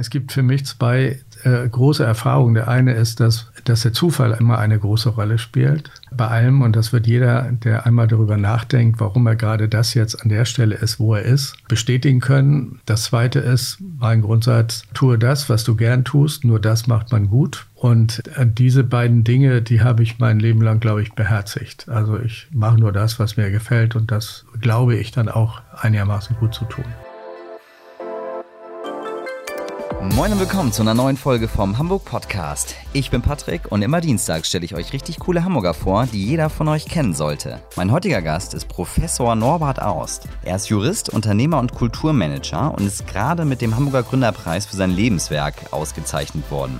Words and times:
es 0.00 0.10
gibt 0.10 0.32
für 0.32 0.42
mich 0.42 0.64
zwei 0.64 1.20
äh, 1.44 1.68
große 1.68 2.04
Erfahrungen. 2.04 2.54
Der 2.54 2.68
eine 2.68 2.94
ist, 2.94 3.20
dass, 3.20 3.50
dass 3.64 3.82
der 3.82 3.92
Zufall 3.92 4.32
immer 4.38 4.58
eine 4.58 4.78
große 4.78 5.10
Rolle 5.10 5.38
spielt 5.38 5.90
bei 6.10 6.26
allem 6.26 6.62
und 6.62 6.74
das 6.74 6.92
wird 6.92 7.06
jeder, 7.06 7.52
der 7.52 7.86
einmal 7.86 8.08
darüber 8.08 8.36
nachdenkt, 8.36 9.00
warum 9.00 9.26
er 9.26 9.36
gerade 9.36 9.68
das 9.68 9.94
jetzt 9.94 10.22
an 10.22 10.28
der 10.28 10.44
Stelle 10.44 10.74
ist, 10.74 10.98
wo 10.98 11.14
er 11.14 11.22
ist, 11.22 11.56
bestätigen 11.68 12.20
können. 12.20 12.80
Das 12.86 13.04
zweite 13.04 13.38
ist 13.38 13.78
mein 13.98 14.22
Grundsatz, 14.22 14.82
tue 14.94 15.18
das, 15.18 15.48
was 15.48 15.64
du 15.64 15.76
gern 15.76 16.04
tust, 16.04 16.44
nur 16.44 16.60
das 16.60 16.86
macht 16.86 17.12
man 17.12 17.28
gut. 17.28 17.66
Und 17.74 18.22
äh, 18.36 18.46
diese 18.46 18.84
beiden 18.84 19.24
Dinge, 19.24 19.62
die 19.62 19.82
habe 19.82 20.02
ich 20.02 20.18
mein 20.18 20.40
Leben 20.40 20.62
lang, 20.62 20.80
glaube 20.80 21.02
ich, 21.02 21.12
beherzigt. 21.12 21.88
Also 21.88 22.18
ich 22.18 22.48
mache 22.52 22.78
nur 22.78 22.92
das, 22.92 23.18
was 23.18 23.36
mir 23.36 23.50
gefällt 23.50 23.96
und 23.96 24.10
das 24.10 24.44
glaube 24.60 24.96
ich 24.96 25.12
dann 25.12 25.28
auch 25.28 25.60
einigermaßen 25.80 26.36
gut 26.36 26.54
zu 26.54 26.64
tun. 26.64 26.84
Moin 30.02 30.32
und 30.32 30.40
willkommen 30.40 30.72
zu 30.72 30.80
einer 30.80 30.94
neuen 30.94 31.18
Folge 31.18 31.46
vom 31.46 31.76
Hamburg 31.76 32.06
Podcast. 32.06 32.74
Ich 32.94 33.10
bin 33.10 33.20
Patrick 33.20 33.70
und 33.70 33.82
immer 33.82 34.00
dienstags 34.00 34.48
stelle 34.48 34.64
ich 34.64 34.74
euch 34.74 34.94
richtig 34.94 35.18
coole 35.18 35.44
Hamburger 35.44 35.74
vor, 35.74 36.06
die 36.06 36.24
jeder 36.24 36.48
von 36.48 36.68
euch 36.68 36.86
kennen 36.86 37.12
sollte. 37.12 37.60
Mein 37.76 37.92
heutiger 37.92 38.22
Gast 38.22 38.54
ist 38.54 38.66
Professor 38.66 39.34
Norbert 39.34 39.82
Aust. 39.82 40.26
Er 40.42 40.56
ist 40.56 40.70
Jurist, 40.70 41.10
Unternehmer 41.10 41.58
und 41.58 41.74
Kulturmanager 41.74 42.72
und 42.72 42.86
ist 42.86 43.06
gerade 43.06 43.44
mit 43.44 43.60
dem 43.60 43.76
Hamburger 43.76 44.02
Gründerpreis 44.02 44.64
für 44.64 44.76
sein 44.76 44.90
Lebenswerk 44.90 45.54
ausgezeichnet 45.70 46.50
worden. 46.50 46.78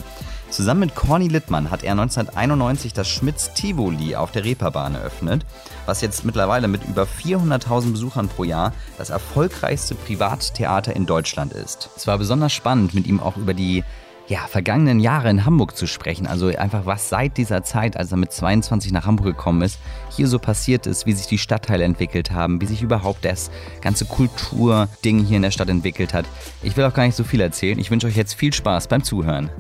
Zusammen 0.51 0.81
mit 0.81 0.97
Corny 0.97 1.29
Littmann 1.29 1.71
hat 1.71 1.85
er 1.85 1.93
1991 1.93 2.93
das 2.93 3.09
Schmitz 3.09 3.55
Tivoli 3.55 4.17
auf 4.17 4.33
der 4.33 4.45
Reeperbahn 4.45 4.97
eröffnet, 4.97 5.47
was 5.87 6.01
jetzt 6.01 6.25
mittlerweile 6.25 6.67
mit 6.67 6.83
über 6.85 7.05
400.000 7.05 7.93
Besuchern 7.93 8.29
pro 8.29 8.43
Jahr 8.43 8.73
das 8.99 9.11
erfolgreichste 9.11 9.95
Privattheater 9.95 10.95
in 10.95 11.07
Deutschland 11.07 11.53
ist. 11.53 11.91
Es 11.97 12.09
war 12.09 12.19
besonders 12.19 12.53
spannend, 12.53 12.95
mit 12.95 13.07
ihm 13.07 13.21
auch 13.21 13.37
über 13.37 13.55
die 13.55 13.85
ja, 14.27 14.47
vergangenen 14.49 14.99
Jahre 15.01 15.31
in 15.31 15.45
Hamburg 15.45 15.77
zu 15.77 15.87
sprechen. 15.87 16.27
Also 16.27 16.49
einfach, 16.49 16.85
was 16.85 17.09
seit 17.09 17.37
dieser 17.37 17.63
Zeit, 17.63 17.96
als 17.96 18.11
er 18.11 18.17
mit 18.17 18.33
22 18.33 18.93
nach 18.93 19.07
Hamburg 19.07 19.27
gekommen 19.27 19.63
ist, 19.63 19.79
hier 20.11 20.27
so 20.27 20.39
passiert 20.39 20.87
ist, 20.87 21.07
wie 21.07 21.13
sich 21.13 21.27
die 21.27 21.39
Stadtteile 21.39 21.85
entwickelt 21.85 22.33
haben, 22.33 22.61
wie 22.61 22.67
sich 22.67 22.83
überhaupt 22.83 23.24
das 23.24 23.51
ganze 23.80 24.05
Kulturding 24.05 25.24
hier 25.24 25.37
in 25.37 25.43
der 25.43 25.51
Stadt 25.52 25.69
entwickelt 25.69 26.13
hat. 26.13 26.27
Ich 26.63 26.77
will 26.77 26.85
auch 26.85 26.95
gar 26.95 27.07
nicht 27.07 27.17
so 27.17 27.24
viel 27.24 27.41
erzählen. 27.41 27.79
Ich 27.79 27.91
wünsche 27.91 28.09
euch 28.09 28.17
jetzt 28.17 28.35
viel 28.35 28.52
Spaß 28.52 28.89
beim 28.89 29.02
Zuhören. 29.02 29.51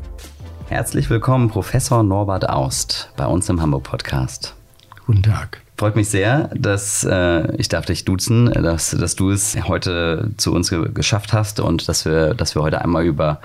Herzlich 0.70 1.10
willkommen, 1.10 1.48
Professor 1.48 2.04
Norbert 2.04 2.48
Aust, 2.48 3.10
bei 3.16 3.26
uns 3.26 3.48
im 3.48 3.60
Hamburg 3.60 3.82
Podcast. 3.82 4.54
Guten 5.04 5.24
Tag. 5.24 5.62
Freut 5.76 5.96
mich 5.96 6.08
sehr, 6.08 6.48
dass 6.54 7.02
äh, 7.02 7.56
ich 7.56 7.68
darf 7.68 7.86
dich 7.86 8.04
duzen, 8.04 8.46
dass, 8.46 8.92
dass 8.92 9.16
du 9.16 9.30
es 9.30 9.58
heute 9.66 10.30
zu 10.36 10.52
uns 10.52 10.70
ge 10.70 10.88
geschafft 10.94 11.32
hast 11.32 11.58
und 11.58 11.88
dass 11.88 12.04
wir, 12.04 12.34
dass 12.34 12.54
wir 12.54 12.62
heute 12.62 12.82
einmal 12.82 13.04
über, 13.04 13.40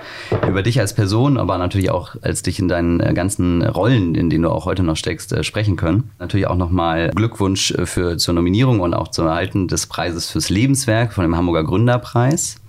über 0.46 0.62
dich 0.62 0.78
als 0.78 0.94
Person, 0.94 1.36
aber 1.36 1.58
natürlich 1.58 1.90
auch 1.90 2.14
als 2.22 2.42
dich 2.42 2.60
in 2.60 2.68
deinen 2.68 3.00
äh, 3.00 3.12
ganzen 3.12 3.62
Rollen, 3.66 4.14
in 4.14 4.30
denen 4.30 4.44
du 4.44 4.50
auch 4.50 4.64
heute 4.64 4.84
noch 4.84 4.96
steckst, 4.96 5.32
äh, 5.32 5.42
sprechen 5.42 5.74
können. 5.74 6.12
Natürlich 6.20 6.46
auch 6.46 6.54
nochmal 6.54 7.10
Glückwunsch 7.10 7.72
äh, 7.72 7.86
für, 7.86 8.18
zur 8.18 8.34
Nominierung 8.34 8.78
und 8.78 8.94
auch 8.94 9.08
zum 9.08 9.26
Erhalten 9.26 9.66
des 9.66 9.88
Preises 9.88 10.30
fürs 10.30 10.48
Lebenswerk 10.48 11.12
von 11.12 11.22
dem 11.22 11.36
Hamburger 11.36 11.64
Gründerpreis. 11.64 12.60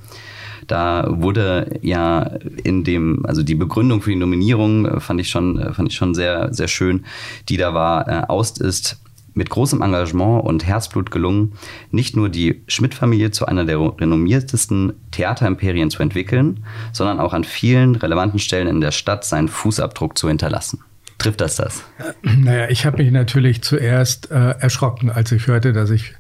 Da 0.68 1.08
wurde 1.10 1.80
ja 1.82 2.32
in 2.64 2.84
dem, 2.84 3.26
also 3.26 3.42
die 3.44 3.56
Begründung 3.56 4.02
für 4.02 4.12
die 4.12 4.18
Nominierung 4.18 4.86
äh, 4.86 5.00
fand 5.00 5.22
ich 5.22 5.30
schon, 5.30 5.58
äh, 5.58 5.74
fand 5.74 5.90
ich 5.90 5.96
schon 5.96 6.14
sehr, 6.14 6.54
sehr 6.54 6.68
schön, 6.68 7.06
die 7.50 7.58
da 7.58 7.74
war, 7.74 8.08
äh, 8.08 8.24
Aust 8.28 8.60
ist 8.60 9.00
mit 9.38 9.50
großem 9.50 9.82
Engagement 9.82 10.44
und 10.44 10.66
Herzblut 10.66 11.12
gelungen, 11.12 11.54
nicht 11.92 12.16
nur 12.16 12.28
die 12.28 12.64
Schmidt-Familie 12.68 13.32
zu 13.32 13.46
einer 13.46 13.66
der 13.66 13.80
renommiertesten 13.80 14.94
Theaterimperien 15.12 15.92
zu 15.92 16.02
entwickeln, 16.02 16.66
sondern 16.92 17.20
auch 17.20 17.34
an 17.34 17.44
vielen 17.44 17.96
relevanten 17.96 18.40
Stellen 18.40 18.68
in 18.68 18.82
der 18.82 18.92
Stadt 18.92 19.24
seinen 19.24 19.48
Fußabdruck 19.48 20.18
zu 20.18 20.28
hinterlassen. 20.28 20.80
Trifft 21.20 21.42
das 21.42 21.56
das? 21.56 21.84
Naja, 22.22 22.70
ich 22.70 22.86
habe 22.86 22.98
mich 23.02 23.12
natürlich 23.12 23.62
zuerst 23.62 24.30
äh, 24.30 24.52
erschrocken, 24.60 25.10
als 25.10 25.32
ich 25.32 25.48
hörte, 25.48 25.74
dass 25.74 25.90
ich 25.90 26.14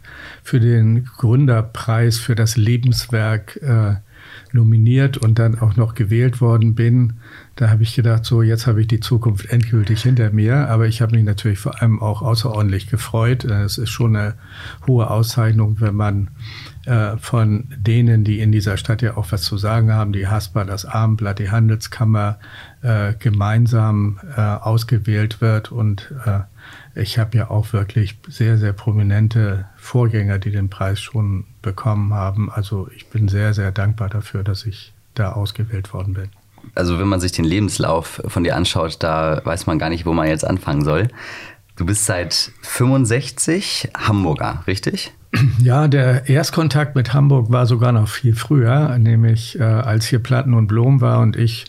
für 0.43 0.59
den 0.59 1.05
Gründerpreis 1.17 2.17
für 2.17 2.35
das 2.35 2.57
Lebenswerk 2.57 3.57
äh, 3.61 3.95
nominiert 4.53 5.17
und 5.17 5.39
dann 5.39 5.59
auch 5.59 5.75
noch 5.75 5.93
gewählt 5.95 6.41
worden 6.41 6.75
bin, 6.75 7.13
da 7.57 7.71
habe 7.71 7.81
ich 7.81 7.95
gedacht, 7.95 8.23
so 8.23 8.43
jetzt 8.43 8.67
habe 8.67 8.81
ich 8.81 8.87
die 8.87 8.99
Zukunft 8.99 9.47
endgültig 9.47 10.03
hinter 10.03 10.29
mir. 10.29 10.69
Aber 10.69 10.85
ich 10.85 11.01
habe 11.01 11.15
mich 11.15 11.25
natürlich 11.25 11.57
vor 11.57 11.81
allem 11.81 12.01
auch 12.01 12.21
außerordentlich 12.21 12.87
gefreut. 12.87 13.45
Es 13.45 13.79
ist 13.79 13.89
schon 13.89 14.15
eine 14.15 14.35
hohe 14.85 15.09
Auszeichnung, 15.09 15.77
wenn 15.79 15.95
man 15.95 16.29
äh, 16.85 17.17
von 17.17 17.65
denen, 17.75 18.23
die 18.23 18.39
in 18.39 18.51
dieser 18.51 18.77
Stadt 18.77 19.01
ja 19.01 19.17
auch 19.17 19.31
was 19.31 19.41
zu 19.41 19.57
sagen 19.57 19.91
haben, 19.91 20.13
die 20.13 20.27
Haspa, 20.27 20.65
das 20.65 20.85
Abendblatt, 20.85 21.39
die 21.39 21.49
Handelskammer, 21.49 22.37
äh, 22.83 23.13
gemeinsam 23.17 24.19
äh, 24.35 24.41
ausgewählt 24.41 25.41
wird 25.41 25.71
und 25.71 26.13
äh, 26.25 26.41
ich 26.97 27.19
habe 27.19 27.37
ja 27.37 27.49
auch 27.49 27.73
wirklich 27.73 28.17
sehr, 28.27 28.57
sehr 28.57 28.73
prominente 28.73 29.65
Vorgänger, 29.77 30.39
die 30.39 30.51
den 30.51 30.69
Preis 30.69 30.99
schon 30.99 31.45
bekommen 31.61 32.13
haben. 32.13 32.51
Also 32.51 32.89
ich 32.95 33.07
bin 33.07 33.27
sehr, 33.27 33.53
sehr 33.53 33.71
dankbar 33.71 34.09
dafür, 34.09 34.43
dass 34.43 34.65
ich 34.65 34.93
da 35.13 35.33
ausgewählt 35.33 35.93
worden 35.93 36.13
bin. 36.13 36.29
Also 36.75 36.99
wenn 36.99 37.07
man 37.07 37.19
sich 37.19 37.31
den 37.31 37.45
Lebenslauf 37.45 38.21
von 38.27 38.43
dir 38.43 38.55
anschaut, 38.55 38.97
da 39.01 39.41
weiß 39.43 39.67
man 39.67 39.79
gar 39.79 39.89
nicht, 39.89 40.05
wo 40.05 40.13
man 40.13 40.27
jetzt 40.27 40.45
anfangen 40.45 40.83
soll. 40.83 41.07
Du 41.75 41.85
bist 41.85 42.05
seit 42.05 42.51
65 42.61 43.89
Hamburger, 43.95 44.63
richtig? 44.65 45.13
Ja, 45.59 45.87
der 45.87 46.27
Erstkontakt 46.27 46.95
mit 46.95 47.13
Hamburg 47.13 47.51
war 47.51 47.67
sogar 47.67 47.91
noch 47.91 48.07
viel 48.07 48.33
früher, 48.33 48.97
nämlich 48.97 49.59
äh, 49.59 49.63
als 49.63 50.07
hier 50.07 50.19
Platten 50.19 50.55
und 50.55 50.67
Blom 50.67 51.01
war 51.01 51.19
und 51.19 51.35
ich 51.35 51.65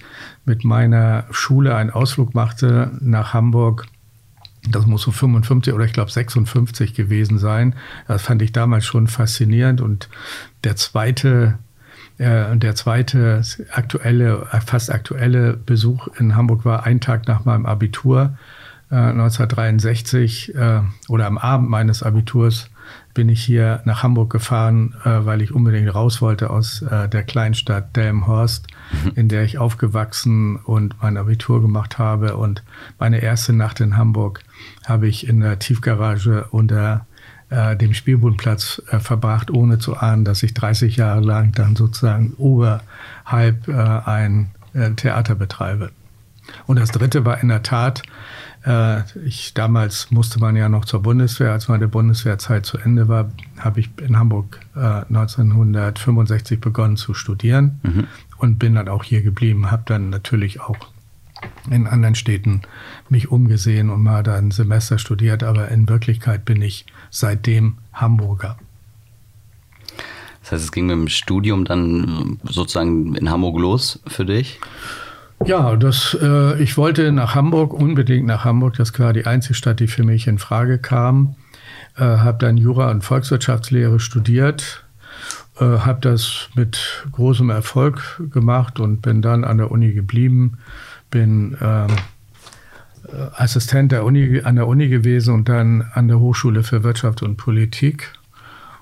mit 0.47 0.65
meiner 0.65 1.27
Schule 1.31 1.75
einen 1.75 1.91
Ausflug 1.91 2.35
machte 2.35 2.93
nach 3.01 3.35
Hamburg 3.35 3.87
das 4.69 4.87
muss 4.87 5.03
so 5.03 5.11
55 5.11 5.73
oder 5.73 5.85
ich 5.85 5.93
glaube 5.93 6.11
56 6.11 6.95
gewesen 6.95 7.39
sein. 7.39 7.75
Das 8.07 8.23
fand 8.23 8.43
ich 8.43 8.53
damals 8.53 8.85
schon 8.85 9.07
faszinierend. 9.07 9.81
Und 9.81 10.09
der 10.65 10.77
zweite, 10.77 11.59
äh, 12.19 12.57
der 12.57 12.75
zweite 12.75 13.43
aktuelle, 13.73 14.47
fast 14.67 14.93
aktuelle 14.93 15.55
Besuch 15.55 16.09
in 16.19 16.35
Hamburg 16.35 16.65
war 16.65 16.85
ein 16.85 17.01
Tag 17.01 17.29
nach 17.29 17.45
meinem 17.45 17.67
Abitur 17.67 18.37
äh, 18.91 18.97
1963 18.97 20.55
äh, 20.55 20.81
oder 21.09 21.27
am 21.27 21.39
Abend 21.39 21.71
meines 21.71 22.03
Abiturs 22.03 22.71
bin 23.19 23.31
ich 23.31 23.43
hier 23.43 23.81
nach 23.85 24.05
Hamburg 24.05 24.31
gefahren, 24.31 24.95
äh, 25.03 25.27
weil 25.27 25.43
ich 25.43 25.53
unbedingt 25.53 25.93
raus 25.93 26.23
wollte 26.23 26.51
aus 26.51 26.83
äh, 26.83 27.09
der 27.09 27.25
Kleinstadt 27.25 27.97
Delmenhorst, 27.97 28.69
mhm. 28.93 29.13
in 29.17 29.29
der 29.29 29.43
ich 29.43 29.59
aufgewachsen 29.59 30.55
und 30.55 30.95
mein 31.03 31.17
Abitur 31.17 31.61
gemacht 31.61 31.99
habe. 31.99 32.37
Und 32.37 32.63
meine 33.01 33.19
erste 33.19 33.53
Nacht 33.53 33.81
in 33.81 33.97
Hamburg 33.97 34.45
habe 34.87 35.09
ich 35.09 35.27
in 35.27 35.41
der 35.41 35.59
Tiefgarage 35.59 36.47
unter 36.53 37.07
äh, 37.51 37.75
dem 37.75 37.93
Spielbodenplatz 37.93 38.83
äh, 38.87 39.01
verbracht, 39.01 39.51
ohne 39.51 39.81
zu 39.81 39.97
ahnen, 39.97 40.25
dass 40.25 40.45
ich 40.45 40.55
30 40.55 40.95
Jahre 40.95 41.21
lang 41.21 41.51
dann 41.51 41.75
sozusagen 41.75 42.35
oberhalb 42.39 43.67
äh, 43.67 43.73
ein 43.73 44.53
äh, 44.75 44.91
Theater 44.91 45.35
betreibe. 45.35 45.91
Und 46.69 46.79
das 46.79 46.93
dritte 46.93 47.25
war 47.25 47.43
in 47.43 47.49
der 47.49 47.65
Tat 47.65 48.05
ich, 49.25 49.55
damals 49.55 50.11
musste 50.11 50.41
man 50.41 50.57
ja 50.57 50.69
noch 50.69 50.85
zur 50.85 51.03
Bundeswehr. 51.03 51.53
Als 51.53 51.69
meine 51.69 51.89
Bundeswehrzeit 51.89 52.67
zu 52.67 52.79
Ende 52.79 53.09
war, 53.09 53.31
habe 53.59 53.81
ich 53.81 53.91
in 54.01 54.19
Hamburg 54.19 54.61
äh, 54.75 55.05
1965 55.09 56.61
begonnen 56.61 56.97
zu 56.97 57.15
studieren 57.15 57.81
mhm. 57.83 58.07
und 58.39 58.59
bin 58.59 58.75
dann 58.75 58.89
auch 58.89 59.05
hier 59.05 59.23
geblieben. 59.23 59.71
Habe 59.71 59.85
dann 59.87 60.11
natürlich 60.11 60.61
auch 60.61 60.77
in 61.71 61.87
anderen 61.87 62.15
Städten 62.15 62.63
mich 63.09 63.31
umgesehen 63.31 63.91
und 63.91 64.03
mal 64.03 64.23
da 64.23 64.37
ein 64.37 64.51
Semester 64.51 64.99
studiert, 64.99 65.43
aber 65.43 65.69
in 65.69 65.89
Wirklichkeit 65.89 66.45
bin 66.45 66.61
ich 66.63 66.87
seitdem 67.11 67.79
Hamburger. 67.93 68.59
Das 70.43 70.53
heißt, 70.53 70.65
es 70.65 70.73
ging 70.73 70.87
mit 70.87 70.97
dem 70.97 71.09
Studium 71.09 71.65
dann 71.65 72.39
sozusagen 72.45 73.15
in 73.15 73.31
Hamburg 73.31 73.59
los 73.59 74.01
für 74.07 74.25
dich? 74.25 74.61
Ja, 75.45 75.77
das, 75.77 76.17
äh, 76.21 76.61
ich 76.63 76.77
wollte 76.77 77.13
nach 77.13 77.35
Hamburg, 77.35 77.73
unbedingt 77.73 78.27
nach 78.27 78.45
Hamburg. 78.45 78.75
Das 78.77 78.99
war 78.99 79.13
die 79.13 79.27
einzige 79.27 79.55
Stadt, 79.55 79.81
die 79.81 79.89
für 79.89 80.05
mich 80.05 80.27
in 80.27 80.39
Frage 80.39 80.79
kam. 80.79 81.37
Äh, 81.97 82.03
habe 82.03 82.39
dann 82.39 82.57
Jura 82.57 82.91
und 82.91 83.03
Volkswirtschaftslehre 83.03 84.01
studiert, 84.01 84.85
äh, 85.59 85.65
habe 85.65 86.01
das 86.01 86.49
mit 86.55 87.07
großem 87.13 87.51
Erfolg 87.51 88.21
gemacht 88.31 88.79
und 88.81 89.01
bin 89.03 89.23
dann 89.23 89.45
an 89.45 89.59
der 89.59 89.71
Uni 89.71 89.93
geblieben. 89.93 90.59
Bin 91.11 91.57
ähm, 91.61 91.89
äh, 93.07 93.43
Assistent 93.43 93.93
der 93.93 94.05
Uni, 94.05 94.43
an 94.43 94.57
der 94.57 94.67
Uni 94.67 94.89
gewesen 94.89 95.35
und 95.35 95.49
dann 95.49 95.83
an 95.95 96.09
der 96.09 96.21
Hochschule 96.21 96.63
für 96.63 96.83
Wirtschaft 96.83 97.23
und 97.23 97.37
Politik. 97.37 98.13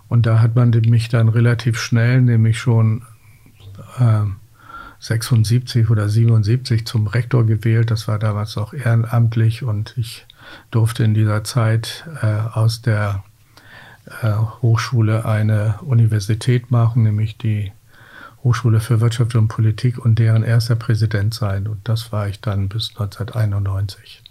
Und 0.09 0.27
da 0.27 0.41
hat 0.41 0.57
man 0.57 0.71
mich 0.71 1.09
dann 1.09 1.29
relativ 1.29 1.79
schnell, 1.79 2.23
nämlich 2.23 2.59
schon 2.59 3.03
äh, 3.99 4.25
76 5.01 5.91
oder 5.91 6.09
77 6.09 6.87
zum 6.87 7.07
Rektor 7.07 7.45
gewählt. 7.45 7.91
Das 7.91 8.09
war 8.09 8.19
damals 8.19 8.57
auch 8.57 8.73
ehrenamtlich 8.73 9.63
und 9.63 9.95
ich 9.97 10.27
durfte 10.71 11.05
in 11.05 11.15
dieser 11.15 11.45
Zeit 11.45 12.07
äh, 12.23 12.27
aus 12.27 12.83
der 12.83 13.25
äh, 14.23 14.33
Hochschule 14.63 15.25
eine 15.25 15.79
Universität 15.83 16.71
machen, 16.71 17.03
nämlich 17.03 17.37
die 17.39 17.73
Hochschule 18.43 18.81
für 18.81 19.01
Wirtschaft 19.01 19.35
und 19.35 19.49
Politik 19.49 19.99
und 19.99 20.19
deren 20.19 20.45
erster 20.45 20.77
Präsident 20.77 21.35
sein. 21.35 21.67
Und 21.67 21.89
das 21.89 22.13
war 22.13 22.29
ich 22.29 22.41
dann 22.41 22.69
bis 22.69 22.91
1991. 22.91 24.23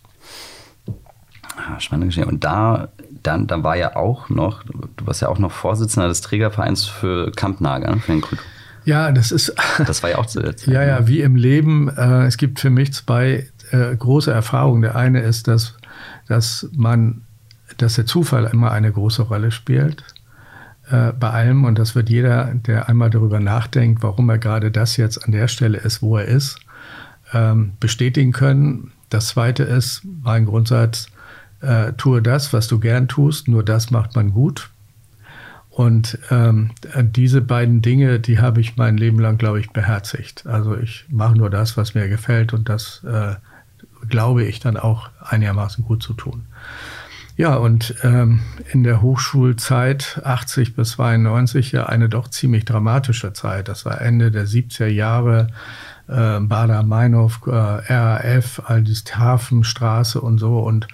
Ah, 1.57 1.79
spannende 1.79 2.07
Geschichte. 2.07 2.29
Und 2.29 2.43
da, 2.43 2.89
dann, 3.23 3.47
da 3.47 3.63
war 3.63 3.75
ja 3.75 3.95
auch 3.95 4.29
noch, 4.29 4.63
du 4.63 5.05
warst 5.05 5.21
ja 5.21 5.29
auch 5.29 5.39
noch 5.39 5.51
Vorsitzender 5.51 6.07
des 6.07 6.21
Trägervereins 6.21 6.85
für 6.85 7.31
Kampnagel, 7.31 7.95
ne, 7.95 8.01
für 8.01 8.11
den 8.11 8.21
Kultur. 8.21 8.45
Ja, 8.85 9.11
das 9.11 9.31
ist. 9.31 9.53
Das 9.85 10.03
war 10.03 10.11
ja 10.11 10.17
auch 10.17 10.25
zuletzt. 10.25 10.67
ja, 10.67 10.83
ja, 10.83 11.07
wie 11.07 11.21
im 11.21 11.35
Leben. 11.35 11.89
Äh, 11.89 12.25
es 12.25 12.37
gibt 12.37 12.59
für 12.59 12.69
mich 12.69 12.93
zwei 12.93 13.47
äh, 13.71 13.95
große 13.95 14.31
Erfahrungen. 14.31 14.81
Der 14.81 14.95
eine 14.95 15.21
ist, 15.21 15.47
dass, 15.47 15.75
dass 16.27 16.69
man, 16.75 17.23
dass 17.77 17.95
der 17.95 18.05
Zufall 18.05 18.45
immer 18.45 18.71
eine 18.71 18.91
große 18.91 19.23
Rolle 19.23 19.51
spielt 19.51 20.03
äh, 20.89 21.11
bei 21.11 21.29
allem. 21.29 21.65
Und 21.65 21.79
das 21.79 21.95
wird 21.95 22.09
jeder, 22.09 22.53
der 22.53 22.87
einmal 22.87 23.09
darüber 23.09 23.39
nachdenkt, 23.39 24.03
warum 24.03 24.29
er 24.29 24.37
gerade 24.37 24.71
das 24.71 24.97
jetzt 24.97 25.23
an 25.25 25.31
der 25.31 25.47
Stelle 25.47 25.77
ist, 25.77 26.01
wo 26.01 26.17
er 26.17 26.25
ist, 26.25 26.59
ähm, 27.33 27.73
bestätigen 27.79 28.31
können. 28.31 28.91
Das 29.09 29.29
zweite 29.29 29.63
ist 29.63 30.01
mein 30.23 30.45
Grundsatz, 30.45 31.07
äh, 31.61 31.93
tue 31.93 32.21
das, 32.21 32.53
was 32.53 32.67
du 32.67 32.79
gern 32.79 33.07
tust, 33.07 33.47
nur 33.47 33.63
das 33.63 33.91
macht 33.91 34.15
man 34.15 34.31
gut. 34.31 34.69
Und 35.75 36.17
ähm, 36.31 36.71
diese 36.97 37.41
beiden 37.41 37.81
Dinge, 37.81 38.21
die 38.21 38.39
habe 38.39 38.61
ich 38.61 38.77
mein 38.77 38.95
Leben 38.95 39.19
lang, 39.19 39.37
glaube 39.37 39.59
ich, 39.59 39.71
beherzigt. 39.71 40.47
Also 40.47 40.77
ich 40.77 41.03
mache 41.09 41.37
nur 41.37 41.49
das, 41.49 41.75
was 41.75 41.93
mir 41.95 42.07
gefällt 42.07 42.53
und 42.53 42.69
das 42.69 43.03
äh, 43.03 43.35
glaube 44.07 44.45
ich 44.45 44.61
dann 44.61 44.77
auch 44.77 45.09
einigermaßen 45.19 45.83
gut 45.83 46.01
zu 46.01 46.13
tun. 46.13 46.45
Ja, 47.35 47.55
und 47.55 47.93
ähm, 48.03 48.39
in 48.71 48.85
der 48.85 49.01
Hochschulzeit 49.01 50.21
80 50.23 50.77
bis 50.77 50.91
92 50.91 51.73
ja 51.73 51.87
eine 51.87 52.07
doch 52.07 52.29
ziemlich 52.29 52.63
dramatische 52.63 53.33
Zeit. 53.33 53.67
Das 53.67 53.83
war 53.83 53.99
Ende 53.99 54.31
der 54.31 54.47
70er 54.47 54.87
Jahre, 54.87 55.47
äh, 56.07 56.39
Bader-Meinhof, 56.39 57.41
äh, 57.47 57.51
RAF, 57.51 58.61
all 58.65 58.81
die 58.81 58.93
Hafenstraße 58.93 60.21
und 60.21 60.37
so. 60.37 60.59
Und 60.59 60.87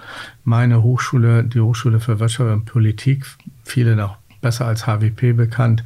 meine 0.44 0.82
Hochschule, 0.82 1.44
die 1.44 1.62
Hochschule 1.62 2.00
für 2.00 2.20
Wirtschaft 2.20 2.52
und 2.52 2.66
Politik, 2.66 3.28
viele 3.64 3.96
noch 3.96 4.21
besser 4.42 4.66
als 4.66 4.86
HWP 4.86 5.34
bekannt, 5.34 5.84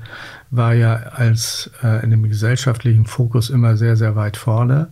war 0.49 0.73
ja 0.73 0.95
als 0.95 1.69
äh, 1.83 2.03
in 2.03 2.11
dem 2.11 2.23
gesellschaftlichen 2.23 3.05
Fokus 3.05 3.49
immer 3.49 3.77
sehr, 3.77 3.95
sehr 3.95 4.15
weit 4.15 4.37
vorne. 4.37 4.89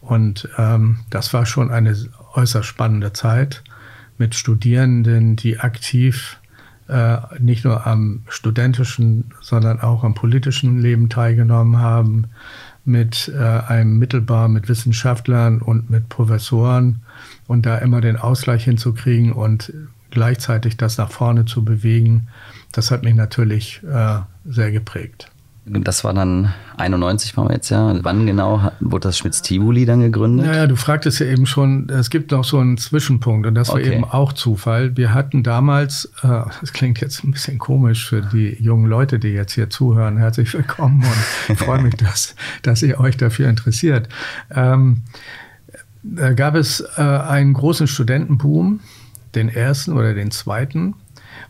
Und 0.00 0.48
ähm, 0.58 0.98
das 1.10 1.32
war 1.32 1.46
schon 1.46 1.70
eine 1.70 1.96
äußerst 2.34 2.66
spannende 2.66 3.12
Zeit 3.12 3.62
mit 4.16 4.34
Studierenden, 4.34 5.36
die 5.36 5.60
aktiv 5.60 6.38
äh, 6.88 7.18
nicht 7.38 7.64
nur 7.64 7.86
am 7.86 8.22
studentischen, 8.28 9.32
sondern 9.40 9.80
auch 9.80 10.04
am 10.04 10.14
politischen 10.14 10.80
Leben 10.80 11.08
teilgenommen 11.08 11.78
haben, 11.78 12.28
mit 12.84 13.30
äh, 13.34 13.38
einem 13.38 13.98
Mittelbar 13.98 14.48
mit 14.48 14.68
Wissenschaftlern 14.68 15.60
und 15.60 15.90
mit 15.90 16.08
Professoren 16.08 17.02
und 17.46 17.66
da 17.66 17.76
immer 17.76 18.00
den 18.00 18.16
Ausgleich 18.16 18.64
hinzukriegen 18.64 19.32
und 19.32 19.72
gleichzeitig 20.10 20.78
das 20.78 20.96
nach 20.96 21.10
vorne 21.10 21.44
zu 21.44 21.64
bewegen, 21.64 22.28
das 22.72 22.90
hat 22.90 23.02
mich 23.02 23.14
natürlich 23.14 23.80
äh, 23.84 24.18
sehr 24.44 24.70
geprägt. 24.70 25.30
Das 25.70 26.02
war 26.02 26.14
dann 26.14 26.52
91, 26.76 27.36
waren 27.36 27.48
wir 27.48 27.54
jetzt 27.54 27.68
ja. 27.68 27.98
Wann 28.02 28.26
genau 28.26 28.72
wurde 28.80 29.08
das 29.08 29.18
Schmitz-Tivoli 29.18 29.84
dann 29.84 30.00
gegründet? 30.00 30.46
Naja, 30.46 30.66
du 30.66 30.76
fragtest 30.76 31.20
ja 31.20 31.26
eben 31.26 31.46
schon, 31.46 31.88
es 31.90 32.10
gibt 32.10 32.30
noch 32.30 32.44
so 32.44 32.58
einen 32.58 32.78
Zwischenpunkt 32.78 33.46
und 33.46 33.54
das 33.54 33.68
war 33.68 33.76
okay. 33.76 33.94
eben 33.94 34.04
auch 34.04 34.32
Zufall. 34.32 34.96
Wir 34.96 35.12
hatten 35.12 35.42
damals, 35.42 36.10
äh, 36.22 36.28
das 36.60 36.72
klingt 36.72 37.00
jetzt 37.00 37.22
ein 37.22 37.32
bisschen 37.32 37.58
komisch 37.58 38.08
für 38.08 38.22
die 38.22 38.56
jungen 38.60 38.86
Leute, 38.86 39.18
die 39.18 39.28
jetzt 39.28 39.52
hier 39.52 39.68
zuhören, 39.68 40.16
herzlich 40.16 40.52
willkommen 40.54 41.02
und 41.02 41.16
ich 41.54 41.58
freue 41.58 41.82
mich, 41.82 41.96
dass, 41.96 42.34
dass 42.62 42.82
ihr 42.82 42.98
euch 42.98 43.16
dafür 43.16 43.48
interessiert. 43.48 44.08
Ähm, 44.50 45.02
da 46.02 46.32
gab 46.32 46.54
es 46.54 46.82
äh, 46.96 47.02
einen 47.02 47.52
großen 47.52 47.86
Studentenboom, 47.86 48.80
den 49.34 49.48
ersten 49.48 49.92
oder 49.92 50.14
den 50.14 50.30
zweiten. 50.30 50.94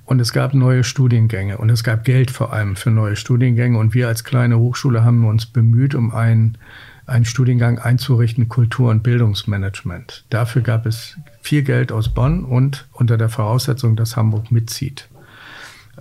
Und 0.05 0.21
es 0.21 0.33
gab 0.33 0.55
neue 0.55 0.85
Studiengänge 0.85 1.59
und 1.59 1.71
es 1.71 1.85
gab 1.85 2.05
Geld 2.05 2.31
vor 2.31 2.53
allem 2.53 2.77
für 2.77 2.91
neue 2.91 3.17
Studiengänge. 3.17 3.79
Und 3.79 3.95
wir 3.95 4.09
als 4.09 4.25
kleine 4.25 4.59
Hochschule 4.59 5.05
haben 5.05 5.27
uns 5.27 5.47
bemüht, 5.47 5.95
um 5.95 6.15
einen, 6.15 6.59
einen 7.07 7.25
Studiengang 7.25 7.79
einzurichten, 7.79 8.49
Kultur- 8.49 8.91
und 8.91 9.03
Bildungsmanagement. 9.03 10.25
Dafür 10.31 10.63
gab 10.63 10.87
es 10.87 11.17
viel 11.43 11.63
Geld 11.63 11.93
aus 11.93 12.09
Bonn 12.09 12.45
und 12.45 12.87
unter 12.93 13.19
der 13.19 13.29
Voraussetzung, 13.29 13.97
dass 13.97 14.17
Hamburg 14.17 14.51
mitzieht. 14.51 15.09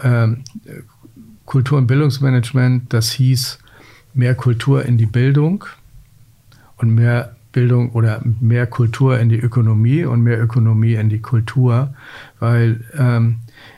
Ähm, 0.02 0.44
Kultur- 1.46 1.78
und 1.78 1.88
Bildungsmanagement, 1.88 2.94
das 2.94 3.12
hieß 3.12 3.60
mehr 4.14 4.36
Kultur 4.36 4.86
in 4.86 4.98
die 4.98 5.06
Bildung 5.06 5.66
und 6.78 6.94
mehr 6.94 7.36
Bildung 7.52 7.92
oder 7.92 8.22
mehr 8.40 8.68
Kultur 8.68 9.20
in 9.20 9.30
die 9.30 9.40
Ökonomie 9.40 10.06
und 10.06 10.22
mehr 10.22 10.42
Ökonomie 10.42 10.94
in 10.94 11.10
die 11.10 11.22
Kultur, 11.22 11.94
weil 12.40 12.82
ähm, 12.98 13.38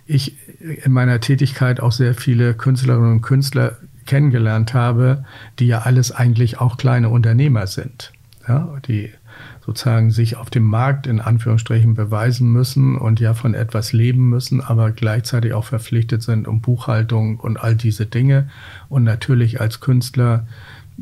ich 0.09 0.35
in 0.83 0.91
meiner 0.91 1.19
Tätigkeit 1.19 1.79
auch 1.79 1.91
sehr 1.91 2.15
viele 2.15 2.55
Künstlerinnen 2.55 3.11
und 3.11 3.21
Künstler 3.21 3.77
kennengelernt 4.07 4.73
habe, 4.73 5.23
die 5.59 5.67
ja 5.67 5.81
alles 5.81 6.11
eigentlich 6.11 6.59
auch 6.59 6.77
kleine 6.77 7.09
Unternehmer 7.09 7.67
sind, 7.67 8.11
ja, 8.47 8.75
die 8.87 9.11
sozusagen 9.63 10.09
sich 10.09 10.35
auf 10.35 10.49
dem 10.49 10.63
Markt 10.63 11.05
in 11.05 11.21
Anführungsstrichen 11.21 11.93
beweisen 11.93 12.51
müssen 12.51 12.97
und 12.97 13.19
ja 13.19 13.35
von 13.35 13.53
etwas 13.53 13.93
leben 13.93 14.27
müssen, 14.27 14.61
aber 14.61 14.89
gleichzeitig 14.89 15.53
auch 15.53 15.65
verpflichtet 15.65 16.23
sind 16.23 16.47
um 16.47 16.59
Buchhaltung 16.59 17.39
und 17.39 17.57
all 17.57 17.75
diese 17.75 18.07
Dinge. 18.07 18.49
Und 18.89 19.03
natürlich 19.03 19.61
als 19.61 19.79
Künstler 19.79 20.47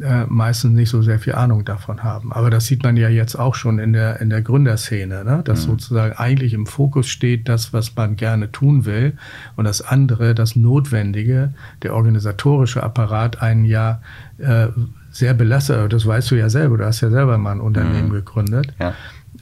äh, 0.01 0.25
meistens 0.27 0.73
nicht 0.73 0.89
so 0.89 1.01
sehr 1.01 1.19
viel 1.19 1.35
Ahnung 1.35 1.65
davon 1.65 2.03
haben. 2.03 2.31
Aber 2.33 2.49
das 2.49 2.65
sieht 2.65 2.83
man 2.83 2.97
ja 2.97 3.09
jetzt 3.09 3.35
auch 3.35 3.55
schon 3.55 3.79
in 3.79 3.93
der, 3.93 4.21
in 4.21 4.29
der 4.29 4.41
Gründerszene, 4.41 5.23
ne? 5.23 5.41
dass 5.43 5.65
mhm. 5.65 5.71
sozusagen 5.71 6.13
eigentlich 6.17 6.53
im 6.53 6.65
Fokus 6.65 7.07
steht 7.07 7.49
das, 7.49 7.73
was 7.73 7.95
man 7.95 8.15
gerne 8.15 8.51
tun 8.51 8.85
will 8.85 9.13
und 9.55 9.65
das 9.65 9.81
andere, 9.81 10.35
das 10.35 10.55
Notwendige, 10.55 11.53
der 11.83 11.93
organisatorische 11.93 12.83
Apparat 12.83 13.41
einen 13.41 13.65
ja 13.65 14.01
äh, 14.37 14.67
sehr 15.11 15.33
belastet. 15.33 15.93
Das 15.93 16.05
weißt 16.05 16.31
du 16.31 16.35
ja 16.35 16.49
selber, 16.49 16.77
du 16.77 16.85
hast 16.85 17.01
ja 17.01 17.09
selber 17.09 17.37
mal 17.37 17.53
ein 17.53 17.61
Unternehmen 17.61 18.09
mhm. 18.09 18.13
gegründet. 18.13 18.73
Ja. 18.79 18.93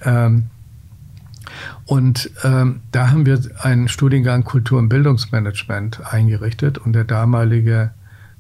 Ähm, 0.04 0.46
und 1.86 2.32
ähm, 2.44 2.82
da 2.92 3.12
haben 3.12 3.26
wir 3.26 3.40
einen 3.60 3.88
Studiengang 3.88 4.44
Kultur- 4.44 4.80
und 4.80 4.90
Bildungsmanagement 4.90 6.02
eingerichtet 6.12 6.78
und 6.78 6.94
der 6.94 7.04
damalige 7.04 7.92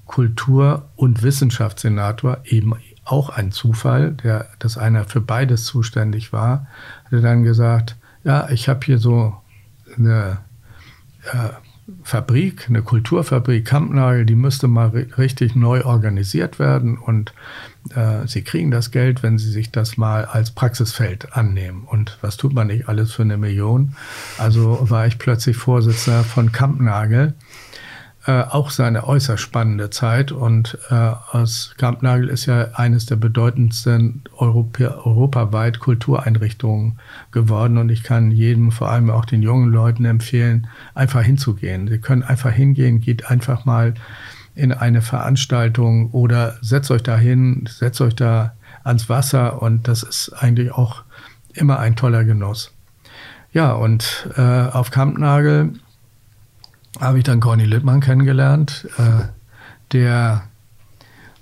Kultur- 0.05 0.89
und 0.95 1.23
Wissenschaftssenator, 1.23 2.39
eben 2.45 2.73
auch 3.03 3.29
ein 3.29 3.51
Zufall, 3.51 4.13
der, 4.13 4.47
dass 4.59 4.77
einer 4.77 5.05
für 5.05 5.21
beides 5.21 5.65
zuständig 5.65 6.33
war, 6.33 6.67
hatte 7.05 7.21
dann 7.21 7.43
gesagt, 7.43 7.95
ja, 8.23 8.49
ich 8.49 8.67
habe 8.67 8.85
hier 8.85 8.97
so 8.97 9.35
eine 9.97 10.39
äh, 11.31 11.49
Fabrik, 12.01 12.67
eine 12.67 12.81
Kulturfabrik 12.81 13.63
Kampnagel, 13.63 14.25
die 14.25 14.35
müsste 14.35 14.67
mal 14.67 14.87
richtig 14.87 15.55
neu 15.55 15.85
organisiert 15.85 16.57
werden 16.57 16.97
und 16.97 17.33
äh, 17.95 18.25
Sie 18.25 18.41
kriegen 18.41 18.71
das 18.71 18.89
Geld, 18.89 19.21
wenn 19.21 19.37
Sie 19.37 19.51
sich 19.51 19.71
das 19.71 19.95
mal 19.95 20.25
als 20.25 20.49
Praxisfeld 20.49 21.33
annehmen. 21.37 21.83
Und 21.85 22.17
was 22.21 22.37
tut 22.37 22.53
man 22.53 22.67
nicht 22.67 22.89
alles 22.89 23.11
für 23.11 23.21
eine 23.21 23.37
Million? 23.37 23.95
Also 24.39 24.89
war 24.89 25.05
ich 25.05 25.19
plötzlich 25.19 25.57
Vorsitzender 25.57 26.23
von 26.23 26.51
Kampnagel 26.51 27.35
äh, 28.27 28.41
auch 28.41 28.71
seine 28.71 29.07
äußerst 29.07 29.41
spannende 29.41 29.89
Zeit. 29.89 30.31
Und 30.31 30.77
äh, 30.89 30.93
aus 30.93 31.75
Kampnagel 31.77 32.29
ist 32.29 32.45
ja 32.47 32.69
eines 32.73 33.05
der 33.05 33.17
bedeutendsten 33.17 34.23
Europä 34.37 34.87
europaweit 35.03 35.79
Kultureinrichtungen 35.79 36.99
geworden. 37.31 37.77
Und 37.77 37.89
ich 37.89 38.03
kann 38.03 38.31
jedem, 38.31 38.71
vor 38.71 38.89
allem 38.89 39.09
auch 39.09 39.25
den 39.25 39.43
jungen 39.43 39.71
Leuten 39.71 40.05
empfehlen, 40.05 40.67
einfach 40.93 41.21
hinzugehen. 41.21 41.87
Sie 41.87 41.99
können 41.99 42.23
einfach 42.23 42.51
hingehen, 42.51 42.99
geht 42.99 43.29
einfach 43.29 43.65
mal 43.65 43.93
in 44.55 44.71
eine 44.71 45.01
Veranstaltung 45.01 46.11
oder 46.11 46.55
setzt 46.61 46.89
euch 46.89 47.03
da 47.03 47.17
hin, 47.17 47.67
setzt 47.69 48.01
euch 48.01 48.15
da 48.15 48.55
ans 48.83 49.09
Wasser 49.09 49.61
und 49.61 49.87
das 49.87 50.03
ist 50.03 50.31
eigentlich 50.33 50.71
auch 50.71 51.03
immer 51.53 51.79
ein 51.79 51.95
toller 51.95 52.23
Genuss. 52.23 52.73
Ja, 53.51 53.73
und 53.73 54.29
äh, 54.35 54.41
auf 54.41 54.91
Kampnagel 54.91 55.73
habe 56.99 57.17
ich 57.17 57.23
dann 57.23 57.39
Conny 57.39 57.65
Littmann 57.65 57.99
kennengelernt, 57.99 58.87
äh, 58.97 59.25
der 59.91 60.43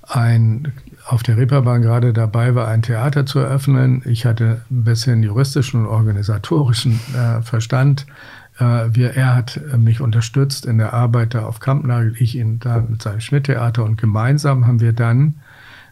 ein, 0.07 0.73
auf 1.05 1.23
der 1.23 1.37
Reeperbahn 1.37 1.81
gerade 1.81 2.13
dabei 2.13 2.55
war, 2.55 2.67
ein 2.67 2.81
Theater 2.81 3.25
zu 3.25 3.39
eröffnen. 3.39 4.01
Ich 4.05 4.25
hatte 4.25 4.61
ein 4.69 4.83
bisschen 4.83 5.23
juristischen 5.23 5.81
und 5.81 5.87
organisatorischen 5.87 6.99
äh, 7.15 7.41
Verstand. 7.41 8.05
Äh, 8.59 8.89
wir, 8.91 9.15
er 9.15 9.35
hat 9.35 9.59
mich 9.77 10.01
unterstützt 10.01 10.65
in 10.65 10.77
der 10.77 10.93
Arbeit 10.93 11.33
da 11.33 11.45
auf 11.45 11.59
Kampnagel, 11.59 12.15
ich 12.19 12.35
ihn 12.35 12.59
da 12.59 12.83
mit 12.87 13.01
seinem 13.01 13.21
Schmidt-Theater 13.21 13.83
und 13.83 13.97
gemeinsam 13.97 14.67
haben 14.67 14.81
wir 14.81 14.93
dann 14.93 15.35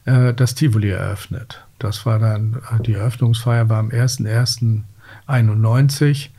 äh, 0.05 0.33
das 0.33 0.55
Tivoli 0.55 0.89
eröffnet. 0.89 1.65
Das 1.79 2.05
war 2.05 2.19
dann, 2.19 2.57
die 2.85 2.93
Eröffnungsfeier 2.93 3.69
war 3.69 3.79
am 3.79 3.89
01.01.91 3.89 6.29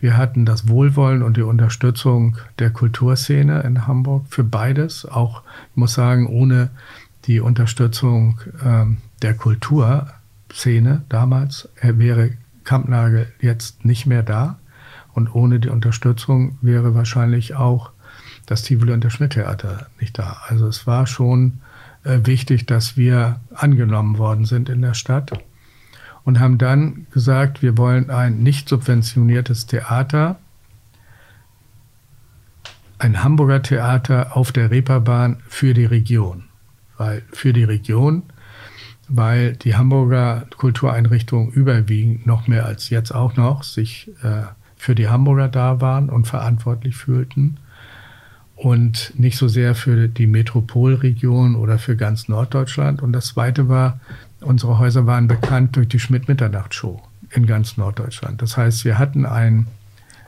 wir 0.00 0.16
hatten 0.16 0.46
das 0.46 0.68
Wohlwollen 0.68 1.22
und 1.22 1.36
die 1.36 1.42
Unterstützung 1.42 2.36
der 2.58 2.70
Kulturszene 2.70 3.62
in 3.62 3.86
Hamburg 3.86 4.26
für 4.28 4.44
beides. 4.44 5.04
Auch, 5.04 5.42
ich 5.70 5.76
muss 5.76 5.94
sagen, 5.94 6.26
ohne 6.26 6.70
die 7.24 7.40
Unterstützung 7.40 8.40
ähm, 8.64 8.98
der 9.22 9.34
Kulturszene 9.34 11.02
damals, 11.08 11.68
wäre 11.82 12.30
Kampnagel 12.64 13.26
jetzt 13.40 13.84
nicht 13.84 14.06
mehr 14.06 14.22
da. 14.22 14.58
Und 15.14 15.34
ohne 15.34 15.58
die 15.58 15.68
Unterstützung 15.68 16.58
wäre 16.62 16.94
wahrscheinlich 16.94 17.56
auch 17.56 17.90
das 18.46 18.62
Tivoli 18.62 18.92
und 18.92 19.04
das 19.04 19.14
Schmidt-Theater 19.14 19.88
nicht 20.00 20.16
da. 20.16 20.38
Also 20.46 20.68
es 20.68 20.86
war 20.86 21.06
schon 21.06 21.60
äh, 22.04 22.20
wichtig, 22.22 22.66
dass 22.66 22.96
wir 22.96 23.40
angenommen 23.52 24.18
worden 24.18 24.44
sind 24.44 24.68
in 24.68 24.80
der 24.80 24.94
Stadt 24.94 25.32
und 26.28 26.40
haben 26.40 26.58
dann 26.58 27.06
gesagt, 27.10 27.62
wir 27.62 27.78
wollen 27.78 28.10
ein 28.10 28.42
nicht 28.42 28.68
subventioniertes 28.68 29.64
Theater, 29.64 30.38
ein 32.98 33.24
Hamburger 33.24 33.62
Theater 33.62 34.36
auf 34.36 34.52
der 34.52 34.70
Reeperbahn 34.70 35.38
für 35.48 35.72
die 35.72 35.86
Region. 35.86 36.44
Weil 36.98 37.22
für 37.32 37.54
die 37.54 37.64
Region, 37.64 38.24
weil 39.08 39.56
die 39.56 39.74
Hamburger 39.74 40.44
Kultureinrichtungen 40.58 41.50
überwiegend 41.50 42.26
noch 42.26 42.46
mehr 42.46 42.66
als 42.66 42.90
jetzt 42.90 43.12
auch 43.12 43.36
noch 43.36 43.62
sich 43.62 44.10
äh, 44.22 44.42
für 44.76 44.94
die 44.94 45.08
Hamburger 45.08 45.48
da 45.48 45.80
waren 45.80 46.10
und 46.10 46.26
verantwortlich 46.26 46.94
fühlten 46.94 47.56
und 48.54 49.14
nicht 49.16 49.38
so 49.38 49.48
sehr 49.48 49.74
für 49.74 50.08
die 50.08 50.26
Metropolregion 50.26 51.56
oder 51.56 51.78
für 51.78 51.96
ganz 51.96 52.28
Norddeutschland. 52.28 53.00
Und 53.00 53.12
das 53.14 53.28
Zweite 53.28 53.70
war, 53.70 53.98
unsere 54.40 54.78
Häuser 54.78 55.06
waren 55.06 55.28
bekannt 55.28 55.76
durch 55.76 55.88
die 55.88 55.98
Schmidt-Mitternacht-Show 55.98 57.00
in 57.30 57.46
ganz 57.46 57.76
Norddeutschland. 57.76 58.40
Das 58.42 58.56
heißt, 58.56 58.84
wir 58.84 58.98
hatten 58.98 59.26
ein 59.26 59.66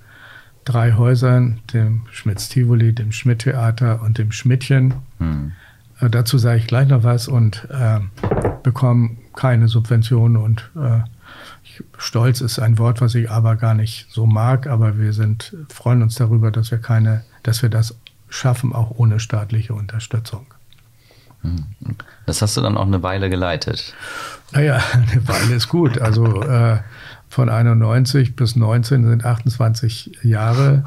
drei 0.65 0.93
Häusern, 0.93 1.59
dem 1.73 2.03
Schmitz-Tivoli, 2.11 2.93
dem 2.93 3.11
Schmidt-Theater 3.11 4.01
und 4.01 4.17
dem 4.17 4.31
Schmidtchen. 4.31 4.93
Hm. 5.19 5.53
Äh, 5.99 6.09
dazu 6.09 6.37
sage 6.37 6.59
ich 6.59 6.67
gleich 6.67 6.87
noch 6.87 7.03
was 7.03 7.27
und 7.27 7.67
äh, 7.69 7.99
bekommen 8.63 9.17
keine 9.35 9.67
Subventionen 9.67 10.37
und 10.37 10.69
äh, 10.75 10.99
Stolz 11.97 12.41
ist 12.41 12.59
ein 12.59 12.77
Wort, 12.77 13.01
was 13.01 13.15
ich 13.15 13.29
aber 13.29 13.55
gar 13.55 13.73
nicht 13.73 14.07
so 14.11 14.25
mag, 14.25 14.67
aber 14.67 14.97
wir 14.97 15.13
sind, 15.13 15.55
freuen 15.69 16.01
uns 16.01 16.15
darüber, 16.15 16.51
dass 16.51 16.71
wir 16.71 16.79
keine, 16.79 17.23
dass 17.43 17.61
wir 17.61 17.69
das 17.69 17.95
schaffen, 18.29 18.73
auch 18.73 18.91
ohne 18.91 19.19
staatliche 19.19 19.73
Unterstützung. 19.73 20.45
Das 22.25 22.41
hast 22.41 22.55
du 22.55 22.61
dann 22.61 22.77
auch 22.77 22.85
eine 22.85 23.03
Weile 23.03 23.29
geleitet. 23.29 23.93
Naja, 24.51 24.81
eine 24.93 25.27
Weile 25.27 25.55
ist 25.55 25.69
gut. 25.69 25.99
Also 25.99 26.43
äh, 26.43 26.79
von 27.29 27.49
91 27.49 28.35
bis 28.35 28.55
19 28.55 29.07
sind 29.07 29.25
28 29.25 30.19
Jahre. 30.23 30.83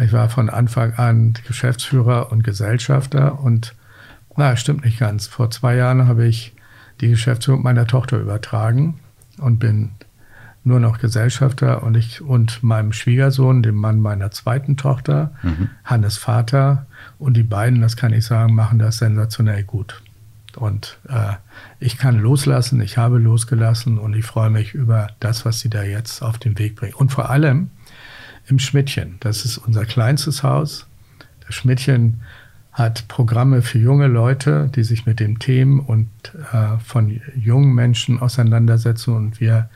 Ich 0.00 0.12
war 0.12 0.28
von 0.28 0.50
Anfang 0.50 0.94
an 0.94 1.34
Geschäftsführer 1.46 2.32
und 2.32 2.42
Gesellschafter 2.42 3.40
und 3.40 3.74
na, 4.36 4.56
stimmt 4.56 4.84
nicht 4.84 4.98
ganz. 4.98 5.28
Vor 5.28 5.50
zwei 5.50 5.76
Jahren 5.76 6.08
habe 6.08 6.26
ich 6.26 6.54
die 7.00 7.08
Geschäftsführung 7.08 7.62
meiner 7.62 7.86
Tochter 7.86 8.18
übertragen 8.18 8.98
und 9.38 9.58
bin 9.58 9.92
nur 10.64 10.80
noch 10.80 10.98
Gesellschafter 10.98 11.82
und 11.82 11.96
ich 11.96 12.22
und 12.22 12.62
meinem 12.62 12.92
Schwiegersohn, 12.92 13.62
dem 13.62 13.76
Mann 13.76 14.00
meiner 14.00 14.30
zweiten 14.30 14.76
Tochter, 14.76 15.32
mhm. 15.42 15.68
Hannes 15.84 16.16
Vater. 16.16 16.86
Und 17.18 17.36
die 17.36 17.42
beiden, 17.42 17.82
das 17.82 17.96
kann 17.96 18.12
ich 18.12 18.24
sagen, 18.24 18.54
machen 18.54 18.78
das 18.78 18.96
sensationell 18.96 19.62
gut. 19.62 20.02
Und 20.56 20.98
äh, 21.08 21.34
ich 21.80 21.98
kann 21.98 22.18
loslassen, 22.18 22.80
ich 22.80 22.96
habe 22.96 23.18
losgelassen 23.18 23.98
und 23.98 24.14
ich 24.14 24.24
freue 24.24 24.50
mich 24.50 24.72
über 24.72 25.08
das, 25.20 25.44
was 25.44 25.60
sie 25.60 25.68
da 25.68 25.82
jetzt 25.82 26.22
auf 26.22 26.38
den 26.38 26.58
Weg 26.58 26.76
bringen. 26.76 26.94
Und 26.94 27.12
vor 27.12 27.28
allem 27.28 27.70
im 28.46 28.58
Schmidtchen. 28.58 29.16
Das 29.20 29.44
ist 29.44 29.58
unser 29.58 29.84
kleinstes 29.84 30.42
Haus. 30.42 30.86
Das 31.46 31.54
Schmidtchen 31.54 32.22
hat 32.72 33.06
Programme 33.08 33.62
für 33.62 33.78
junge 33.78 34.08
Leute, 34.08 34.70
die 34.74 34.82
sich 34.82 35.06
mit 35.06 35.20
den 35.20 35.38
Themen 35.38 35.80
und 35.80 36.08
äh, 36.52 36.78
von 36.84 37.20
jungen 37.36 37.72
Menschen 37.74 38.18
auseinandersetzen. 38.18 39.14
Und 39.14 39.40
wir 39.40 39.70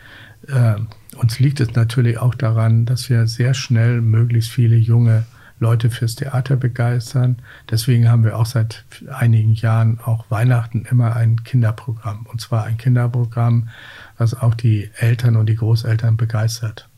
äh, 0.48 0.76
uns 1.16 1.38
liegt 1.38 1.60
es 1.60 1.74
natürlich 1.74 2.18
auch 2.18 2.34
daran, 2.34 2.86
dass 2.86 3.08
wir 3.08 3.26
sehr 3.26 3.54
schnell 3.54 4.00
möglichst 4.00 4.50
viele 4.50 4.76
junge 4.76 5.24
Leute 5.60 5.90
fürs 5.90 6.14
Theater 6.14 6.56
begeistern. 6.56 7.36
Deswegen 7.68 8.08
haben 8.08 8.24
wir 8.24 8.38
auch 8.38 8.46
seit 8.46 8.84
einigen 9.12 9.54
Jahren 9.54 9.98
auch 10.00 10.30
Weihnachten 10.30 10.86
immer 10.88 11.16
ein 11.16 11.42
Kinderprogramm. 11.42 12.26
Und 12.26 12.40
zwar 12.40 12.64
ein 12.64 12.76
Kinderprogramm, 12.76 13.68
was 14.16 14.34
auch 14.34 14.54
die 14.54 14.90
Eltern 14.96 15.36
und 15.36 15.46
die 15.46 15.56
Großeltern 15.56 16.16
begeistert. 16.16 16.88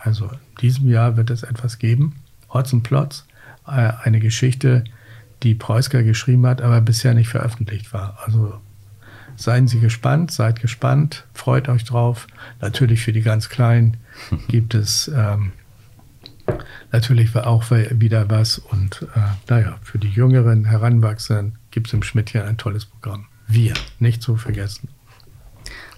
Also 0.00 0.26
in 0.26 0.38
diesem 0.60 0.88
Jahr 0.88 1.16
wird 1.16 1.30
es 1.30 1.42
etwas 1.42 1.78
geben. 1.78 2.16
Hotzenplotz, 2.52 3.26
äh, 3.66 3.92
eine 4.02 4.20
Geschichte, 4.20 4.84
die 5.42 5.54
Preusker 5.54 6.02
geschrieben 6.02 6.46
hat, 6.46 6.62
aber 6.62 6.80
bisher 6.80 7.14
nicht 7.14 7.28
veröffentlicht 7.28 7.92
war. 7.92 8.18
Also 8.24 8.54
Seien 9.36 9.68
Sie 9.68 9.80
gespannt, 9.80 10.30
seid 10.30 10.60
gespannt, 10.60 11.24
freut 11.34 11.68
euch 11.68 11.84
drauf. 11.84 12.26
Natürlich 12.60 13.02
für 13.02 13.12
die 13.12 13.22
ganz 13.22 13.48
Kleinen 13.48 13.96
gibt 14.48 14.74
es 14.74 15.10
ähm, 15.14 15.52
natürlich 16.92 17.34
auch 17.36 17.70
wieder 17.70 18.30
was. 18.30 18.58
Und 18.58 19.06
äh, 19.14 19.20
naja, 19.48 19.78
für 19.82 19.98
die 19.98 20.08
jüngeren 20.08 20.64
Heranwachsenden 20.64 21.58
gibt 21.70 21.88
es 21.88 21.92
im 21.92 22.02
Schmidtchen 22.02 22.42
ein 22.42 22.56
tolles 22.56 22.84
Programm. 22.84 23.26
Wir, 23.46 23.74
nicht 23.98 24.22
zu 24.22 24.36
vergessen. 24.36 24.88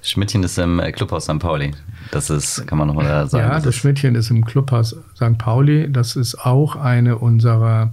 Schmidtchen 0.02 0.42
ist 0.42 0.58
im 0.58 0.78
äh, 0.78 0.92
Clubhaus 0.92 1.24
St. 1.24 1.38
Pauli. 1.38 1.72
Das 2.12 2.30
ist, 2.30 2.66
kann 2.66 2.78
man 2.78 2.88
noch 2.88 2.94
mal 2.94 3.28
sagen. 3.28 3.48
Ja, 3.48 3.60
das 3.60 3.74
Schmidtchen 3.74 4.14
ist 4.14 4.30
im 4.30 4.44
Clubhaus 4.44 4.96
St. 5.14 5.36
Pauli. 5.38 5.90
Das 5.90 6.16
ist 6.16 6.36
auch 6.36 6.76
eine 6.76 7.18
unserer 7.18 7.92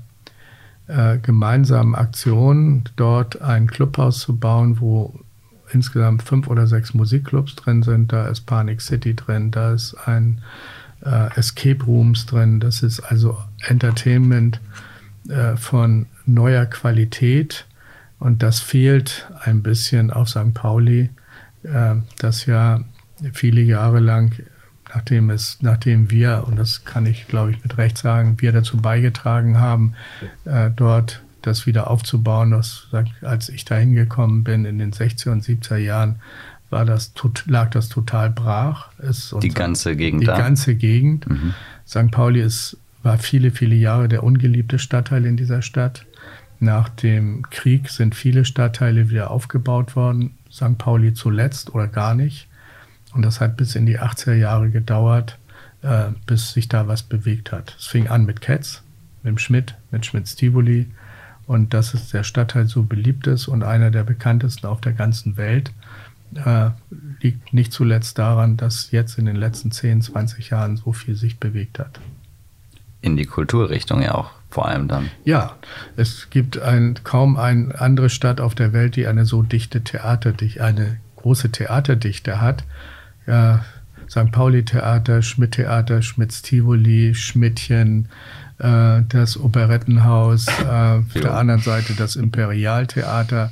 äh, 0.87 1.17
gemeinsamen 1.17 1.95
Aktionen, 1.95 2.83
dort 2.95 3.41
ein 3.41 3.67
Clubhaus 3.67 4.19
zu 4.19 4.37
bauen, 4.37 4.79
wo 4.79 5.19
insgesamt 5.73 6.23
fünf 6.23 6.47
oder 6.47 6.67
sechs 6.67 6.93
Musikclubs 6.93 7.55
drin 7.55 7.83
sind. 7.83 8.11
Da 8.11 8.27
ist 8.27 8.41
Panic 8.41 8.81
City 8.81 9.15
drin, 9.15 9.51
da 9.51 9.73
ist 9.73 9.95
ein 10.05 10.41
äh, 11.03 11.37
Escape 11.37 11.83
Rooms 11.85 12.25
drin. 12.25 12.59
Das 12.59 12.83
ist 12.83 12.99
also 12.99 13.37
Entertainment 13.67 14.59
äh, 15.29 15.55
von 15.55 16.07
neuer 16.25 16.65
Qualität. 16.65 17.65
Und 18.19 18.41
das 18.43 18.59
fehlt 18.59 19.29
ein 19.41 19.63
bisschen 19.63 20.11
auf 20.11 20.29
St. 20.29 20.53
Pauli, 20.53 21.09
äh, 21.63 21.95
das 22.19 22.45
ja 22.45 22.81
viele 23.33 23.61
Jahre 23.61 23.99
lang, 23.99 24.33
nachdem 24.93 25.29
es, 25.29 25.57
nachdem 25.61 26.11
wir, 26.11 26.45
und 26.47 26.57
das 26.57 26.85
kann 26.85 27.05
ich, 27.05 27.27
glaube 27.27 27.51
ich, 27.51 27.63
mit 27.63 27.77
Recht 27.77 27.97
sagen, 27.97 28.37
wir 28.39 28.51
dazu 28.51 28.77
beigetragen 28.77 29.59
haben, 29.59 29.95
äh, 30.45 30.69
dort 30.75 31.22
das 31.45 31.65
wieder 31.65 31.89
aufzubauen. 31.89 32.51
Das, 32.51 32.87
als 33.21 33.49
ich 33.49 33.65
da 33.65 33.75
hingekommen 33.75 34.43
bin 34.43 34.65
in 34.65 34.79
den 34.79 34.91
60er 34.91 35.29
und 35.31 35.43
70er 35.43 35.77
Jahren, 35.77 36.17
war 36.69 36.85
das, 36.85 37.13
lag 37.45 37.69
das 37.69 37.87
total 37.89 38.29
brach. 38.31 38.89
Ist 38.97 39.35
die 39.41 39.49
ganze 39.49 39.95
Gegend 39.95 40.21
Die 40.21 40.25
da? 40.25 40.37
ganze 40.37 40.75
Gegend. 40.75 41.29
Mhm. 41.29 41.53
St. 41.87 42.09
Pauli 42.11 42.41
ist, 42.41 42.77
war 43.03 43.17
viele, 43.19 43.51
viele 43.51 43.75
Jahre 43.75 44.09
der 44.09 44.23
ungeliebte 44.23 44.79
Stadtteil 44.79 45.25
in 45.25 45.37
dieser 45.37 45.61
Stadt. 45.61 46.05
Nach 46.59 46.89
dem 46.89 47.43
Krieg 47.49 47.89
sind 47.89 48.15
viele 48.15 48.45
Stadtteile 48.45 49.09
wieder 49.09 49.29
aufgebaut 49.31 49.95
worden. 49.95 50.35
St. 50.51 50.77
Pauli 50.77 51.13
zuletzt 51.13 51.73
oder 51.75 51.87
gar 51.87 52.15
nicht. 52.15 52.47
Und 53.13 53.21
das 53.21 53.39
hat 53.39 53.57
bis 53.57 53.75
in 53.75 53.85
die 53.85 53.99
80er 53.99 54.33
Jahre 54.33 54.69
gedauert, 54.71 55.37
äh, 55.83 56.05
bis 56.25 56.53
sich 56.53 56.69
da 56.69 56.87
was 56.87 57.03
bewegt 57.03 57.51
hat. 57.51 57.75
Es 57.77 57.85
fing 57.87 58.07
an 58.07 58.25
mit 58.25 58.41
Ketz, 58.41 58.81
mit 59.21 59.31
dem 59.31 59.37
Schmidt, 59.37 59.75
mit 59.91 60.05
Schmitz-Tivoli, 60.05 60.87
und 61.47 61.73
dass 61.73 61.93
es 61.93 62.09
der 62.09 62.23
Stadtteil 62.23 62.67
so 62.67 62.83
beliebt 62.83 63.27
ist 63.27 63.47
und 63.47 63.63
einer 63.63 63.91
der 63.91 64.03
bekanntesten 64.03 64.67
auf 64.67 64.81
der 64.81 64.93
ganzen 64.93 65.37
Welt, 65.37 65.71
äh, 66.35 66.69
liegt 67.21 67.53
nicht 67.53 67.73
zuletzt 67.73 68.17
daran, 68.17 68.57
dass 68.57 68.91
jetzt 68.91 69.17
in 69.17 69.25
den 69.25 69.35
letzten 69.35 69.71
10, 69.71 70.01
20 70.01 70.49
Jahren 70.49 70.77
so 70.77 70.93
viel 70.93 71.15
sich 71.15 71.39
bewegt 71.39 71.79
hat. 71.79 71.99
In 73.01 73.17
die 73.17 73.25
Kulturrichtung 73.25 74.01
ja 74.01 74.15
auch 74.15 74.31
vor 74.49 74.67
allem 74.67 74.87
dann. 74.87 75.09
Ja, 75.25 75.57
es 75.97 76.29
gibt 76.29 76.59
ein, 76.59 76.99
kaum 77.03 77.37
eine 77.37 77.79
andere 77.79 78.09
Stadt 78.09 78.39
auf 78.39 78.55
der 78.55 78.71
Welt, 78.71 78.95
die 78.95 79.07
eine 79.07 79.25
so 79.25 79.41
dichte 79.41 79.83
Theaterdichte, 79.83 80.63
eine 80.63 80.97
große 81.15 81.51
Theaterdichte 81.51 82.39
hat. 82.39 82.63
Ja, 83.25 83.65
St. 84.09 84.31
Pauli 84.31 84.63
Theater, 84.63 85.21
Schmidt 85.21 85.53
Theater, 85.53 86.01
Schmitz 86.01 86.43
Tivoli, 86.43 87.15
Schmidtchen, 87.15 88.09
das 88.63 89.37
Operettenhaus, 89.39 90.47
äh, 90.47 90.99
auf 90.99 91.13
der 91.13 91.35
anderen 91.35 91.61
Seite 91.61 91.93
das 91.93 92.15
Imperialtheater 92.15 93.51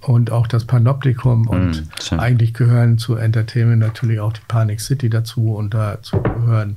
und 0.00 0.30
auch 0.30 0.46
das 0.46 0.64
Panoptikum. 0.64 1.46
Und 1.48 1.84
mm, 2.12 2.18
eigentlich 2.18 2.52
gehören 2.54 2.98
zu 2.98 3.16
Entertainment 3.16 3.80
natürlich 3.80 4.20
auch 4.20 4.32
die 4.32 4.42
Panic 4.48 4.80
City 4.80 5.08
dazu 5.08 5.54
und 5.54 5.74
dazu 5.74 6.20
gehören 6.20 6.76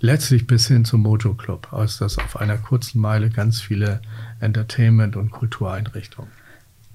letztlich 0.00 0.46
bis 0.46 0.68
hin 0.68 0.84
zum 0.84 1.02
Mojo 1.02 1.34
Club, 1.34 1.68
aus 1.72 1.98
das 1.98 2.18
auf 2.18 2.38
einer 2.38 2.56
kurzen 2.56 3.00
Meile 3.00 3.30
ganz 3.30 3.60
viele 3.60 4.00
Entertainment- 4.40 5.16
und 5.16 5.30
Kultureinrichtungen. 5.30 6.30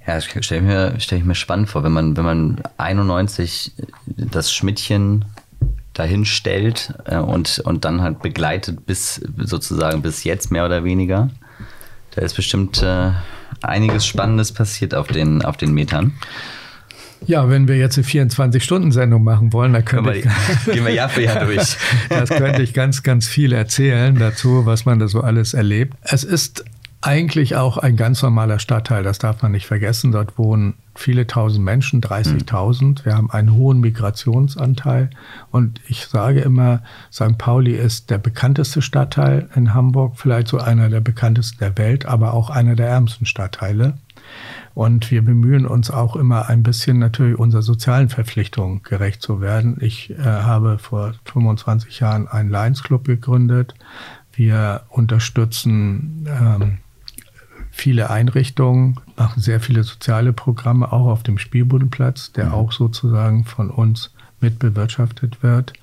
Ja, 0.06 0.16
das 0.16 0.26
stelle 0.26 0.62
ich, 0.62 0.68
mir, 0.68 0.96
stell 1.00 1.20
ich 1.20 1.26
mir 1.26 1.36
spannend 1.36 1.70
vor, 1.70 1.84
wenn 1.84 1.94
man, 1.94 2.18
wenn 2.18 2.26
man 2.26 2.62
91 2.78 3.74
das 4.06 4.54
Schmidtchen 4.54 5.26
dahin 5.94 6.26
stellt 6.26 6.94
äh, 7.06 7.18
und, 7.18 7.60
und 7.60 7.86
dann 7.86 8.02
halt 8.02 8.22
begleitet 8.22 8.86
bis 8.86 9.22
sozusagen 9.38 10.02
bis 10.02 10.24
jetzt 10.24 10.52
mehr 10.52 10.66
oder 10.66 10.84
weniger. 10.84 11.30
Da 12.12 12.22
ist 12.22 12.36
bestimmt 12.36 12.82
äh, 12.84 13.12
einiges 13.62 14.06
Spannendes 14.06 14.52
passiert 14.52 14.94
auf 14.96 15.08
den, 15.08 15.44
auf 15.44 15.58
den 15.58 15.74
Metern. 15.74 16.14
Ja, 17.26 17.50
wenn 17.50 17.68
wir 17.68 17.78
jetzt 17.78 17.98
eine 17.98 18.06
24-Stunden-Sendung 18.06 19.24
machen 19.24 19.54
wollen, 19.54 19.74
dann 19.74 19.86
können 19.86 20.06
wir, 20.06 20.14
gehen 20.74 20.86
wir 20.86 20.94
Jahr 20.94 21.10
für 21.10 21.22
Jahr 21.22 21.46
durch. 21.46 21.78
das 22.10 22.30
könnte 22.30 22.62
ich 22.62 22.74
ganz, 22.74 23.02
ganz 23.04 23.28
viel 23.28 23.54
erzählen 23.54 24.18
dazu, 24.18 24.66
was 24.66 24.86
man 24.86 25.00
da 25.00 25.08
so 25.08 25.22
alles 25.22 25.54
erlebt. 25.54 25.96
Es 26.02 26.24
ist 26.24 26.66
eigentlich 27.06 27.56
auch 27.56 27.78
ein 27.78 27.98
ganz 27.98 28.22
normaler 28.22 28.60
Stadtteil, 28.60 29.04
das 29.04 29.20
darf 29.20 29.42
man 29.42 29.52
nicht 29.52 29.68
vergessen. 29.68 30.14
Dort 30.14 30.38
wohnen 30.38 30.76
viele 30.96 31.28
tausend 31.28 31.66
Menschen, 31.66 32.02
30.000. 32.02 33.04
Wir 33.04 33.16
haben 33.16 33.30
einen 33.30 33.54
hohen 33.54 33.82
Migrationsanteil. 33.82 35.10
Und 35.52 35.82
ich 35.88 36.06
sage 36.06 36.40
immer, 36.40 36.82
St. 37.12 37.38
Pauli 37.38 37.76
ist 37.76 38.10
der 38.10 38.20
bekannteste 38.20 38.82
Stadtteil 38.82 39.50
in 39.54 39.74
Hamburg, 39.74 40.14
vielleicht 40.16 40.48
so 40.48 40.60
einer 40.60 40.90
der 40.90 41.02
bekanntesten 41.02 41.60
der 41.60 41.78
Welt, 41.78 42.06
aber 42.06 42.34
auch 42.34 42.50
einer 42.50 42.76
der 42.76 42.88
ärmsten 42.88 43.26
Stadtteile. 43.26 43.98
Und 44.74 45.12
wir 45.12 45.24
bemühen 45.24 45.68
uns 45.68 45.92
auch 45.92 46.16
immer 46.16 46.48
ein 46.48 46.64
bisschen 46.64 47.00
natürlich 47.00 47.38
unserer 47.38 47.62
sozialen 47.64 48.10
Verpflichtungen 48.10 48.82
gerecht 48.82 49.22
zu 49.22 49.42
werden. 49.42 49.78
Ich 49.82 50.12
äh, 50.12 50.24
habe 50.24 50.80
vor 50.80 51.14
25 51.26 52.00
Jahren 52.00 52.28
einen 52.30 52.50
Lions 52.50 52.82
Club 52.82 53.04
gegründet. 53.04 53.76
Wir 54.32 54.84
unterstützen 54.90 56.28
ähm, 56.28 56.78
viele 57.76 58.12
Einrichtungen, 58.12 59.00
machen 59.18 59.42
sehr 59.42 59.60
viele 59.60 59.84
soziale 59.84 60.32
Programme, 60.32 60.94
auch 60.94 61.08
auf 61.08 61.24
dem 61.24 61.40
Spielbodenplatz, 61.40 62.32
der 62.32 62.46
mhm. 62.46 62.54
auch 62.54 62.72
sozusagen 62.72 63.46
von 63.46 63.72
uns 63.72 64.14
mitbewirtschaftet 64.40 65.42
wird. 65.42 65.74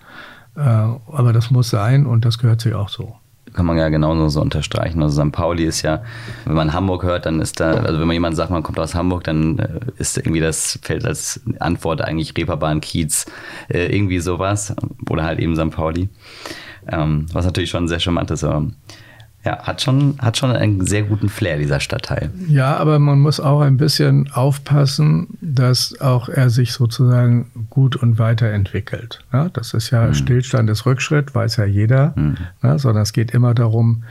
Äh, 0.57 0.61
aber 0.61 1.33
das 1.33 1.51
muss 1.51 1.69
sein 1.69 2.07
und 2.07 2.25
das 2.25 2.39
gehört 2.39 2.61
sich 2.61 2.75
auch 2.75 2.89
so 2.89 3.17
kann 3.53 3.67
man 3.67 3.77
ja 3.77 3.89
genauso 3.89 4.29
so 4.29 4.41
unterstreichen. 4.41 5.03
Also 5.03 5.21
St. 5.25 5.33
Pauli 5.33 5.65
ist 5.65 5.83
ja, 5.83 6.05
wenn 6.45 6.55
man 6.55 6.73
Hamburg 6.73 7.03
hört, 7.03 7.27
dann 7.27 7.41
ist 7.41 7.59
da, 7.59 7.73
also 7.73 7.99
wenn 7.99 8.07
man 8.07 8.15
jemand 8.15 8.37
sagt, 8.37 8.53
man 8.53 8.63
kommt 8.63 8.79
aus 8.79 8.95
Hamburg, 8.95 9.25
dann 9.25 9.59
äh, 9.59 9.81
ist 9.99 10.19
irgendwie 10.19 10.39
das 10.39 10.79
fällt 10.83 11.05
als 11.05 11.41
Antwort 11.59 12.01
eigentlich 12.01 12.37
Reeperbahn, 12.37 12.81
Kiez, 12.81 13.27
äh, 13.69 13.87
irgendwie 13.87 14.21
sowas 14.21 14.73
oder 15.09 15.25
halt 15.25 15.41
eben 15.41 15.57
St. 15.57 15.71
Pauli. 15.71 16.09
Ähm, 16.87 17.27
was 17.33 17.45
natürlich 17.45 17.71
schon 17.71 17.89
sehr 17.89 17.99
charmant 17.99 18.31
ist. 18.31 18.45
Aber 18.45 18.67
ja, 19.45 19.59
hat 19.63 19.81
schon, 19.81 20.17
hat 20.19 20.37
schon 20.37 20.51
einen 20.51 20.85
sehr 20.85 21.03
guten 21.05 21.31
Flair, 21.31 21.57
dieser 21.57 21.81
Stadtteil. 21.81 22.31
Ja, 22.47 22.77
aber 22.77 22.99
man 22.99 23.21
muss 23.21 23.41
auch 23.41 23.63
ein 23.63 23.79
bisschen 23.79 24.31
aufpassen, 24.33 25.39
dass 25.41 25.99
auch 25.99 26.29
er 26.29 26.51
sich 26.51 26.75
sozusagen 26.75 27.51
gut 27.71 27.97
und 27.97 28.19
weiterentwickelt. 28.19 29.25
Ja, 29.33 29.49
das 29.49 29.73
ist 29.73 29.91
ja 29.91 30.09
mhm. 30.09 30.15
Stillstand 30.15 30.69
ist 30.69 30.85
Rückschritt, 30.85 31.35
weiß 31.35 31.57
ja 31.57 31.65
jeder, 31.65 32.13
mhm. 32.17 32.37
ja, 32.63 32.79
sondern 32.79 33.03
es 33.03 33.15
geht 33.15 33.31
immer 33.31 33.55
darum, 33.55 34.05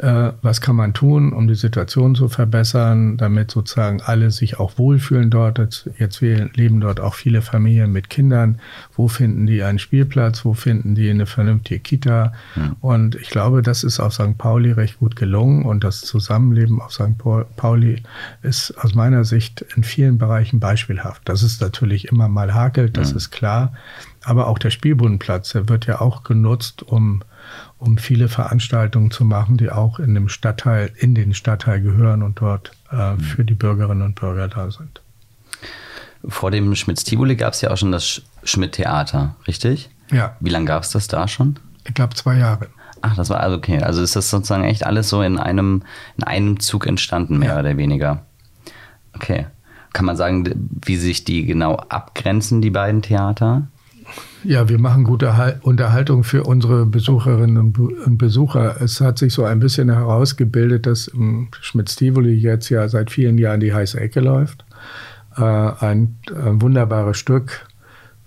äh, 0.00 0.32
was 0.40 0.62
kann 0.62 0.76
man 0.76 0.94
tun, 0.94 1.32
um 1.32 1.46
die 1.46 1.54
Situation 1.54 2.14
zu 2.14 2.28
verbessern, 2.28 3.18
damit 3.18 3.50
sozusagen 3.50 4.00
alle 4.00 4.30
sich 4.30 4.58
auch 4.58 4.78
wohlfühlen 4.78 5.28
dort. 5.30 5.58
Jetzt, 5.58 5.90
jetzt 5.98 6.20
leben 6.22 6.80
dort 6.80 7.00
auch 7.00 7.14
viele 7.14 7.42
Familien 7.42 7.92
mit 7.92 8.08
Kindern. 8.08 8.60
Wo 8.94 9.08
finden 9.08 9.46
die 9.46 9.62
einen 9.62 9.78
Spielplatz? 9.78 10.44
Wo 10.44 10.54
finden 10.54 10.94
die 10.94 11.10
eine 11.10 11.26
vernünftige 11.26 11.80
Kita? 11.80 12.32
Mhm. 12.56 12.76
Und 12.80 13.14
ich 13.16 13.28
glaube, 13.28 13.60
das 13.60 13.84
ist 13.84 14.00
auf 14.00 14.14
St. 14.14 14.38
Pauli 14.38 14.72
recht 14.72 14.98
gut 14.98 15.16
gelungen 15.16 15.66
und 15.66 15.84
das 15.84 16.00
Zusammenleben 16.00 16.80
auf 16.80 16.92
St. 16.92 17.18
Pauli 17.56 18.02
ist 18.42 18.72
aus 18.78 18.94
meiner 18.94 19.24
Sicht 19.24 19.66
in 19.76 19.84
vielen 19.84 20.16
Bereichen 20.16 20.60
beispielhaft. 20.60 21.28
Das 21.28 21.42
ist 21.42 21.60
natürlich 21.60 22.08
immer 22.08 22.28
mal 22.28 22.54
hakelt, 22.54 22.96
das 22.96 23.10
mhm. 23.10 23.16
ist 23.18 23.30
klar. 23.30 23.74
Aber 24.24 24.48
auch 24.48 24.58
der 24.58 24.70
Spielbodenplatz, 24.70 25.52
der 25.52 25.68
wird 25.68 25.86
ja 25.86 26.00
auch 26.00 26.24
genutzt, 26.24 26.82
um 26.82 27.22
um 27.80 27.96
viele 27.98 28.28
Veranstaltungen 28.28 29.10
zu 29.10 29.24
machen, 29.24 29.56
die 29.56 29.70
auch 29.70 29.98
in 29.98 30.14
dem 30.14 30.28
Stadtteil, 30.28 30.92
in 30.96 31.14
den 31.14 31.34
Stadtteil 31.34 31.80
gehören 31.80 32.22
und 32.22 32.40
dort 32.40 32.72
äh, 32.92 33.14
mhm. 33.14 33.20
für 33.20 33.44
die 33.44 33.54
Bürgerinnen 33.54 34.02
und 34.02 34.14
Bürger 34.14 34.48
da 34.48 34.70
sind. 34.70 35.00
Vor 36.28 36.50
dem 36.50 36.74
Schmitz-Tivoli 36.74 37.36
gab 37.36 37.54
es 37.54 37.62
ja 37.62 37.70
auch 37.70 37.78
schon 37.78 37.92
das 37.92 38.22
Schmidt-Theater, 38.44 39.34
richtig? 39.48 39.90
Ja. 40.12 40.36
Wie 40.40 40.50
lange 40.50 40.66
gab 40.66 40.82
es 40.82 40.90
das 40.90 41.08
da 41.08 41.26
schon? 41.26 41.58
Ich 41.86 41.94
glaube 41.94 42.14
zwei 42.14 42.36
Jahre. 42.36 42.68
Ach, 43.00 43.16
das 43.16 43.30
war 43.30 43.40
also 43.40 43.56
okay. 43.56 43.82
Also 43.82 44.02
ist 44.02 44.14
das 44.14 44.28
sozusagen 44.28 44.64
echt 44.64 44.84
alles 44.84 45.08
so 45.08 45.22
in 45.22 45.38
einem, 45.38 45.82
in 46.18 46.24
einem 46.24 46.60
Zug 46.60 46.86
entstanden, 46.86 47.38
mehr 47.38 47.54
ja. 47.54 47.58
oder 47.58 47.78
weniger. 47.78 48.26
Okay. 49.14 49.46
Kann 49.94 50.04
man 50.04 50.16
sagen, 50.16 50.68
wie 50.84 50.96
sich 50.96 51.24
die 51.24 51.46
genau 51.46 51.76
abgrenzen, 51.76 52.60
die 52.60 52.70
beiden 52.70 53.00
Theater? 53.00 53.66
Ja, 54.42 54.68
wir 54.70 54.78
machen 54.78 55.04
gute 55.04 55.60
Unterhaltung 55.62 56.24
für 56.24 56.44
unsere 56.44 56.86
Besucherinnen 56.86 57.58
und 57.58 58.18
Besucher. 58.18 58.80
Es 58.80 59.00
hat 59.00 59.18
sich 59.18 59.34
so 59.34 59.44
ein 59.44 59.60
bisschen 59.60 59.90
herausgebildet, 59.90 60.86
dass 60.86 61.10
Schmitz-Tivoli 61.60 62.32
jetzt 62.32 62.70
ja 62.70 62.88
seit 62.88 63.10
vielen 63.10 63.36
Jahren 63.36 63.60
die 63.60 63.74
heiße 63.74 64.00
Ecke 64.00 64.20
läuft. 64.20 64.64
Äh, 65.36 65.42
ein, 65.42 66.16
ein 66.34 66.62
wunderbares 66.62 67.18
Stück, 67.18 67.66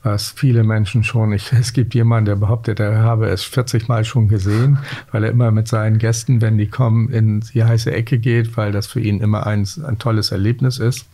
was 0.03 0.29
viele 0.29 0.63
Menschen 0.63 1.03
schon, 1.03 1.33
ich, 1.33 1.51
es 1.59 1.73
gibt 1.73 1.95
jemanden, 1.95 2.25
der 2.25 2.35
behauptet, 2.35 2.79
er 2.79 2.99
habe 2.99 3.29
es 3.29 3.43
40 3.43 3.87
Mal 3.87 4.05
schon 4.05 4.27
gesehen, 4.27 4.77
weil 5.11 5.23
er 5.23 5.31
immer 5.31 5.49
mit 5.49 5.67
seinen 5.67 5.97
Gästen, 5.97 6.41
wenn 6.41 6.57
die 6.57 6.67
kommen, 6.67 7.09
in 7.09 7.39
die 7.39 7.63
heiße 7.63 7.91
Ecke 7.91 8.19
geht, 8.19 8.55
weil 8.55 8.71
das 8.71 8.85
für 8.85 8.99
ihn 8.99 9.19
immer 9.19 9.47
ein, 9.47 9.67
ein 9.85 9.97
tolles 9.97 10.31
Erlebnis 10.31 10.77
ist. 10.77 11.07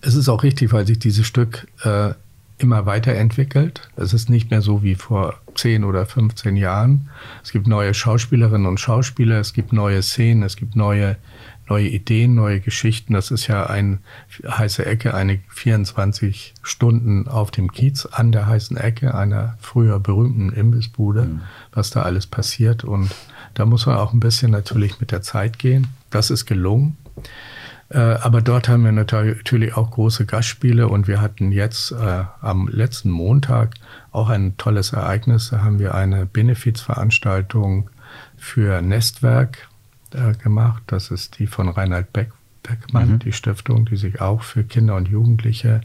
Es 0.00 0.14
ist 0.14 0.28
auch 0.28 0.42
richtig, 0.42 0.72
weil 0.72 0.86
sich 0.86 0.98
dieses 0.98 1.26
Stück 1.26 1.66
äh, 1.82 2.12
immer 2.58 2.86
weiterentwickelt. 2.86 3.88
Es 3.96 4.12
ist 4.12 4.28
nicht 4.28 4.50
mehr 4.50 4.62
so 4.62 4.82
wie 4.82 4.94
vor 4.94 5.40
10 5.54 5.84
oder 5.84 6.06
15 6.06 6.56
Jahren. 6.56 7.08
Es 7.42 7.52
gibt 7.52 7.66
neue 7.66 7.94
Schauspielerinnen 7.94 8.66
und 8.66 8.80
Schauspieler, 8.80 9.38
es 9.38 9.52
gibt 9.52 9.72
neue 9.72 10.02
Szenen, 10.02 10.42
es 10.42 10.56
gibt 10.56 10.76
neue, 10.76 11.16
neue 11.68 11.88
Ideen, 11.88 12.34
neue 12.34 12.60
Geschichten. 12.60 13.14
Das 13.14 13.30
ist 13.30 13.46
ja 13.46 13.66
eine 13.66 13.98
heiße 14.46 14.84
Ecke, 14.84 15.14
eine 15.14 15.40
24 15.48 16.54
Stunden 16.62 17.28
auf 17.28 17.50
dem 17.50 17.72
Kiez 17.72 18.06
an 18.06 18.32
der 18.32 18.46
heißen 18.46 18.76
Ecke 18.76 19.14
einer 19.14 19.56
früher 19.60 20.00
berühmten 20.00 20.50
Imbissbude, 20.52 21.22
mhm. 21.22 21.40
was 21.72 21.90
da 21.90 22.02
alles 22.02 22.26
passiert. 22.26 22.84
Und 22.84 23.10
da 23.54 23.66
muss 23.66 23.86
man 23.86 23.96
auch 23.96 24.12
ein 24.12 24.20
bisschen 24.20 24.50
natürlich 24.50 25.00
mit 25.00 25.12
der 25.12 25.22
Zeit 25.22 25.58
gehen. 25.58 25.88
Das 26.10 26.30
ist 26.30 26.46
gelungen. 26.46 26.96
Äh, 27.90 27.98
aber 27.98 28.42
dort 28.42 28.68
haben 28.68 28.84
wir 28.84 28.92
natürlich 28.92 29.76
auch 29.76 29.90
große 29.90 30.26
Gastspiele 30.26 30.88
und 30.88 31.08
wir 31.08 31.20
hatten 31.20 31.52
jetzt 31.52 31.92
äh, 31.92 32.24
am 32.40 32.68
letzten 32.68 33.10
Montag 33.10 33.74
auch 34.12 34.28
ein 34.28 34.56
tolles 34.58 34.92
Ereignis. 34.92 35.50
Da 35.50 35.62
haben 35.62 35.78
wir 35.78 35.94
eine 35.94 36.26
Benefizveranstaltung 36.26 37.88
für 38.36 38.82
Nestwerk 38.82 39.68
äh, 40.12 40.34
gemacht. 40.34 40.82
Das 40.86 41.10
ist 41.10 41.38
die 41.38 41.46
von 41.46 41.68
Reinhard 41.68 42.12
Beck, 42.12 42.30
Beckmann, 42.62 43.12
mhm. 43.12 43.18
die 43.20 43.32
Stiftung, 43.32 43.86
die 43.86 43.96
sich 43.96 44.20
auch 44.20 44.42
für 44.42 44.64
Kinder 44.64 44.96
und 44.96 45.08
Jugendliche 45.08 45.80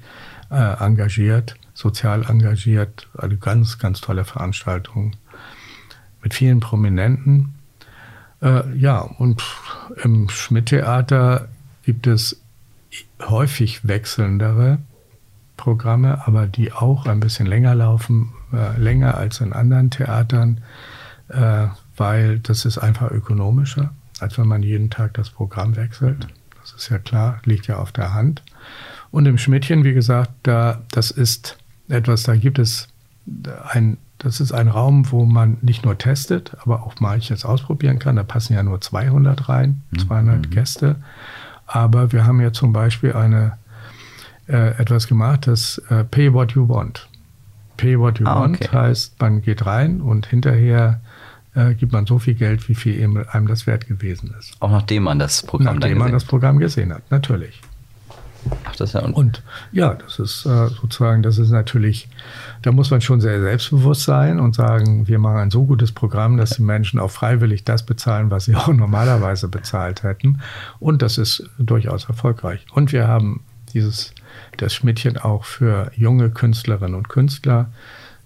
äh, 0.51 0.83
engagiert, 0.83 1.55
sozial 1.73 2.25
engagiert. 2.29 3.07
Eine 3.17 3.37
ganz, 3.37 3.79
ganz 3.79 4.01
tolle 4.01 4.25
Veranstaltung 4.25 5.15
mit 6.21 6.33
vielen 6.33 6.59
Prominenten. 6.59 7.55
Äh, 8.41 8.75
ja, 8.77 8.99
und 8.99 9.41
im 10.03 10.27
Schmidt-Theater 10.27 11.47
gibt 11.83 12.07
es 12.07 12.41
häufig 13.21 13.87
wechselndere 13.87 14.79
Programme, 15.57 16.25
aber 16.25 16.47
die 16.47 16.73
auch 16.73 17.05
ein 17.05 17.19
bisschen 17.19 17.45
länger 17.45 17.75
laufen, 17.75 18.33
äh, 18.51 18.77
länger 18.79 19.15
als 19.15 19.39
in 19.39 19.53
anderen 19.53 19.91
Theatern, 19.91 20.61
äh, 21.29 21.67
weil 21.95 22.39
das 22.39 22.65
ist 22.65 22.77
einfach 22.77 23.11
ökonomischer, 23.11 23.93
als 24.19 24.37
wenn 24.37 24.47
man 24.47 24.63
jeden 24.63 24.89
Tag 24.89 25.13
das 25.13 25.29
Programm 25.29 25.75
wechselt. 25.75 26.27
Das 26.61 26.73
ist 26.73 26.89
ja 26.89 26.97
klar, 26.97 27.39
liegt 27.45 27.67
ja 27.67 27.77
auf 27.77 27.91
der 27.91 28.13
Hand. 28.13 28.41
Und 29.11 29.25
im 29.25 29.37
Schmidtchen, 29.37 29.83
wie 29.83 29.93
gesagt, 29.93 30.31
da, 30.43 30.81
das 30.91 31.11
ist 31.11 31.57
etwas, 31.87 32.23
da 32.23 32.35
gibt 32.35 32.57
es 32.57 32.87
ein, 33.69 33.97
das 34.17 34.39
ist 34.39 34.53
ein 34.53 34.69
Raum, 34.69 35.11
wo 35.11 35.25
man 35.25 35.57
nicht 35.61 35.85
nur 35.85 35.97
testet, 35.97 36.55
aber 36.61 36.83
auch 36.83 36.99
manches 36.99 37.45
ausprobieren 37.45 37.99
kann. 37.99 38.15
Da 38.15 38.23
passen 38.23 38.53
ja 38.53 38.63
nur 38.63 38.81
200 38.81 39.49
rein, 39.49 39.81
200 39.97 40.37
mhm. 40.37 40.49
Gäste. 40.49 40.95
Aber 41.67 42.11
wir 42.11 42.25
haben 42.25 42.41
ja 42.41 42.51
zum 42.51 42.73
Beispiel 42.73 43.13
eine, 43.13 43.57
äh, 44.47 44.77
etwas 44.77 45.07
gemacht, 45.07 45.47
das 45.47 45.81
äh, 45.89 46.03
Pay 46.03 46.33
What 46.33 46.51
You 46.53 46.67
Want. 46.67 47.07
Pay 47.77 47.99
what 47.99 48.19
you 48.19 48.27
ah, 48.27 48.41
want 48.41 48.61
okay. 48.61 48.69
heißt, 48.71 49.19
man 49.19 49.41
geht 49.41 49.65
rein 49.65 49.99
und 50.01 50.27
hinterher 50.27 51.01
äh, 51.55 51.73
gibt 51.73 51.91
man 51.91 52.05
so 52.05 52.19
viel 52.19 52.35
Geld, 52.35 52.67
wie 52.69 52.75
viel 52.75 53.25
einem 53.31 53.47
das 53.47 53.67
wert 53.67 53.87
gewesen 53.87 54.33
ist. 54.39 54.55
Auch 54.59 54.71
nachdem 54.71 55.03
man 55.03 55.19
das 55.19 55.43
Programm 55.43 55.79
Nachdem 55.79 55.97
man 55.97 56.11
das 56.11 56.25
Programm 56.25 56.59
gesehen 56.59 56.93
hat, 56.93 57.09
natürlich. 57.09 57.61
Ach, 58.63 58.75
das 58.75 58.93
ja 58.93 59.01
und 59.01 59.43
ja, 59.71 59.93
das 59.95 60.19
ist 60.19 60.45
äh, 60.45 60.67
sozusagen, 60.69 61.23
das 61.23 61.37
ist 61.37 61.51
natürlich, 61.51 62.09
da 62.61 62.71
muss 62.71 62.91
man 62.91 63.01
schon 63.01 63.21
sehr 63.21 63.41
selbstbewusst 63.41 64.03
sein 64.03 64.39
und 64.39 64.55
sagen, 64.55 65.07
wir 65.07 65.19
machen 65.19 65.37
ein 65.37 65.51
so 65.51 65.65
gutes 65.65 65.91
Programm, 65.91 66.37
dass 66.37 66.51
die 66.51 66.61
Menschen 66.61 66.99
auch 66.99 67.11
freiwillig 67.11 67.63
das 67.63 67.85
bezahlen, 67.85 68.31
was 68.31 68.45
sie 68.45 68.55
auch 68.55 68.67
normalerweise 68.67 69.47
bezahlt 69.47 70.03
hätten. 70.03 70.41
Und 70.79 71.01
das 71.01 71.17
ist 71.17 71.49
durchaus 71.57 72.05
erfolgreich. 72.05 72.65
Und 72.73 72.91
wir 72.91 73.07
haben 73.07 73.41
dieses, 73.73 74.13
das 74.57 74.73
Schmidtchen 74.73 75.17
auch 75.17 75.45
für 75.45 75.91
junge 75.95 76.29
Künstlerinnen 76.29 76.95
und 76.95 77.09
Künstler. 77.09 77.71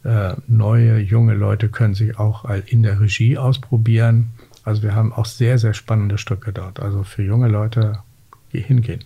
Äh, 0.03 0.33
neue, 0.47 0.99
junge 0.99 1.33
Leute 1.33 1.69
können 1.69 1.93
sich 1.93 2.19
auch 2.19 2.45
in 2.67 2.83
der 2.83 2.99
Regie 2.99 3.37
ausprobieren. 3.37 4.31
Also 4.63 4.83
wir 4.83 4.95
haben 4.95 5.13
auch 5.13 5.25
sehr, 5.25 5.57
sehr 5.57 5.73
spannende 5.73 6.17
Stücke 6.17 6.51
dort. 6.51 6.79
Also 6.81 7.03
für 7.03 7.23
junge 7.23 7.47
Leute 7.47 7.99
hingehen. 8.51 9.03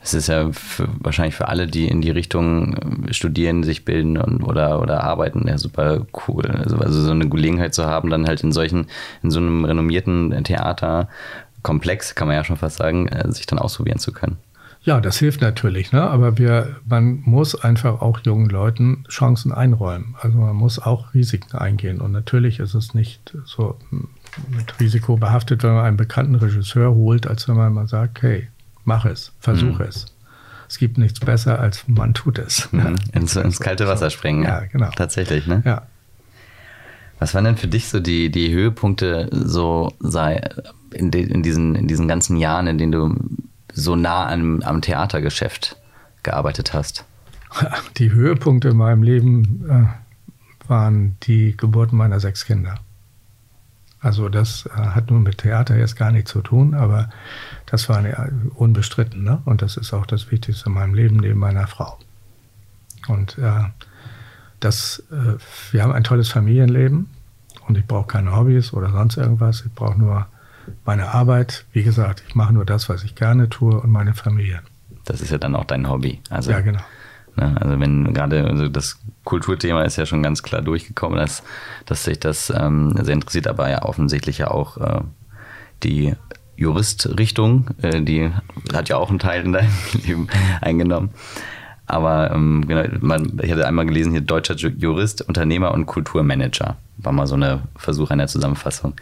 Das 0.00 0.14
ist 0.14 0.28
ja 0.28 0.50
für, 0.52 0.88
wahrscheinlich 1.00 1.34
für 1.34 1.48
alle, 1.48 1.66
die 1.66 1.88
in 1.88 2.00
die 2.00 2.10
Richtung 2.10 3.06
äh, 3.08 3.12
studieren, 3.12 3.62
sich 3.62 3.84
bilden 3.84 4.16
und, 4.16 4.42
oder, 4.42 4.80
oder 4.80 5.04
arbeiten, 5.04 5.46
ja 5.48 5.58
super 5.58 6.06
cool. 6.26 6.46
Also, 6.46 6.78
also 6.78 7.02
so 7.02 7.10
eine 7.10 7.28
Gelegenheit 7.28 7.74
zu 7.74 7.86
haben, 7.86 8.10
dann 8.10 8.26
halt 8.26 8.42
in 8.42 8.52
solchen, 8.52 8.86
in 9.22 9.30
so 9.30 9.40
einem 9.40 9.64
renommierten 9.64 10.44
Theaterkomplex, 10.44 12.14
kann 12.14 12.28
man 12.28 12.36
ja 12.36 12.44
schon 12.44 12.56
fast 12.56 12.76
sagen, 12.76 13.08
äh, 13.08 13.30
sich 13.32 13.46
dann 13.46 13.58
ausprobieren 13.58 13.98
zu 13.98 14.12
können. 14.12 14.36
Ja, 14.82 15.00
das 15.00 15.18
hilft 15.18 15.40
natürlich, 15.40 15.92
ne? 15.92 16.02
aber 16.02 16.38
wir, 16.38 16.76
man 16.86 17.20
muss 17.24 17.54
einfach 17.54 18.00
auch 18.00 18.20
jungen 18.20 18.48
Leuten 18.48 19.04
Chancen 19.08 19.52
einräumen. 19.52 20.14
Also 20.20 20.38
man 20.38 20.54
muss 20.54 20.78
auch 20.78 21.12
Risiken 21.14 21.58
eingehen. 21.58 22.00
Und 22.00 22.12
natürlich 22.12 22.60
ist 22.60 22.74
es 22.74 22.94
nicht 22.94 23.36
so 23.44 23.76
mit 24.48 24.78
Risiko 24.80 25.16
behaftet, 25.16 25.62
wenn 25.62 25.74
man 25.74 25.84
einen 25.84 25.96
bekannten 25.96 26.36
Regisseur 26.36 26.94
holt, 26.94 27.26
als 27.26 27.48
wenn 27.48 27.56
man 27.56 27.74
mal 27.74 27.88
sagt, 27.88 28.22
hey, 28.22 28.48
mach 28.88 29.04
es, 29.04 29.32
versuch 29.38 29.78
mhm. 29.78 29.84
es. 29.84 30.06
Es 30.68 30.78
gibt 30.78 30.98
nichts 30.98 31.20
besser, 31.20 31.60
als 31.60 31.86
man 31.86 32.14
tut 32.14 32.38
es. 32.38 32.68
Mhm. 32.72 32.96
Ins, 33.12 33.36
ins, 33.36 33.60
kalte 33.60 33.86
Wasser 33.86 34.10
springen. 34.10 34.42
Ja, 34.42 34.60
genau. 34.60 34.90
Tatsächlich, 34.96 35.46
ne? 35.46 35.62
Ja. 35.64 35.82
Was 37.18 37.34
waren 37.34 37.44
denn 37.44 37.56
für 37.56 37.68
dich 37.68 37.88
so 37.88 38.00
die, 38.00 38.30
die 38.30 38.52
Höhepunkte 38.52 39.28
so 39.32 39.92
sei 40.00 40.40
in, 40.92 41.10
de, 41.10 41.22
in, 41.22 41.42
diesen, 41.42 41.74
in 41.74 41.86
diesen 41.86 42.08
ganzen 42.08 42.36
Jahren, 42.36 42.66
in 42.66 42.78
denen 42.78 42.92
du 42.92 43.14
so 43.72 43.94
nah 43.94 44.28
am, 44.28 44.62
am 44.62 44.82
Theatergeschäft 44.82 45.76
gearbeitet 46.22 46.72
hast? 46.74 47.04
Die 47.96 48.12
Höhepunkte 48.12 48.68
in 48.68 48.76
meinem 48.76 49.02
Leben 49.02 49.64
äh, 49.70 50.68
waren 50.68 51.16
die 51.22 51.56
Geburten 51.56 51.96
meiner 51.96 52.20
sechs 52.20 52.44
Kinder. 52.44 52.74
Also 54.08 54.30
das 54.30 54.64
äh, 54.64 54.70
hat 54.70 55.10
nun 55.10 55.22
mit 55.22 55.36
Theater 55.36 55.76
jetzt 55.76 55.94
gar 55.94 56.10
nichts 56.10 56.30
zu 56.30 56.40
tun, 56.40 56.72
aber 56.72 57.10
das 57.66 57.90
war 57.90 57.98
eine, 57.98 58.32
unbestritten. 58.54 59.22
Ne? 59.22 59.42
Und 59.44 59.60
das 59.60 59.76
ist 59.76 59.92
auch 59.92 60.06
das 60.06 60.30
Wichtigste 60.30 60.70
in 60.70 60.72
meinem 60.72 60.94
Leben 60.94 61.18
neben 61.18 61.38
meiner 61.38 61.66
Frau. 61.66 61.98
Und 63.06 63.36
äh, 63.36 63.64
das, 64.60 65.02
äh, 65.12 65.36
wir 65.72 65.82
haben 65.82 65.92
ein 65.92 66.04
tolles 66.04 66.30
Familienleben 66.30 67.10
und 67.66 67.76
ich 67.76 67.84
brauche 67.84 68.06
keine 68.06 68.34
Hobbys 68.34 68.72
oder 68.72 68.90
sonst 68.92 69.18
irgendwas. 69.18 69.62
Ich 69.66 69.74
brauche 69.74 69.98
nur 69.98 70.26
meine 70.86 71.12
Arbeit. 71.12 71.66
Wie 71.72 71.82
gesagt, 71.82 72.22
ich 72.26 72.34
mache 72.34 72.54
nur 72.54 72.64
das, 72.64 72.88
was 72.88 73.04
ich 73.04 73.14
gerne 73.14 73.50
tue 73.50 73.78
und 73.78 73.90
meine 73.90 74.14
Familie. 74.14 74.62
Das 75.04 75.20
ist 75.20 75.30
ja 75.30 75.36
dann 75.36 75.54
auch 75.54 75.66
dein 75.66 75.86
Hobby. 75.86 76.22
Also, 76.30 76.50
ja, 76.50 76.60
genau. 76.60 76.80
Ne, 77.38 77.56
also 77.60 77.78
wenn 77.78 78.12
gerade 78.12 78.44
also 78.44 78.68
das 78.68 78.98
Kulturthema 79.24 79.82
ist 79.82 79.96
ja 79.96 80.06
schon 80.06 80.22
ganz 80.22 80.42
klar 80.42 80.60
durchgekommen, 80.60 81.18
dass, 81.18 81.44
dass 81.86 82.04
sich 82.04 82.18
das 82.18 82.50
ähm, 82.50 82.94
sehr 83.00 83.14
interessiert, 83.14 83.46
aber 83.46 83.70
ja 83.70 83.82
offensichtlich 83.82 84.38
ja 84.38 84.50
auch 84.50 84.76
äh, 84.78 85.00
die 85.84 86.14
Juristrichtung, 86.56 87.66
äh, 87.82 88.02
die 88.02 88.30
hat 88.72 88.88
ja 88.88 88.96
auch 88.96 89.10
einen 89.10 89.20
Teil 89.20 89.44
in 89.44 89.52
deinem 89.52 89.70
Leben 90.04 90.28
eingenommen. 90.60 91.10
Aber 91.86 92.32
ähm, 92.32 92.64
genau, 92.66 92.82
man, 93.00 93.38
ich 93.40 93.52
hatte 93.52 93.66
einmal 93.66 93.86
gelesen 93.86 94.12
hier 94.12 94.20
deutscher 94.20 94.56
Jurist, 94.56 95.22
Unternehmer 95.22 95.72
und 95.72 95.86
Kulturmanager. 95.86 96.76
War 96.98 97.12
mal 97.12 97.26
so 97.26 97.36
eine 97.36 97.60
Versuch 97.76 98.10
einer 98.10 98.26
Zusammenfassung. 98.26 98.94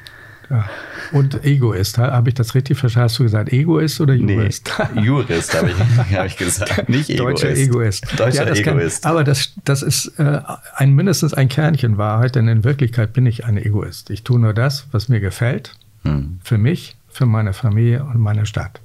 Ja. 0.50 0.64
Und 1.12 1.44
Egoist, 1.44 1.98
habe 1.98 2.28
ich 2.28 2.34
das 2.34 2.54
richtig 2.54 2.78
verstanden? 2.78 3.04
Hast 3.04 3.18
du 3.18 3.24
gesagt 3.24 3.52
Egoist 3.52 4.00
oder 4.00 4.14
Jurist? 4.14 4.70
Nee, 4.94 5.02
Jurist 5.02 5.54
habe 5.58 5.70
ich, 5.70 5.76
hab 6.16 6.26
ich 6.26 6.36
gesagt, 6.36 6.88
nicht 6.88 7.10
Egoist. 7.10 7.42
Deutscher 7.42 7.56
Egoist. 7.56 8.20
Deutscher 8.20 8.46
ja, 8.46 8.54
Egoist. 8.54 9.02
Kann, 9.02 9.10
aber 9.10 9.24
das, 9.24 9.54
das 9.64 9.82
ist 9.82 10.18
äh, 10.18 10.40
ein, 10.74 10.94
mindestens 10.94 11.34
ein 11.34 11.48
Kernchen 11.48 11.98
Wahrheit, 11.98 12.34
denn 12.34 12.48
in 12.48 12.64
Wirklichkeit 12.64 13.12
bin 13.12 13.26
ich 13.26 13.44
ein 13.44 13.56
Egoist. 13.56 14.10
Ich 14.10 14.22
tue 14.24 14.38
nur 14.38 14.54
das, 14.54 14.86
was 14.92 15.08
mir 15.08 15.20
gefällt, 15.20 15.74
hm. 16.02 16.38
für 16.42 16.58
mich, 16.58 16.96
für 17.08 17.26
meine 17.26 17.52
Familie 17.52 18.04
und 18.04 18.18
meine 18.18 18.46
Stadt. 18.46 18.80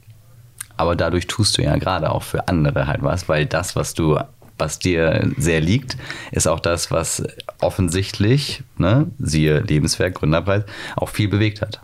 Aber 0.77 0.95
dadurch 0.95 1.27
tust 1.27 1.57
du 1.57 1.61
ja 1.61 1.77
gerade 1.77 2.11
auch 2.11 2.23
für 2.23 2.47
andere 2.47 2.87
halt 2.87 3.03
was, 3.03 3.29
weil 3.29 3.45
das, 3.45 3.75
was 3.75 3.93
du 3.93 4.19
was 4.61 4.79
dir 4.79 5.29
sehr 5.37 5.59
liegt, 5.59 5.97
ist 6.31 6.47
auch 6.47 6.59
das, 6.59 6.91
was 6.91 7.23
offensichtlich, 7.59 8.63
ne, 8.77 9.07
siehe 9.17 9.59
Lebenswerk, 9.59 10.15
Gründerpreis, 10.15 10.63
auch 10.95 11.09
viel 11.09 11.27
bewegt 11.27 11.61
hat. 11.61 11.81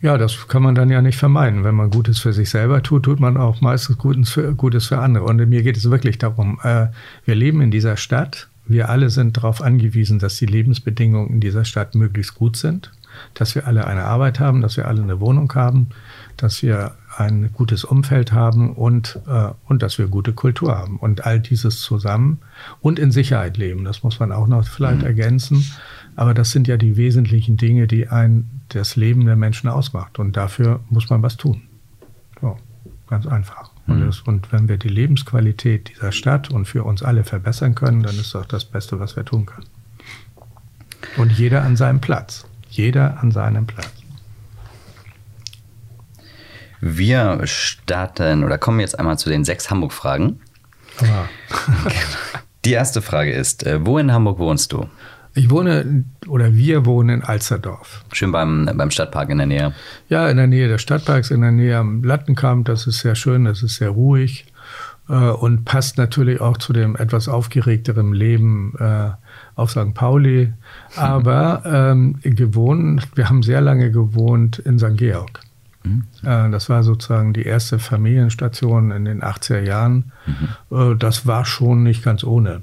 Ja, 0.00 0.16
das 0.16 0.48
kann 0.48 0.62
man 0.62 0.74
dann 0.74 0.90
ja 0.90 1.02
nicht 1.02 1.18
vermeiden. 1.18 1.64
Wenn 1.64 1.74
man 1.74 1.90
Gutes 1.90 2.18
für 2.18 2.32
sich 2.32 2.50
selber 2.50 2.82
tut, 2.82 3.04
tut 3.04 3.20
man 3.20 3.36
auch 3.36 3.60
meistens 3.60 3.98
Gutes 3.98 4.30
für, 4.30 4.54
Gutes 4.54 4.86
für 4.86 4.98
andere. 4.98 5.24
Und 5.24 5.36
mir 5.48 5.62
geht 5.62 5.76
es 5.76 5.90
wirklich 5.90 6.18
darum, 6.18 6.60
äh, 6.62 6.88
wir 7.24 7.34
leben 7.34 7.60
in 7.62 7.70
dieser 7.70 7.96
Stadt. 7.96 8.48
Wir 8.66 8.90
alle 8.90 9.10
sind 9.10 9.36
darauf 9.36 9.60
angewiesen, 9.60 10.18
dass 10.18 10.36
die 10.36 10.46
Lebensbedingungen 10.46 11.30
in 11.30 11.40
dieser 11.40 11.64
Stadt 11.64 11.94
möglichst 11.94 12.34
gut 12.34 12.56
sind, 12.56 12.92
dass 13.34 13.54
wir 13.54 13.66
alle 13.66 13.86
eine 13.86 14.04
Arbeit 14.04 14.40
haben, 14.40 14.60
dass 14.60 14.76
wir 14.76 14.86
alle 14.88 15.02
eine 15.02 15.20
Wohnung 15.20 15.52
haben, 15.54 15.88
dass 16.36 16.62
wir 16.62 16.92
ein 17.16 17.52
gutes 17.52 17.84
Umfeld 17.84 18.32
haben 18.32 18.74
und, 18.74 19.20
äh, 19.26 19.50
und 19.66 19.82
dass 19.82 19.98
wir 19.98 20.06
gute 20.08 20.32
Kultur 20.32 20.76
haben. 20.76 20.98
Und 20.98 21.26
all 21.26 21.40
dieses 21.40 21.80
zusammen 21.80 22.40
und 22.80 22.98
in 22.98 23.10
Sicherheit 23.10 23.56
leben, 23.56 23.84
das 23.84 24.02
muss 24.02 24.20
man 24.20 24.32
auch 24.32 24.46
noch 24.46 24.66
vielleicht 24.66 25.00
mhm. 25.00 25.06
ergänzen. 25.06 25.64
Aber 26.16 26.34
das 26.34 26.50
sind 26.50 26.68
ja 26.68 26.76
die 26.76 26.96
wesentlichen 26.96 27.56
Dinge, 27.56 27.86
die 27.86 28.08
ein 28.08 28.48
das 28.68 28.96
Leben 28.96 29.24
der 29.24 29.36
Menschen 29.36 29.68
ausmacht. 29.68 30.18
Und 30.18 30.36
dafür 30.36 30.80
muss 30.88 31.10
man 31.10 31.22
was 31.22 31.36
tun. 31.36 31.62
So, 32.40 32.56
ganz 33.08 33.26
einfach. 33.26 33.70
Mhm. 33.86 33.94
Und, 33.94 34.06
das, 34.06 34.20
und 34.20 34.52
wenn 34.52 34.68
wir 34.68 34.76
die 34.76 34.88
Lebensqualität 34.88 35.90
dieser 35.90 36.12
Stadt 36.12 36.50
und 36.50 36.66
für 36.66 36.84
uns 36.84 37.02
alle 37.02 37.24
verbessern 37.24 37.74
können, 37.74 38.02
dann 38.02 38.14
ist 38.14 38.34
das 38.34 38.48
das 38.48 38.64
Beste, 38.64 39.00
was 39.00 39.16
wir 39.16 39.24
tun 39.24 39.46
können. 39.46 39.66
Und 41.16 41.32
jeder 41.32 41.62
an 41.62 41.76
seinem 41.76 42.00
Platz. 42.00 42.46
Jeder 42.70 43.22
an 43.22 43.30
seinem 43.30 43.66
Platz. 43.66 44.03
Wir 46.86 47.40
starten 47.46 48.44
oder 48.44 48.58
kommen 48.58 48.78
jetzt 48.78 48.98
einmal 48.98 49.18
zu 49.18 49.30
den 49.30 49.42
sechs 49.42 49.70
Hamburg-Fragen. 49.70 50.38
Die 52.66 52.72
erste 52.72 53.00
Frage 53.00 53.32
ist: 53.32 53.64
äh, 53.64 53.86
Wo 53.86 53.96
in 53.96 54.12
Hamburg 54.12 54.38
wohnst 54.38 54.70
du? 54.72 54.86
Ich 55.32 55.48
wohne 55.48 56.04
oder 56.28 56.54
wir 56.54 56.84
wohnen 56.84 57.08
in 57.08 57.22
Alsterdorf. 57.24 58.04
Schön 58.12 58.32
beim, 58.32 58.70
beim 58.74 58.90
Stadtpark 58.90 59.30
in 59.30 59.38
der 59.38 59.46
Nähe. 59.46 59.74
Ja, 60.10 60.28
in 60.28 60.36
der 60.36 60.46
Nähe 60.46 60.68
des 60.68 60.82
Stadtparks, 60.82 61.30
in 61.30 61.40
der 61.40 61.52
Nähe 61.52 61.78
am 61.78 62.04
Lattenkamp. 62.04 62.66
Das 62.66 62.86
ist 62.86 62.98
sehr 62.98 63.14
schön, 63.14 63.46
das 63.46 63.62
ist 63.62 63.76
sehr 63.76 63.88
ruhig 63.88 64.44
äh, 65.08 65.14
und 65.14 65.64
passt 65.64 65.96
natürlich 65.96 66.42
auch 66.42 66.58
zu 66.58 66.74
dem 66.74 66.96
etwas 66.96 67.28
aufgeregteren 67.28 68.12
Leben 68.12 68.74
äh, 68.78 69.10
auf 69.54 69.70
St. 69.70 69.94
Pauli. 69.94 70.52
Aber 70.96 71.62
ähm, 71.64 72.18
gewohnt, 72.22 73.08
wir 73.14 73.30
haben 73.30 73.42
sehr 73.42 73.62
lange 73.62 73.90
gewohnt 73.90 74.58
in 74.58 74.78
St. 74.78 74.98
Georg. 74.98 75.40
Mhm. 75.84 76.04
Äh, 76.22 76.50
das 76.50 76.68
war 76.68 76.82
sozusagen 76.82 77.32
die 77.32 77.44
erste 77.44 77.78
Familienstation 77.78 78.90
in 78.90 79.04
den 79.04 79.22
80er 79.22 79.60
Jahren. 79.60 80.12
Mhm. 80.26 80.92
Äh, 80.92 80.96
das 80.96 81.26
war 81.26 81.44
schon 81.44 81.82
nicht 81.82 82.02
ganz 82.02 82.24
ohne. 82.24 82.62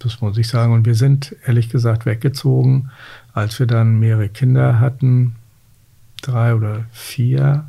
Das 0.00 0.20
muss 0.20 0.36
ich 0.36 0.48
sagen. 0.48 0.72
Und 0.72 0.86
wir 0.86 0.94
sind 0.94 1.36
ehrlich 1.46 1.68
gesagt 1.68 2.04
weggezogen, 2.06 2.90
als 3.32 3.58
wir 3.58 3.66
dann 3.66 3.98
mehrere 3.98 4.28
Kinder 4.28 4.80
hatten, 4.80 5.36
drei 6.22 6.54
oder 6.54 6.84
vier. 6.92 7.64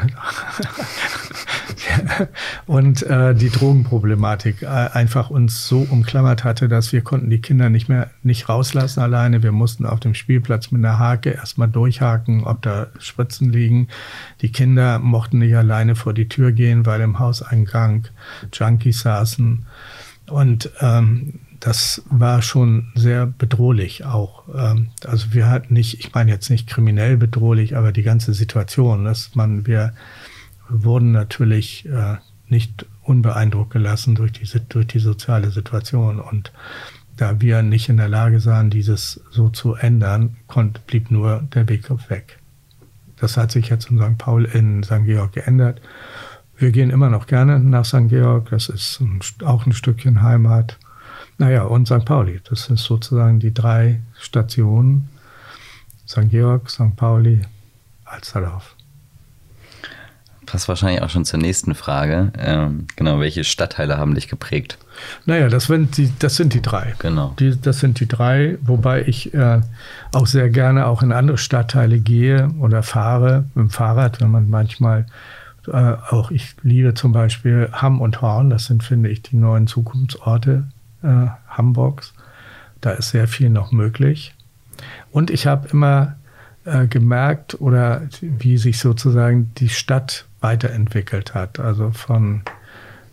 und 2.66 3.02
äh, 3.02 3.34
die 3.34 3.50
Drogenproblematik 3.50 4.62
äh, 4.62 4.66
einfach 4.66 5.30
uns 5.30 5.66
so 5.66 5.86
umklammert 5.90 6.44
hatte, 6.44 6.68
dass 6.68 6.92
wir 6.92 7.02
konnten 7.02 7.30
die 7.30 7.40
Kinder 7.40 7.70
nicht 7.70 7.88
mehr 7.88 8.10
nicht 8.22 8.48
rauslassen 8.48 9.00
alleine. 9.00 9.42
Wir 9.42 9.52
mussten 9.52 9.86
auf 9.86 10.00
dem 10.00 10.14
Spielplatz 10.14 10.70
mit 10.70 10.84
einer 10.84 10.98
Hake 10.98 11.30
erstmal 11.30 11.68
durchhaken, 11.68 12.44
ob 12.44 12.62
da 12.62 12.88
Spritzen 12.98 13.52
liegen. 13.52 13.88
Die 14.40 14.52
Kinder 14.52 14.98
mochten 14.98 15.38
nicht 15.38 15.56
alleine 15.56 15.96
vor 15.96 16.14
die 16.14 16.28
Tür 16.28 16.52
gehen, 16.52 16.86
weil 16.86 17.00
im 17.00 17.18
Hauseingang 17.18 18.08
Junkies 18.52 19.00
saßen. 19.00 19.66
Und 20.28 20.70
ähm, 20.80 21.40
das 21.60 22.02
war 22.08 22.40
schon 22.40 22.88
sehr 22.94 23.26
bedrohlich 23.26 24.04
auch. 24.04 24.44
Ähm, 24.54 24.88
also 25.04 25.32
wir 25.32 25.48
hatten 25.48 25.74
nicht, 25.74 26.00
ich 26.00 26.12
meine 26.14 26.30
jetzt 26.30 26.50
nicht 26.50 26.68
kriminell 26.68 27.18
bedrohlich, 27.18 27.76
aber 27.76 27.92
die 27.92 28.02
ganze 28.02 28.32
Situation, 28.34 29.04
dass 29.04 29.34
man, 29.34 29.66
wir 29.66 29.92
wurden 30.68 31.12
natürlich 31.12 31.86
äh, 31.86 32.16
nicht 32.48 32.86
unbeeindruckt 33.02 33.72
gelassen 33.72 34.14
durch 34.14 34.32
die, 34.32 34.48
durch 34.68 34.86
die 34.86 34.98
soziale 34.98 35.50
Situation. 35.50 36.18
Und 36.18 36.52
da 37.16 37.40
wir 37.40 37.62
nicht 37.62 37.90
in 37.90 37.98
der 37.98 38.08
Lage 38.08 38.40
sahen, 38.40 38.70
dieses 38.70 39.20
so 39.30 39.50
zu 39.50 39.74
ändern, 39.74 40.36
konnt, 40.46 40.86
blieb 40.86 41.10
nur 41.10 41.42
der 41.54 41.68
Weg 41.68 41.88
weg. 42.08 42.38
Das 43.18 43.36
hat 43.36 43.52
sich 43.52 43.68
jetzt 43.68 43.90
in 43.90 43.98
St. 43.98 44.16
Paul, 44.16 44.46
in 44.46 44.82
St. 44.82 45.04
Georg 45.04 45.32
geändert. 45.32 45.82
Wir 46.56 46.72
gehen 46.72 46.88
immer 46.88 47.10
noch 47.10 47.26
gerne 47.26 47.60
nach 47.60 47.84
St. 47.84 48.08
Georg. 48.08 48.48
Das 48.50 48.70
ist 48.70 49.00
ein, 49.00 49.20
auch 49.44 49.66
ein 49.66 49.72
Stückchen 49.72 50.22
Heimat. 50.22 50.78
Naja, 51.40 51.62
und 51.62 51.86
St. 51.86 52.04
Pauli. 52.04 52.38
Das 52.50 52.64
sind 52.64 52.78
sozusagen 52.78 53.40
die 53.40 53.54
drei 53.54 54.00
Stationen. 54.18 55.08
St. 56.06 56.28
Georg, 56.28 56.68
St. 56.68 56.94
Pauli, 56.96 57.40
Alsterdorf. 58.04 58.76
Passt 60.44 60.68
wahrscheinlich 60.68 61.00
auch 61.00 61.08
schon 61.08 61.24
zur 61.24 61.38
nächsten 61.38 61.74
Frage. 61.74 62.30
Ähm, 62.36 62.88
genau, 62.94 63.20
welche 63.20 63.44
Stadtteile 63.44 63.96
haben 63.96 64.14
dich 64.14 64.28
geprägt? 64.28 64.76
Naja, 65.24 65.48
das 65.48 65.64
sind 65.64 65.96
die, 65.96 66.12
das 66.18 66.36
sind 66.36 66.52
die 66.52 66.60
drei. 66.60 66.94
Genau. 66.98 67.34
Die, 67.38 67.58
das 67.58 67.80
sind 67.80 68.00
die 68.00 68.08
drei, 68.08 68.58
wobei 68.60 69.06
ich 69.06 69.32
äh, 69.32 69.62
auch 70.12 70.26
sehr 70.26 70.50
gerne 70.50 70.84
auch 70.84 71.02
in 71.02 71.10
andere 71.10 71.38
Stadtteile 71.38 72.00
gehe 72.00 72.50
oder 72.60 72.82
fahre 72.82 73.46
mit 73.54 73.64
dem 73.64 73.70
Fahrrad, 73.70 74.20
wenn 74.20 74.30
man 74.30 74.50
manchmal 74.50 75.06
äh, 75.68 75.94
auch 76.10 76.30
ich 76.32 76.54
liebe 76.62 76.92
zum 76.92 77.12
Beispiel 77.12 77.70
Hamm 77.72 78.02
und 78.02 78.20
Horn, 78.20 78.50
das 78.50 78.66
sind, 78.66 78.84
finde 78.84 79.08
ich, 79.08 79.22
die 79.22 79.36
neuen 79.36 79.66
Zukunftsorte 79.66 80.64
äh, 81.02 81.26
Hamburgs. 81.48 82.14
Da 82.80 82.92
ist 82.92 83.10
sehr 83.10 83.28
viel 83.28 83.50
noch 83.50 83.72
möglich. 83.72 84.34
Und 85.10 85.30
ich 85.30 85.46
habe 85.46 85.68
immer 85.68 86.16
äh, 86.64 86.86
gemerkt 86.86 87.60
oder 87.60 88.02
wie 88.20 88.58
sich 88.58 88.78
sozusagen 88.78 89.52
die 89.58 89.68
Stadt 89.68 90.26
weiterentwickelt 90.40 91.34
hat. 91.34 91.60
Also 91.60 91.90
von 91.90 92.42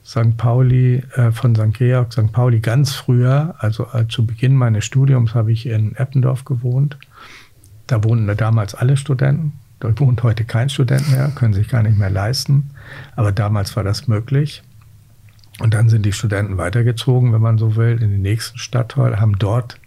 St. 0.05 0.37
Pauli, 0.37 1.03
äh, 1.15 1.31
von 1.31 1.55
St. 1.55 1.73
Georg, 1.73 2.13
St. 2.13 2.31
Pauli 2.31 2.59
ganz 2.59 2.93
früher, 2.93 3.55
also 3.59 3.87
äh, 3.93 4.07
zu 4.07 4.25
Beginn 4.25 4.55
meines 4.55 4.85
Studiums 4.85 5.35
habe 5.35 5.51
ich 5.51 5.65
in 5.65 5.95
Eppendorf 5.95 6.45
gewohnt. 6.45 6.97
Da 7.87 8.03
wohnten 8.03 8.35
damals 8.37 8.75
alle 8.75 8.97
Studenten. 8.97 9.53
Dort 9.79 9.99
wohnt 9.99 10.23
heute 10.23 10.43
kein 10.43 10.69
Student 10.69 11.11
mehr, 11.11 11.31
können 11.35 11.53
sich 11.53 11.67
gar 11.67 11.83
nicht 11.83 11.97
mehr 11.97 12.09
leisten. 12.09 12.71
Aber 13.15 13.31
damals 13.31 13.75
war 13.75 13.83
das 13.83 14.07
möglich. 14.07 14.63
Und 15.59 15.73
dann 15.73 15.89
sind 15.89 16.05
die 16.05 16.13
Studenten 16.13 16.57
weitergezogen, 16.57 17.33
wenn 17.33 17.41
man 17.41 17.57
so 17.57 17.75
will, 17.75 18.01
in 18.01 18.11
den 18.11 18.21
nächsten 18.21 18.59
Stadtteil, 18.59 19.19
haben 19.19 19.39
dort 19.39 19.79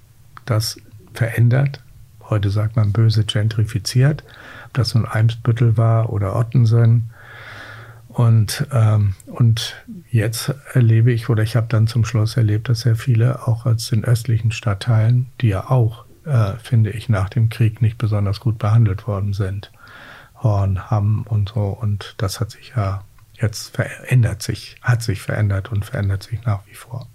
das 0.45 0.81
verändert. 1.15 1.83
Heute 2.29 2.51
sagt 2.51 2.77
man 2.77 2.93
böse 2.93 3.25
gentrifiziert. 3.25 4.25
Ob 4.67 4.75
das 4.75 4.95
nun 4.95 5.07
Eimsbüttel 5.07 5.77
war 5.77 6.13
oder 6.13 6.37
Ottensen. 6.37 7.11
Und, 8.09 8.67
ähm, 8.73 9.15
und 9.27 9.77
jetzt 10.11 10.53
erlebe 10.73 11.13
ich, 11.13 11.29
oder 11.29 11.45
ich 11.45 11.55
habe 11.55 11.69
dann 11.69 11.87
zum 11.87 12.05
Schluss 12.05 12.37
erlebt, 12.37 12.69
dass 12.69 12.81
sehr 12.81 12.97
viele 12.97 13.47
auch 13.47 13.67
aus 13.67 13.89
den 13.89 14.05
östlichen 14.05 14.51
Stadtteilen, 14.51 15.27
die 15.41 15.49
ja 15.49 15.71
auch, 15.71 16.05
äh, 16.25 16.55
finde 16.61 16.91
ich, 16.91 17.09
nach 17.09 17.29
dem 17.29 17.49
Krieg 17.49 17.81
nicht 17.81 17.99
besonders 17.99 18.41
gut 18.41 18.59
behandelt 18.59 19.07
worden 19.07 19.33
sind, 19.33 19.71
Horn, 20.43 20.91
Hamm 20.91 21.23
und 21.29 21.51
so. 21.55 21.67
Und 21.67 22.15
das 22.19 22.41
hat 22.41 22.51
sich 22.51 22.73
ja 22.77 23.05
jetzt 23.41 23.75
verändert 23.75 24.43
sich, 24.43 24.77
hat 24.83 25.03
sich 25.03 25.21
verändert 25.21 25.73
und 25.73 25.85
verändert 25.85 26.23
sich 26.23 26.43
nach 26.45 26.61
wie 26.67 26.75
vor. 26.75 27.07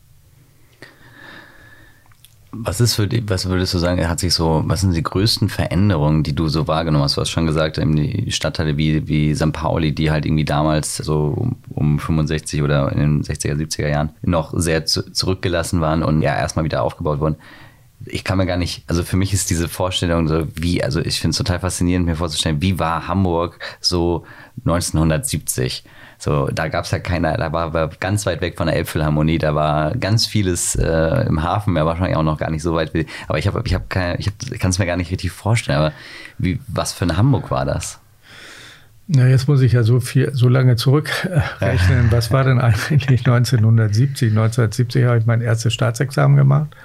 Was 2.58 2.80
ist 2.80 2.96
für 2.96 3.06
die, 3.06 3.28
was 3.30 3.50
würdest 3.50 3.74
du 3.74 3.80
sagen, 3.80 4.08
hat 4.08 4.22
sich 4.22 4.34
so, 4.34 4.64
was 4.66 4.80
sind 4.80 4.96
die 4.96 5.04
größten 5.04 5.50
Veränderungen, 5.50 6.24
die 6.24 6.34
du 6.34 6.48
so 6.48 6.68
wahrgenommen 6.68 7.04
hast? 7.04 7.18
Du 7.18 7.22
hast 7.22 7.30
schon 7.30 7.46
gesagt, 7.46 7.78
die 7.78 8.32
Stadtteile 8.32 8.78
wie, 8.78 9.06
wie 9.10 9.36
St. 9.36 9.52
Pauli, 9.52 9.94
die 9.94 10.10
halt 10.10 10.26
irgendwie 10.26 10.46
damals 10.46 10.96
so 10.96 11.34
um, 11.36 11.58
um 11.70 12.00
65 12.00 12.62
oder 12.62 12.94
in 12.94 13.00
den 13.00 13.24
60er, 13.24 13.56
70er 13.56 13.90
Jahren 13.90 14.12
noch 14.22 14.54
sehr 14.56 14.86
zu, 14.86 15.12
zurückgelassen 15.12 15.82
waren 15.82 16.02
und 16.02 16.22
ja 16.22 16.34
erstmal 16.34 16.64
wieder 16.64 16.84
aufgebaut 16.84 17.20
wurden 17.20 17.36
ich 18.06 18.24
kann 18.24 18.38
mir 18.38 18.46
gar 18.46 18.58
nicht, 18.58 18.84
also 18.88 19.04
für 19.04 19.18
mich 19.18 19.34
ist 19.34 19.50
diese 19.50 19.68
Vorstellung 19.68 20.28
so, 20.28 20.48
wie, 20.56 20.84
also 20.84 21.00
ich 21.00 21.20
finde 21.20 21.32
es 21.32 21.38
total 21.38 21.60
faszinierend, 21.60 22.06
mir 22.06 22.16
vorzustellen, 22.16 22.62
wie 22.62 22.78
war 22.78 23.08
Hamburg 23.08 23.60
so 23.80 24.26
1970? 24.66 25.84
So, 26.18 26.48
da 26.48 26.68
gab 26.68 26.86
es 26.86 26.92
ja 26.92 27.00
keiner, 27.00 27.38
da 27.38 27.52
war, 27.52 27.74
war 27.74 27.90
ganz 28.00 28.26
weit 28.26 28.42
weg 28.42 28.58
von 28.58 28.68
der 28.68 28.76
Elbphilharmonie, 28.76 29.38
da 29.38 29.54
war 29.54 29.96
ganz 29.96 30.26
vieles 30.26 30.76
äh, 30.76 31.26
im 31.28 31.44
Hafen, 31.44 31.76
ja 31.76 31.86
wahrscheinlich 31.86 32.18
auch 32.18 32.24
noch 32.24 32.38
gar 32.38 32.50
nicht 32.50 32.64
so 32.64 32.74
weit. 32.74 32.94
Wie, 32.94 33.06
aber 33.28 33.38
ich 33.38 33.48
habe, 33.48 33.62
ich 33.66 33.74
habe 33.74 33.86
keine, 33.90 34.18
ich, 34.18 34.32
kann 34.60 34.70
es 34.70 34.80
mir 34.80 34.86
gar 34.86 34.98
nicht 34.98 35.12
richtig 35.12 35.32
vorstellen. 35.32 35.78
Aber 35.78 35.94
wie, 36.38 36.60
was 36.68 36.94
für 36.94 37.06
eine 37.06 37.18
Hamburg 37.18 37.52
war 37.52 37.66
das? 37.66 38.00
Na, 39.08 39.28
jetzt 39.28 39.48
muss 39.48 39.62
ich 39.62 39.74
ja 39.74 39.84
so 39.84 40.00
viel, 40.00 40.34
so 40.34 40.50
lange 40.50 40.78
zurückrechnen. 40.78 42.08
Was 42.12 42.32
war 42.32 42.44
denn 42.44 42.60
eigentlich 42.60 43.20
1970? 43.20 44.32
1970 44.32 45.06
habe 45.06 45.20
ich 45.20 45.28
mein 45.28 45.42
erstes 45.42 45.76
Staatsexamen 45.76 46.36
gemacht 46.36 46.76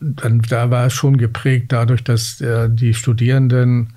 dann, 0.00 0.42
da 0.48 0.70
war 0.70 0.86
es 0.86 0.92
schon 0.92 1.16
geprägt 1.16 1.72
dadurch, 1.72 2.04
dass 2.04 2.40
äh, 2.40 2.68
die 2.70 2.94
Studierenden 2.94 3.94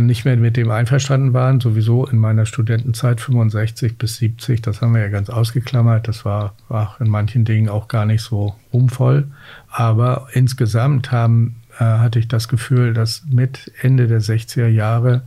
nicht 0.00 0.26
mehr 0.26 0.36
mit 0.36 0.56
dem 0.58 0.70
einverstanden 0.70 1.32
waren, 1.32 1.60
sowieso 1.60 2.06
in 2.06 2.18
meiner 2.18 2.44
Studentenzeit 2.44 3.20
65 3.20 3.96
bis 3.96 4.16
70, 4.16 4.60
das 4.60 4.82
haben 4.82 4.94
wir 4.94 5.00
ja 5.00 5.08
ganz 5.08 5.30
ausgeklammert, 5.30 6.06
das 6.06 6.24
war, 6.26 6.54
war 6.68 6.96
in 7.00 7.08
manchen 7.08 7.46
Dingen 7.46 7.70
auch 7.70 7.88
gar 7.88 8.04
nicht 8.04 8.22
so 8.22 8.54
umvoll, 8.70 9.28
aber 9.70 10.28
insgesamt 10.32 11.12
haben, 11.12 11.62
äh, 11.78 11.84
hatte 11.84 12.18
ich 12.18 12.28
das 12.28 12.48
Gefühl, 12.48 12.92
dass 12.92 13.24
mit 13.30 13.72
Ende 13.80 14.06
der 14.06 14.20
60er 14.20 14.68
Jahre 14.68 15.22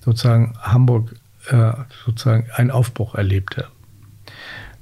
sozusagen 0.00 0.54
Hamburg 0.62 1.14
äh, 1.50 1.72
sozusagen 2.06 2.46
einen 2.54 2.70
Aufbruch 2.70 3.14
erlebte. 3.14 3.66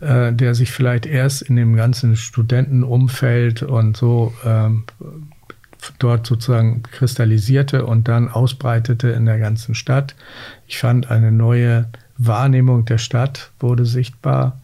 Äh, 0.01 0.33
der 0.33 0.55
sich 0.55 0.71
vielleicht 0.71 1.05
erst 1.05 1.43
in 1.43 1.57
dem 1.57 1.77
ganzen 1.77 2.17
Studentenumfeld 2.17 3.63
und 3.63 3.99
so 3.99 4.33
ähm, 4.47 4.85
dort 5.99 6.27
sozusagen 6.27 6.83
kristallisierte 6.83 7.87
und 7.87 8.09
dann 8.09 8.29
ausbreitete 8.29 9.09
in 9.09 9.27
der 9.27 9.39
ganzen 9.39 9.75
Stadt. 9.75 10.15
Ich 10.67 10.79
fand 10.79 11.11
eine 11.11 11.33
neue 11.33 11.87
Wahrnehmung 12.19 12.85
der 12.85 12.99
Stadt 12.99 13.51
wurde 13.59 13.87
sichtbar. 13.87 14.61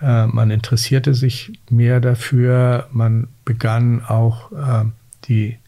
Äh, 0.00 0.26
man 0.26 0.50
interessierte 0.50 1.14
sich 1.14 1.60
mehr 1.70 2.00
dafür. 2.00 2.88
Man 2.90 3.28
begann 3.44 4.02
auch 4.04 4.52
äh, 4.52 4.84
die 5.24 5.58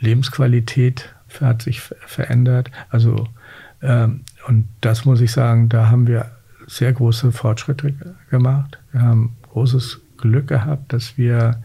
Lebensqualität 0.00 1.14
hat 1.40 1.62
sich 1.62 1.80
verändert. 1.80 2.70
Also 2.88 3.28
ähm, 3.82 4.22
und 4.46 4.68
das 4.80 5.04
muss 5.04 5.20
ich 5.20 5.32
sagen, 5.32 5.68
da 5.68 5.90
haben 5.90 6.06
wir 6.06 6.30
sehr 6.66 6.92
große 6.92 7.32
Fortschritte 7.32 7.94
gemacht. 8.30 8.78
Wir 8.92 9.02
haben 9.02 9.36
großes 9.52 10.00
Glück 10.16 10.48
gehabt, 10.48 10.92
dass 10.92 11.16
wir 11.16 11.62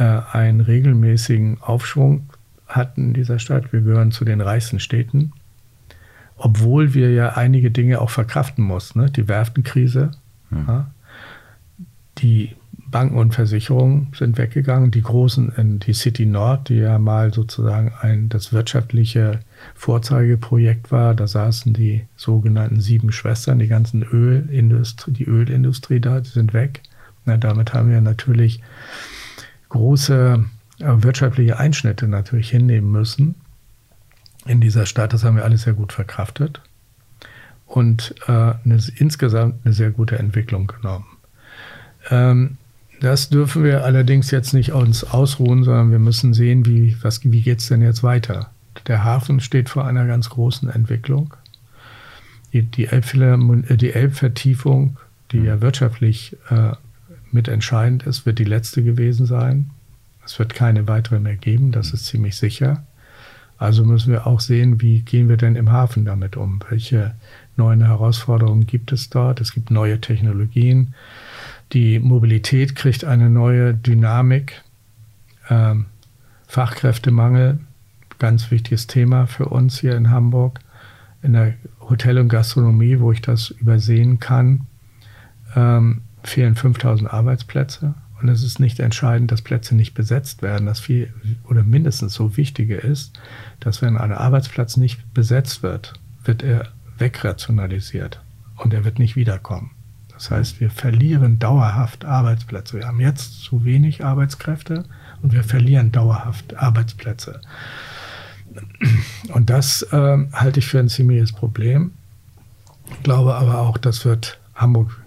einen 0.00 0.60
regelmäßigen 0.60 1.58
Aufschwung 1.60 2.28
hatten 2.66 3.08
in 3.08 3.14
dieser 3.14 3.38
Stadt. 3.38 3.72
Wir 3.72 3.80
gehören 3.80 4.10
zu 4.10 4.24
den 4.24 4.40
reichsten 4.40 4.80
Städten, 4.80 5.32
obwohl 6.36 6.94
wir 6.94 7.12
ja 7.12 7.30
einige 7.36 7.70
Dinge 7.70 8.00
auch 8.00 8.10
verkraften 8.10 8.64
mussten. 8.64 9.00
Ne? 9.00 9.10
Die 9.10 9.28
Werftenkrise, 9.28 10.12
hm. 10.50 10.64
ja? 10.66 10.90
die 12.18 12.54
Banken 12.94 13.16
und 13.16 13.34
Versicherungen 13.34 14.12
sind 14.14 14.38
weggegangen. 14.38 14.92
Die 14.92 15.02
großen 15.02 15.52
in 15.56 15.80
die 15.80 15.94
City 15.94 16.26
Nord, 16.26 16.68
die 16.68 16.76
ja 16.76 17.00
mal 17.00 17.34
sozusagen 17.34 17.92
ein, 18.00 18.28
das 18.28 18.52
wirtschaftliche 18.52 19.40
Vorzeigeprojekt 19.74 20.92
war. 20.92 21.14
Da 21.14 21.26
saßen 21.26 21.72
die 21.72 22.04
sogenannten 22.14 22.80
sieben 22.80 23.10
Schwestern, 23.10 23.58
die 23.58 23.66
ganzen 23.66 24.04
Ölindustrie, 24.04 25.10
die 25.10 25.24
Ölindustrie 25.24 25.98
da, 25.98 26.20
die 26.20 26.30
sind 26.30 26.54
weg. 26.54 26.82
Na, 27.24 27.36
damit 27.36 27.74
haben 27.74 27.90
wir 27.90 28.00
natürlich 28.00 28.60
große 29.74 30.44
äh, 30.78 30.84
wirtschaftliche 30.84 31.58
Einschnitte 31.58 32.06
natürlich 32.06 32.48
hinnehmen 32.48 32.92
müssen 32.92 33.34
in 34.46 34.60
dieser 34.60 34.86
Stadt. 34.86 35.12
Das 35.12 35.24
haben 35.24 35.34
wir 35.34 35.44
alles 35.44 35.62
sehr 35.62 35.72
gut 35.72 35.92
verkraftet 35.92 36.60
und 37.66 38.14
äh, 38.28 38.30
eine, 38.30 38.78
insgesamt 38.96 39.56
eine 39.64 39.74
sehr 39.74 39.90
gute 39.90 40.16
Entwicklung 40.16 40.68
genommen. 40.68 41.06
Ähm, 42.08 42.56
das 43.00 43.30
dürfen 43.30 43.64
wir 43.64 43.84
allerdings 43.84 44.30
jetzt 44.30 44.54
nicht 44.54 44.72
uns 44.72 45.02
ausruhen, 45.02 45.64
sondern 45.64 45.90
wir 45.90 45.98
müssen 45.98 46.34
sehen, 46.34 46.64
wie, 46.66 46.96
wie 47.24 47.42
geht 47.42 47.58
es 47.58 47.66
denn 47.66 47.82
jetzt 47.82 48.04
weiter. 48.04 48.50
Der 48.86 49.02
Hafen 49.02 49.40
steht 49.40 49.68
vor 49.68 49.84
einer 49.86 50.06
ganz 50.06 50.30
großen 50.30 50.70
Entwicklung. 50.70 51.34
Die, 52.52 52.62
die, 52.62 52.86
äh, 52.86 53.76
die 53.76 53.92
Elbvertiefung, 53.92 54.98
die 55.32 55.38
ja 55.38 55.60
wirtschaftlich 55.60 56.36
äh, 56.48 56.74
mit 57.34 57.48
entscheidend 57.48 58.04
ist, 58.04 58.24
wird 58.24 58.38
die 58.38 58.44
letzte 58.44 58.82
gewesen 58.82 59.26
sein. 59.26 59.70
Es 60.24 60.38
wird 60.38 60.54
keine 60.54 60.88
weitere 60.88 61.18
mehr 61.18 61.36
geben, 61.36 61.72
das 61.72 61.92
ist 61.92 62.06
ziemlich 62.06 62.36
sicher. 62.36 62.84
Also 63.58 63.84
müssen 63.84 64.12
wir 64.12 64.26
auch 64.26 64.40
sehen, 64.40 64.80
wie 64.80 65.00
gehen 65.00 65.28
wir 65.28 65.36
denn 65.36 65.56
im 65.56 65.70
Hafen 65.70 66.04
damit 66.04 66.36
um? 66.36 66.60
Welche 66.70 67.14
neuen 67.56 67.84
Herausforderungen 67.84 68.66
gibt 68.66 68.92
es 68.92 69.10
dort? 69.10 69.40
Es 69.40 69.52
gibt 69.52 69.70
neue 69.70 70.00
Technologien. 70.00 70.94
Die 71.72 71.98
Mobilität 71.98 72.74
kriegt 72.74 73.04
eine 73.04 73.30
neue 73.30 73.74
Dynamik. 73.74 74.62
Ähm, 75.50 75.86
Fachkräftemangel, 76.46 77.58
ganz 78.18 78.50
wichtiges 78.50 78.86
Thema 78.86 79.26
für 79.26 79.46
uns 79.46 79.80
hier 79.80 79.96
in 79.96 80.10
Hamburg. 80.10 80.60
In 81.22 81.32
der 81.32 81.54
Hotel- 81.80 82.18
und 82.18 82.28
Gastronomie, 82.28 83.00
wo 83.00 83.12
ich 83.12 83.22
das 83.22 83.50
übersehen 83.50 84.20
kann, 84.20 84.66
ähm, 85.56 86.02
fehlen 86.24 86.56
5000 86.56 87.12
Arbeitsplätze. 87.12 87.94
und 88.20 88.28
es 88.28 88.42
ist 88.42 88.58
nicht 88.58 88.80
entscheidend, 88.80 89.30
dass 89.30 89.42
Plätze 89.42 89.74
nicht 89.74 89.92
besetzt 89.92 90.40
werden. 90.40 90.66
Das 90.66 90.80
viel 90.80 91.12
oder 91.44 91.62
mindestens 91.62 92.14
so 92.14 92.36
Wichtige 92.36 92.76
ist, 92.76 93.12
dass 93.60 93.82
wenn 93.82 93.98
ein 93.98 94.12
Arbeitsplatz 94.12 94.76
nicht 94.76 95.12
besetzt 95.12 95.62
wird, 95.62 95.94
wird 96.24 96.42
er 96.42 96.68
wegrationalisiert 96.96 98.22
und 98.56 98.72
er 98.72 98.84
wird 98.84 98.98
nicht 98.98 99.16
wiederkommen. 99.16 99.72
Das 100.08 100.30
heißt, 100.30 100.60
wir 100.60 100.70
verlieren 100.70 101.38
dauerhaft 101.38 102.04
Arbeitsplätze. 102.04 102.78
Wir 102.78 102.86
haben 102.86 103.00
jetzt 103.00 103.42
zu 103.42 103.64
wenig 103.64 104.04
Arbeitskräfte 104.04 104.84
und 105.22 105.32
wir 105.32 105.42
verlieren 105.42 105.92
dauerhaft 105.92 106.56
Arbeitsplätze. 106.56 107.40
Und 109.32 109.50
das 109.50 109.82
äh, 109.82 110.26
halte 110.32 110.60
ich 110.60 110.66
für 110.66 110.78
ein 110.78 110.88
ziemliches 110.88 111.32
Problem. 111.32 111.92
Ich 112.90 113.02
glaube 113.02 113.34
aber 113.34 113.58
auch, 113.58 113.76
das 113.76 114.04
wird 114.04 114.38
Hamburg 114.54 115.03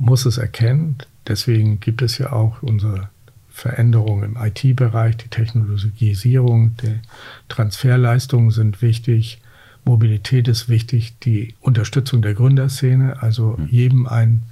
muss 0.00 0.24
es 0.24 0.38
erkennen. 0.38 0.96
Deswegen 1.28 1.78
gibt 1.78 2.02
es 2.02 2.18
ja 2.18 2.32
auch 2.32 2.62
unsere 2.62 3.10
Veränderungen 3.50 4.34
im 4.34 4.42
IT-Bereich, 4.42 5.18
die 5.18 5.28
Technologisierung, 5.28 6.76
die 6.78 6.98
Transferleistungen 7.48 8.50
sind 8.50 8.80
wichtig, 8.80 9.40
Mobilität 9.84 10.48
ist 10.48 10.68
wichtig, 10.68 11.18
die 11.20 11.54
Unterstützung 11.60 12.22
der 12.22 12.34
Gründerszene, 12.34 13.22
also 13.22 13.56
mhm. 13.58 13.68
jedem 13.68 14.06
einen 14.06 14.42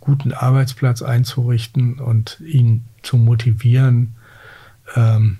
guten 0.00 0.32
Arbeitsplatz 0.32 1.02
einzurichten 1.02 2.00
und 2.00 2.40
ihn 2.40 2.84
zu 3.02 3.16
motivieren, 3.16 4.16
ähm, 4.96 5.38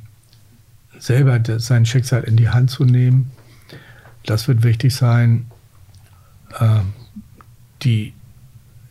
selber 0.98 1.40
sein 1.58 1.86
Schicksal 1.86 2.24
in 2.24 2.36
die 2.36 2.48
Hand 2.48 2.70
zu 2.70 2.84
nehmen. 2.84 3.30
Das 4.24 4.46
wird 4.46 4.62
wichtig 4.62 4.94
sein. 4.94 5.46
Ähm, 6.60 6.92
die 7.82 8.12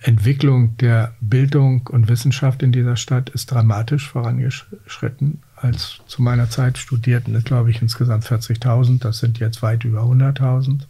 Entwicklung 0.08 0.78
der 0.78 1.16
Bildung 1.20 1.86
und 1.88 2.08
Wissenschaft 2.08 2.64
in 2.64 2.72
dieser 2.72 2.96
Stadt 2.96 3.30
ist 3.30 3.52
dramatisch 3.52 4.08
vorangeschritten. 4.08 5.42
Als 5.58 6.00
zu 6.08 6.22
meiner 6.22 6.50
Zeit 6.50 6.78
studierten 6.78 7.36
es, 7.36 7.44
glaube 7.44 7.72
ich, 7.72 7.82
insgesamt 7.82 8.24
40.000. 8.24 9.02
Das 9.02 9.18
sind 9.18 9.38
jetzt 9.40 9.62
weit 9.62 9.84
über 9.84 10.04
100.000. 10.04 10.84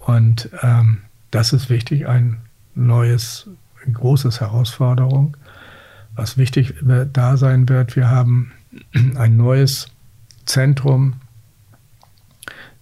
Und 0.00 0.48
ähm, 0.60 1.02
das 1.30 1.52
ist 1.52 1.70
wichtig, 1.70 2.08
ein 2.08 2.38
neues, 2.74 3.48
eine 3.84 3.92
großes 3.92 4.40
Herausforderung. 4.40 5.36
Was 6.16 6.36
wichtig 6.36 6.74
da 7.12 7.36
sein 7.36 7.68
wird, 7.68 7.94
wir 7.94 8.10
haben 8.10 8.50
ein 9.14 9.36
neues 9.36 9.86
Zentrum 10.46 11.14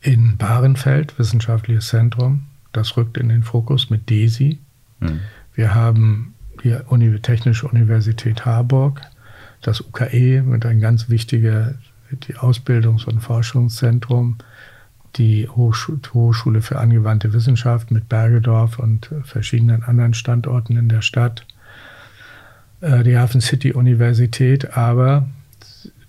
in 0.01 0.39
Bahrenfeld, 0.39 1.19
wissenschaftliches 1.19 1.89
Zentrum. 1.89 2.47
Das 2.73 2.97
rückt 2.97 3.19
in 3.19 3.29
den 3.29 3.43
Fokus 3.43 3.91
mit 3.91 4.09
DESI. 4.09 4.59
Mhm. 5.03 5.21
Wir 5.55 5.75
haben 5.75 6.35
die 6.63 6.75
Uni 6.87 7.19
Technische 7.21 7.67
Universität 7.69 8.45
Harburg, 8.45 9.01
das 9.61 9.81
UKE 9.81 10.43
mit 10.43 10.65
einem 10.67 10.81
ganz 10.81 11.09
wichtigen 11.09 11.79
die 12.13 12.37
Ausbildungs- 12.37 13.07
und 13.07 13.21
Forschungszentrum, 13.21 14.37
die 15.17 15.49
Hochschule 15.49 16.63
für 16.63 16.79
angewandte 16.79 17.33
Wissenschaft 17.33 17.91
mit 17.91 18.09
Bergedorf 18.09 18.79
und 18.79 19.11
verschiedenen 19.25 19.83
anderen 19.83 20.15
Standorten 20.15 20.77
in 20.77 20.89
der 20.89 21.03
Stadt, 21.03 21.47
äh, 22.81 23.03
die 23.03 23.17
Hafen 23.17 23.41
City 23.41 23.73
Universität, 23.73 24.77
aber 24.77 25.27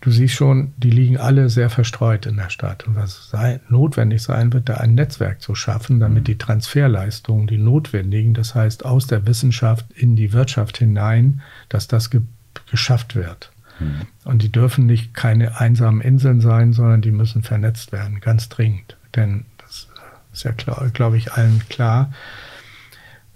du 0.03 0.11
siehst 0.11 0.35
schon, 0.35 0.73
die 0.75 0.89
liegen 0.89 1.17
alle 1.17 1.49
sehr 1.49 1.69
verstreut 1.69 2.25
in 2.25 2.35
der 2.35 2.49
Stadt. 2.49 2.85
Und 2.85 2.97
was 2.97 3.29
sei, 3.29 3.61
notwendig 3.69 4.21
sein 4.21 4.51
wird, 4.51 4.67
da 4.67 4.75
ein 4.75 4.95
Netzwerk 4.95 5.41
zu 5.41 5.55
schaffen, 5.55 6.01
damit 6.01 6.23
mhm. 6.23 6.25
die 6.25 6.37
Transferleistungen, 6.37 7.47
die 7.47 7.57
notwendigen, 7.57 8.33
das 8.33 8.53
heißt 8.53 8.83
aus 8.83 9.07
der 9.07 9.25
Wissenschaft 9.25 9.85
in 9.93 10.17
die 10.17 10.33
Wirtschaft 10.33 10.77
hinein, 10.77 11.41
dass 11.69 11.87
das 11.87 12.09
ge 12.09 12.21
geschafft 12.69 13.15
wird. 13.15 13.51
Mhm. 13.79 14.01
Und 14.25 14.43
die 14.43 14.51
dürfen 14.51 14.85
nicht 14.85 15.13
keine 15.13 15.59
einsamen 15.59 16.01
Inseln 16.01 16.41
sein, 16.41 16.73
sondern 16.73 17.01
die 17.01 17.11
müssen 17.11 17.41
vernetzt 17.41 17.93
werden, 17.93 18.19
ganz 18.19 18.49
dringend. 18.49 18.97
Denn 19.15 19.45
das 19.57 19.87
ist 20.33 20.43
ja, 20.43 20.51
glaube 20.51 21.17
ich, 21.17 21.31
allen 21.31 21.61
klar. 21.69 22.11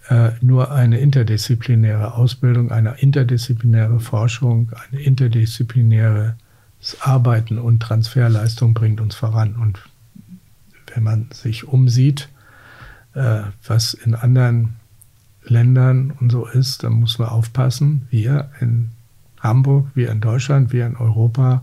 Äh, 0.09 0.31
nur 0.41 0.71
eine 0.71 0.99
interdisziplinäre 0.99 2.13
Ausbildung, 2.13 2.71
eine 2.71 2.99
interdisziplinäre 2.99 4.01
Forschung, 4.01 4.71
eine 4.91 5.01
interdisziplinäre 5.01 6.35
das 6.79 7.01
Arbeiten 7.01 7.57
und 7.57 7.79
Transferleistung 7.79 8.73
bringt 8.73 9.01
uns 9.01 9.15
voran. 9.15 9.55
Und 9.55 9.79
wenn 10.93 11.03
man 11.03 11.27
sich 11.31 11.67
umsieht, 11.67 12.29
äh, 13.13 13.41
was 13.65 13.93
in 13.93 14.15
anderen 14.15 14.75
Ländern 15.43 16.11
und 16.19 16.31
so 16.31 16.45
ist, 16.45 16.83
dann 16.83 16.93
muss 16.93 17.19
man 17.19 17.29
aufpassen, 17.29 18.07
wir 18.09 18.49
in 18.59 18.89
Hamburg, 19.39 19.87
wir 19.95 20.11
in 20.11 20.21
Deutschland, 20.21 20.71
wir 20.71 20.85
in 20.85 20.95
Europa, 20.95 21.61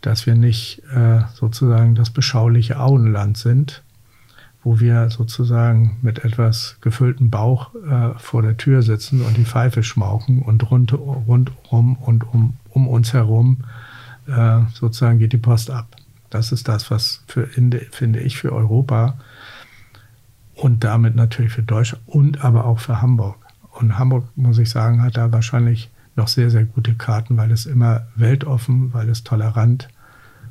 dass 0.00 0.26
wir 0.26 0.34
nicht 0.34 0.82
äh, 0.94 1.20
sozusagen 1.34 1.94
das 1.94 2.10
beschauliche 2.10 2.78
Auenland 2.78 3.38
sind, 3.38 3.82
wo 4.62 4.80
wir 4.80 5.10
sozusagen 5.10 5.96
mit 6.02 6.24
etwas 6.24 6.76
gefülltem 6.80 7.30
Bauch 7.30 7.74
äh, 7.74 8.18
vor 8.18 8.42
der 8.42 8.56
Tür 8.56 8.82
sitzen 8.82 9.22
und 9.22 9.36
die 9.36 9.44
Pfeife 9.44 9.82
schmauchen 9.82 10.42
und 10.42 10.70
rund, 10.70 10.92
rundum 10.92 11.96
und 11.96 12.24
um, 12.32 12.54
um 12.70 12.88
uns 12.88 13.12
herum 13.12 13.64
äh, 14.26 14.60
sozusagen 14.72 15.18
geht 15.18 15.32
die 15.32 15.38
Post 15.38 15.70
ab. 15.70 15.96
Das 16.30 16.52
ist 16.52 16.68
das, 16.68 16.90
was 16.90 17.22
für, 17.26 17.46
finde 17.46 18.20
ich, 18.20 18.36
für 18.36 18.52
Europa 18.52 19.18
und 20.54 20.84
damit 20.84 21.14
natürlich 21.14 21.52
für 21.52 21.62
Deutschland 21.62 22.02
und 22.06 22.44
aber 22.44 22.64
auch 22.64 22.78
für 22.78 23.00
Hamburg. 23.00 23.36
Und 23.72 23.98
Hamburg, 23.98 24.24
muss 24.36 24.58
ich 24.58 24.70
sagen, 24.70 25.02
hat 25.02 25.16
da 25.16 25.32
wahrscheinlich 25.32 25.90
noch 26.16 26.28
sehr, 26.28 26.50
sehr 26.50 26.64
gute 26.64 26.94
Karten, 26.94 27.36
weil 27.36 27.50
es 27.52 27.66
immer 27.66 28.06
weltoffen, 28.16 28.92
weil 28.94 29.08
es 29.08 29.22
tolerant 29.22 29.88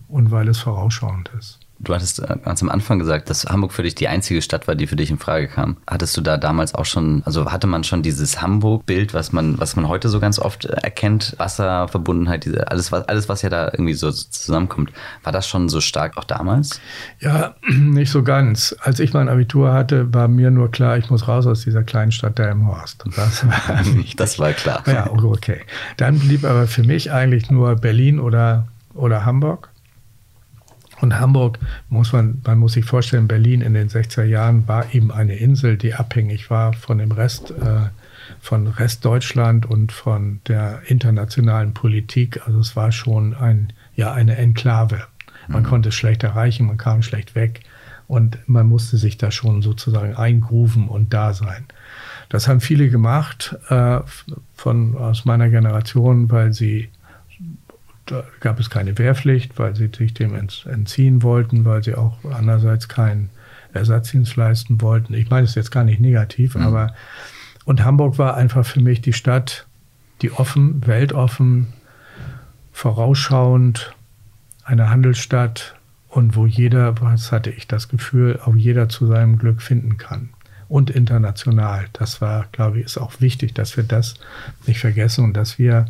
und 0.08 0.32
weil 0.32 0.48
es 0.48 0.60
vorausschauend 0.60 1.32
ist. 1.38 1.65
Du 1.80 1.94
hattest 1.94 2.20
äh, 2.20 2.38
ganz 2.44 2.62
am 2.62 2.70
Anfang 2.70 3.00
gesagt, 3.00 3.30
dass 3.30 3.46
Hamburg 3.46 3.74
für 3.74 3.84
dich 3.84 3.96
die 3.96 4.08
einzige 4.08 4.42
Stadt 4.42 4.68
war, 4.68 4.76
die 4.76 4.88
für 4.88 4.96
dich 4.96 5.10
in 5.10 5.18
Frage 5.18 5.48
kam. 5.48 5.78
Hattest 5.88 6.16
du 6.16 6.22
da 6.22 6.38
damals 6.38 6.74
auch 6.74 6.86
schon, 6.86 7.22
also 7.26 7.52
hatte 7.52 7.68
man 7.68 7.84
schon 7.84 8.02
dieses 8.02 8.42
Hamburg-Bild, 8.42 9.14
was 9.14 9.34
man, 9.34 9.60
was 9.60 9.76
man 9.76 9.88
heute 9.90 10.08
so 10.08 10.20
ganz 10.20 10.40
oft 10.40 10.66
äh, 10.66 10.70
erkennt, 10.70 11.36
Wasserverbundenheit, 11.38 12.46
diese, 12.46 12.72
alles, 12.72 12.92
was, 12.92 13.08
alles, 13.08 13.28
was 13.28 13.42
ja 13.42 13.50
da 13.50 13.66
irgendwie 13.66 13.94
so 13.94 14.10
zusammenkommt. 14.12 14.92
War 15.24 15.34
das 15.34 15.48
schon 15.48 15.68
so 15.68 15.82
stark 15.82 16.18
auch 16.18 16.24
damals? 16.24 16.80
Ja, 17.20 17.56
nicht 17.70 18.12
so 18.12 18.24
ganz. 18.24 18.76
Als 18.82 19.00
ich 19.00 19.14
mein 19.14 19.28
Abitur 19.28 19.74
hatte, 19.74 20.14
war 20.14 20.28
mir 20.30 20.52
nur 20.52 20.72
klar, 20.72 20.98
ich 20.98 21.10
muss 21.10 21.28
raus 21.28 21.46
aus 21.46 21.64
dieser 21.64 21.84
kleinen 21.84 22.12
Stadt 22.14 22.38
Delmenhorst. 22.38 23.04
Das 23.16 23.46
war, 23.46 23.84
das 24.16 24.40
war 24.40 24.54
klar. 24.54 24.84
Ja, 24.88 25.12
okay. 25.12 25.62
Dann 25.98 26.20
blieb 26.20 26.46
aber 26.46 26.68
für 26.68 26.84
mich 26.84 27.12
eigentlich 27.12 27.52
nur 27.52 27.76
Berlin 27.76 28.20
oder, 28.20 28.68
oder 28.94 29.26
Hamburg. 29.26 29.70
Und 31.02 31.20
Hamburg 31.20 31.60
muss 31.90 32.14
man, 32.14 32.42
man 32.46 32.58
muss 32.58 32.74
sich 32.74 32.86
vorstellen, 32.86 33.28
Berlin 33.28 33.62
in 33.62 33.74
den 33.74 33.90
60er 33.90 34.24
Jahren 34.24 34.68
war 34.68 34.94
eben 34.94 35.12
eine 35.12 35.36
Insel, 35.36 35.78
die 35.78 35.94
abhängig 35.94 36.50
war 36.50 36.74
von 36.74 36.98
dem 36.98 37.12
Rest, 37.12 37.52
äh, 37.52 37.90
von 38.40 38.68
Rest 38.68 39.04
Deutschland 39.04 39.66
und 39.66 39.92
von 39.92 40.40
der 40.48 40.82
internationalen 40.88 41.74
Politik. 41.74 42.42
Also 42.46 42.60
es 42.60 42.76
war 42.76 42.92
schon 42.92 43.34
ein, 43.34 43.74
ja, 43.96 44.14
eine 44.14 44.38
Enklave. 44.38 45.04
Man 45.48 45.64
mhm. 45.64 45.68
konnte 45.68 45.90
es 45.90 45.96
schlecht 45.96 46.24
erreichen, 46.24 46.66
man 46.66 46.78
kam 46.78 47.02
schlecht 47.02 47.36
weg 47.36 47.62
und 48.08 48.38
man 48.48 48.68
musste 48.68 48.98
sich 48.98 49.18
da 49.18 49.32
schon 49.32 49.62
sozusagen 49.62 50.16
eingrooven 50.16 50.88
und 50.88 51.14
da 51.14 51.34
sein. 51.34 51.66
Das 52.30 52.48
haben 52.48 52.62
viele 52.62 52.90
gemacht 52.90 53.58
äh, 53.70 54.00
von, 54.56 54.98
aus 54.98 55.26
meiner 55.26 55.50
Generation, 55.50 56.32
weil 56.32 56.54
sie 56.54 56.90
da 58.06 58.24
gab 58.40 58.60
es 58.60 58.70
keine 58.70 58.98
Wehrpflicht, 58.98 59.58
weil 59.58 59.76
sie 59.76 59.90
sich 59.96 60.14
dem 60.14 60.36
entziehen 60.36 61.24
wollten, 61.24 61.66
weil 61.66 61.84
sie 61.84 61.96
auch 61.96 62.18
andererseits 62.32 62.88
keinen 62.88 63.30
Ersatzdienst 63.74 64.36
leisten 64.36 64.82
wollten. 64.82 65.14
Ich 65.14 65.30
meine 65.30 65.46
es 65.46 65.56
jetzt 65.56 65.72
gar 65.72 65.84
nicht 65.84 66.00
negativ, 66.00 66.56
mhm. 66.56 66.62
aber 66.62 66.94
und 67.66 67.84
Hamburg 67.84 68.18
war 68.20 68.38
einfach 68.38 68.66
für 68.66 68.80
mich 68.80 69.02
die 69.02 69.14
Stadt, 69.14 69.66
die 70.22 70.32
offen, 70.32 70.86
weltoffen, 70.86 71.74
vorausschauend, 72.72 73.94
eine 74.64 74.90
Handelsstadt 74.90 75.76
und 76.10 76.36
wo 76.36 76.46
jeder, 76.46 77.02
was 77.02 77.32
hatte 77.32 77.50
ich 77.50 77.68
das 77.68 77.90
Gefühl, 77.90 78.40
auch 78.46 78.56
jeder 78.56 78.88
zu 78.88 79.08
seinem 79.08 79.38
Glück 79.38 79.62
finden 79.62 79.98
kann. 79.98 80.30
Und 80.68 80.90
international. 80.90 81.86
Das 81.94 82.22
war, 82.22 82.46
glaube 82.52 82.80
ich, 82.80 82.86
ist 82.86 82.98
auch 82.98 83.20
wichtig, 83.20 83.54
dass 83.54 83.78
wir 83.78 83.84
das 83.84 84.16
nicht 84.66 84.80
vergessen 84.80 85.24
und 85.24 85.34
dass 85.34 85.60
wir 85.60 85.86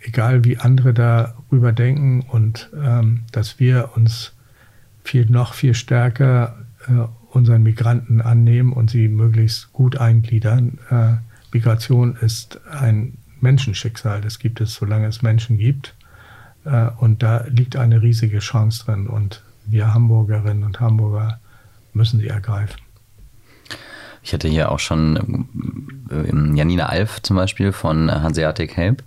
egal 0.00 0.44
wie 0.44 0.58
andere 0.58 0.94
darüber 0.94 1.72
denken 1.72 2.22
und 2.22 2.70
ähm, 2.74 3.22
dass 3.32 3.58
wir 3.58 3.90
uns 3.96 4.32
viel 5.04 5.26
noch 5.26 5.54
viel 5.54 5.74
stärker 5.74 6.56
äh, 6.88 7.06
unseren 7.30 7.62
Migranten 7.62 8.20
annehmen 8.20 8.72
und 8.72 8.90
sie 8.90 9.08
möglichst 9.08 9.72
gut 9.72 9.96
eingliedern. 9.96 10.78
Äh, 10.90 11.12
Migration 11.52 12.16
ist 12.16 12.60
ein 12.70 13.18
Menschenschicksal, 13.40 14.20
das 14.20 14.38
gibt 14.38 14.60
es, 14.60 14.74
solange 14.74 15.06
es 15.06 15.22
Menschen 15.22 15.58
gibt. 15.58 15.94
Äh, 16.64 16.88
und 16.98 17.22
da 17.22 17.44
liegt 17.48 17.76
eine 17.76 18.02
riesige 18.02 18.38
Chance 18.38 18.84
drin 18.84 19.06
und 19.06 19.42
wir 19.66 19.94
Hamburgerinnen 19.94 20.64
und 20.64 20.80
Hamburger 20.80 21.40
müssen 21.92 22.20
sie 22.20 22.28
ergreifen. 22.28 22.80
Ich 24.22 24.34
hatte 24.34 24.48
hier 24.48 24.70
auch 24.70 24.78
schon 24.78 25.46
äh, 26.10 26.56
Janina 26.56 26.86
Alf 26.86 27.22
zum 27.22 27.36
Beispiel 27.36 27.72
von 27.72 28.10
Hanseatic 28.10 28.76
Help. 28.76 29.02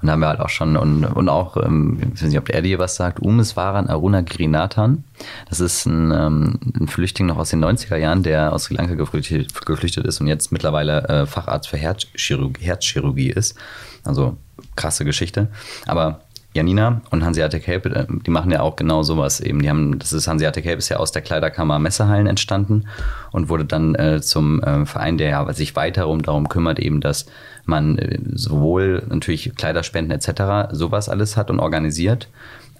Und 0.00 0.10
haben 0.10 0.20
wir 0.20 0.28
halt 0.28 0.40
auch 0.40 0.48
schon, 0.48 0.76
und, 0.76 1.04
und 1.04 1.28
auch, 1.28 1.56
ähm, 1.56 1.98
ich 2.14 2.22
weiß 2.22 2.28
nicht, 2.28 2.38
ob 2.38 2.50
er 2.50 2.62
dir 2.62 2.78
was 2.78 2.94
sagt, 2.94 3.20
Umeswaran 3.20 3.88
Aruna 3.88 4.20
Girinathan. 4.20 5.04
Das 5.48 5.58
ist 5.58 5.86
ein, 5.86 6.12
ähm, 6.12 6.60
ein, 6.78 6.86
Flüchtling 6.86 7.26
noch 7.26 7.38
aus 7.38 7.50
den 7.50 7.64
90er 7.64 7.96
Jahren, 7.96 8.22
der 8.22 8.52
aus 8.52 8.64
Sri 8.64 8.74
Lanka 8.74 8.94
geflüchtet, 8.94 9.52
geflüchtet 9.66 10.06
ist 10.06 10.20
und 10.20 10.28
jetzt 10.28 10.52
mittlerweile 10.52 11.08
äh, 11.08 11.26
Facharzt 11.26 11.68
für 11.68 11.76
Herzchirurgie, 11.76 12.64
Herzchirurgie 12.64 13.30
ist. 13.30 13.56
Also 14.04 14.36
krasse 14.76 15.04
Geschichte. 15.04 15.48
Aber 15.86 16.20
Janina 16.58 17.02
und 17.10 17.24
Hanseatic 17.24 17.68
Help, 17.68 17.86
äh, 17.86 18.06
die 18.26 18.30
machen 18.30 18.50
ja 18.50 18.62
auch 18.62 18.74
genau 18.74 19.04
sowas 19.04 19.40
eben. 19.40 19.62
Die 19.62 19.70
haben, 19.70 19.98
das 19.98 20.12
ist 20.12 20.26
Hanseatic 20.26 20.64
Help 20.64 20.78
ist 20.78 20.88
ja 20.88 20.96
aus 20.96 21.12
der 21.12 21.22
Kleiderkammer 21.22 21.78
Messehallen 21.78 22.26
entstanden 22.26 22.88
und 23.30 23.48
wurde 23.48 23.64
dann 23.64 23.94
äh, 23.94 24.20
zum 24.20 24.60
äh, 24.62 24.84
Verein, 24.84 25.18
der 25.18 25.28
ja 25.28 25.52
sich 25.52 25.76
weiter 25.76 26.02
darum 26.22 26.48
kümmert, 26.48 26.80
eben, 26.80 27.00
dass 27.00 27.26
man 27.64 27.96
äh, 27.98 28.18
sowohl 28.34 29.04
natürlich 29.08 29.54
Kleiderspenden 29.54 30.18
etc. 30.18 30.72
sowas 30.72 31.08
alles 31.08 31.36
hat 31.36 31.48
und 31.50 31.60
organisiert, 31.60 32.28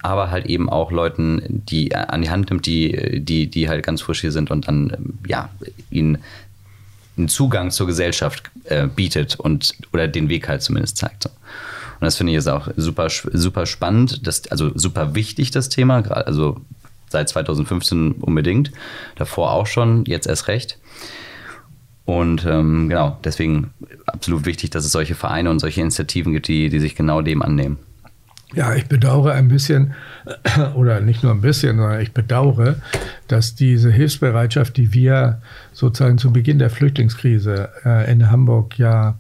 aber 0.03 0.33
halt 0.33 0.47
eben 0.47 0.69
auch 0.69 0.91
Leuten, 0.91 1.63
die 1.69 1.95
an 1.95 2.23
die 2.23 2.31
Hand 2.31 2.51
nimmt, 2.51 2.67
die, 2.67 3.21
die, 3.25 3.47
die 3.47 3.69
halt 3.69 3.87
ganz 3.87 4.03
frisch 4.03 4.23
hier 4.23 4.33
sind 4.33 4.51
und 4.51 4.67
dann 4.67 5.19
ja 5.27 5.51
ihnen 5.91 6.19
einen 7.17 7.29
Zugang 7.29 7.71
zur 7.71 7.87
Gesellschaft 7.87 8.51
äh, 8.65 8.89
bietet 8.89 9.39
und 9.39 9.75
oder 9.93 10.09
den 10.09 10.29
Weg 10.29 10.49
halt 10.49 10.63
zumindest 10.63 10.97
zeigt. 10.97 11.25
So. 11.25 11.31
Und 12.01 12.05
das 12.05 12.17
finde 12.17 12.33
ich 12.33 12.37
jetzt 12.37 12.49
auch 12.49 12.69
super, 12.77 13.09
super 13.11 13.67
spannend, 13.67 14.27
das, 14.27 14.47
also 14.49 14.71
super 14.75 15.15
wichtig, 15.15 15.51
das 15.51 15.69
Thema, 15.69 16.03
also 16.11 16.61
seit 17.09 17.29
2015 17.29 18.13
unbedingt, 18.13 18.71
davor 19.17 19.53
auch 19.53 19.67
schon, 19.67 20.05
jetzt 20.05 20.27
erst 20.27 20.49
recht. 20.49 20.79
Und 22.05 22.47
ähm, 22.47 22.89
genau, 22.89 23.19
deswegen 23.25 23.71
absolut 24.07 24.47
wichtig, 24.47 24.71
dass 24.71 24.85
es 24.85 24.93
solche 24.93 25.15
Vereine 25.15 25.51
und 25.51 25.59
solche 25.59 25.81
Initiativen 25.81 26.33
gibt, 26.33 26.49
die, 26.49 26.71
die 26.71 26.81
sich 26.81 26.95
genau 26.95 27.21
dem 27.21 27.43
annehmen. 27.43 27.79
Ja, 28.55 28.75
ich 28.75 28.87
bedauere 28.87 29.33
ein 29.33 29.49
bisschen, 29.49 29.93
oder 30.75 31.01
nicht 31.01 31.23
nur 31.23 31.33
ein 31.33 31.43
bisschen, 31.43 31.77
sondern 31.77 32.01
ich 32.01 32.13
bedauere, 32.13 32.77
dass 33.27 33.55
diese 33.55 33.91
Hilfsbereitschaft, 33.91 34.77
die 34.79 34.95
wir 34.95 35.43
sozusagen 35.73 36.17
zu 36.17 36.33
Beginn 36.33 36.59
der 36.59 36.71
Flüchtlingskrise 36.71 37.69
äh, 37.85 38.11
in 38.11 38.31
Hamburg 38.31 38.79
ja 38.79 39.19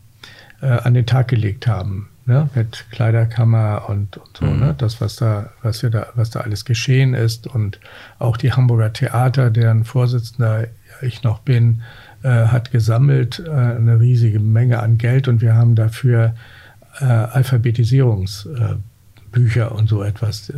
äh, 0.62 0.66
an 0.66 0.94
den 0.94 1.04
Tag 1.04 1.28
gelegt 1.28 1.66
haben, 1.66 2.07
ne, 2.28 2.48
mit 2.54 2.84
Kleiderkammer 2.92 3.86
und, 3.88 4.18
und 4.18 4.36
so, 4.36 4.44
mhm. 4.44 4.60
ne, 4.60 4.74
das, 4.76 5.00
was 5.00 5.16
da, 5.16 5.50
was 5.62 5.82
wir 5.82 5.88
da, 5.90 6.08
was 6.14 6.30
da 6.30 6.38
alles 6.40 6.64
geschehen 6.64 7.14
ist 7.14 7.48
und 7.48 7.80
auch 8.18 8.36
die 8.36 8.52
Hamburger 8.52 8.92
Theater, 8.92 9.50
deren 9.50 9.84
Vorsitzender 9.84 10.66
ich 11.00 11.22
noch 11.22 11.38
bin, 11.40 11.82
äh, 12.22 12.28
hat 12.28 12.70
gesammelt 12.70 13.42
äh, 13.44 13.50
eine 13.50 13.98
riesige 13.98 14.40
Menge 14.40 14.80
an 14.80 14.98
Geld 14.98 15.26
und 15.26 15.40
wir 15.40 15.54
haben 15.54 15.74
dafür 15.74 16.34
äh, 17.00 17.04
Alphabetisierungsbücher 17.04 19.66
äh, 19.66 19.74
und 19.74 19.88
so 19.88 20.02
etwas 20.02 20.50
äh, 20.50 20.54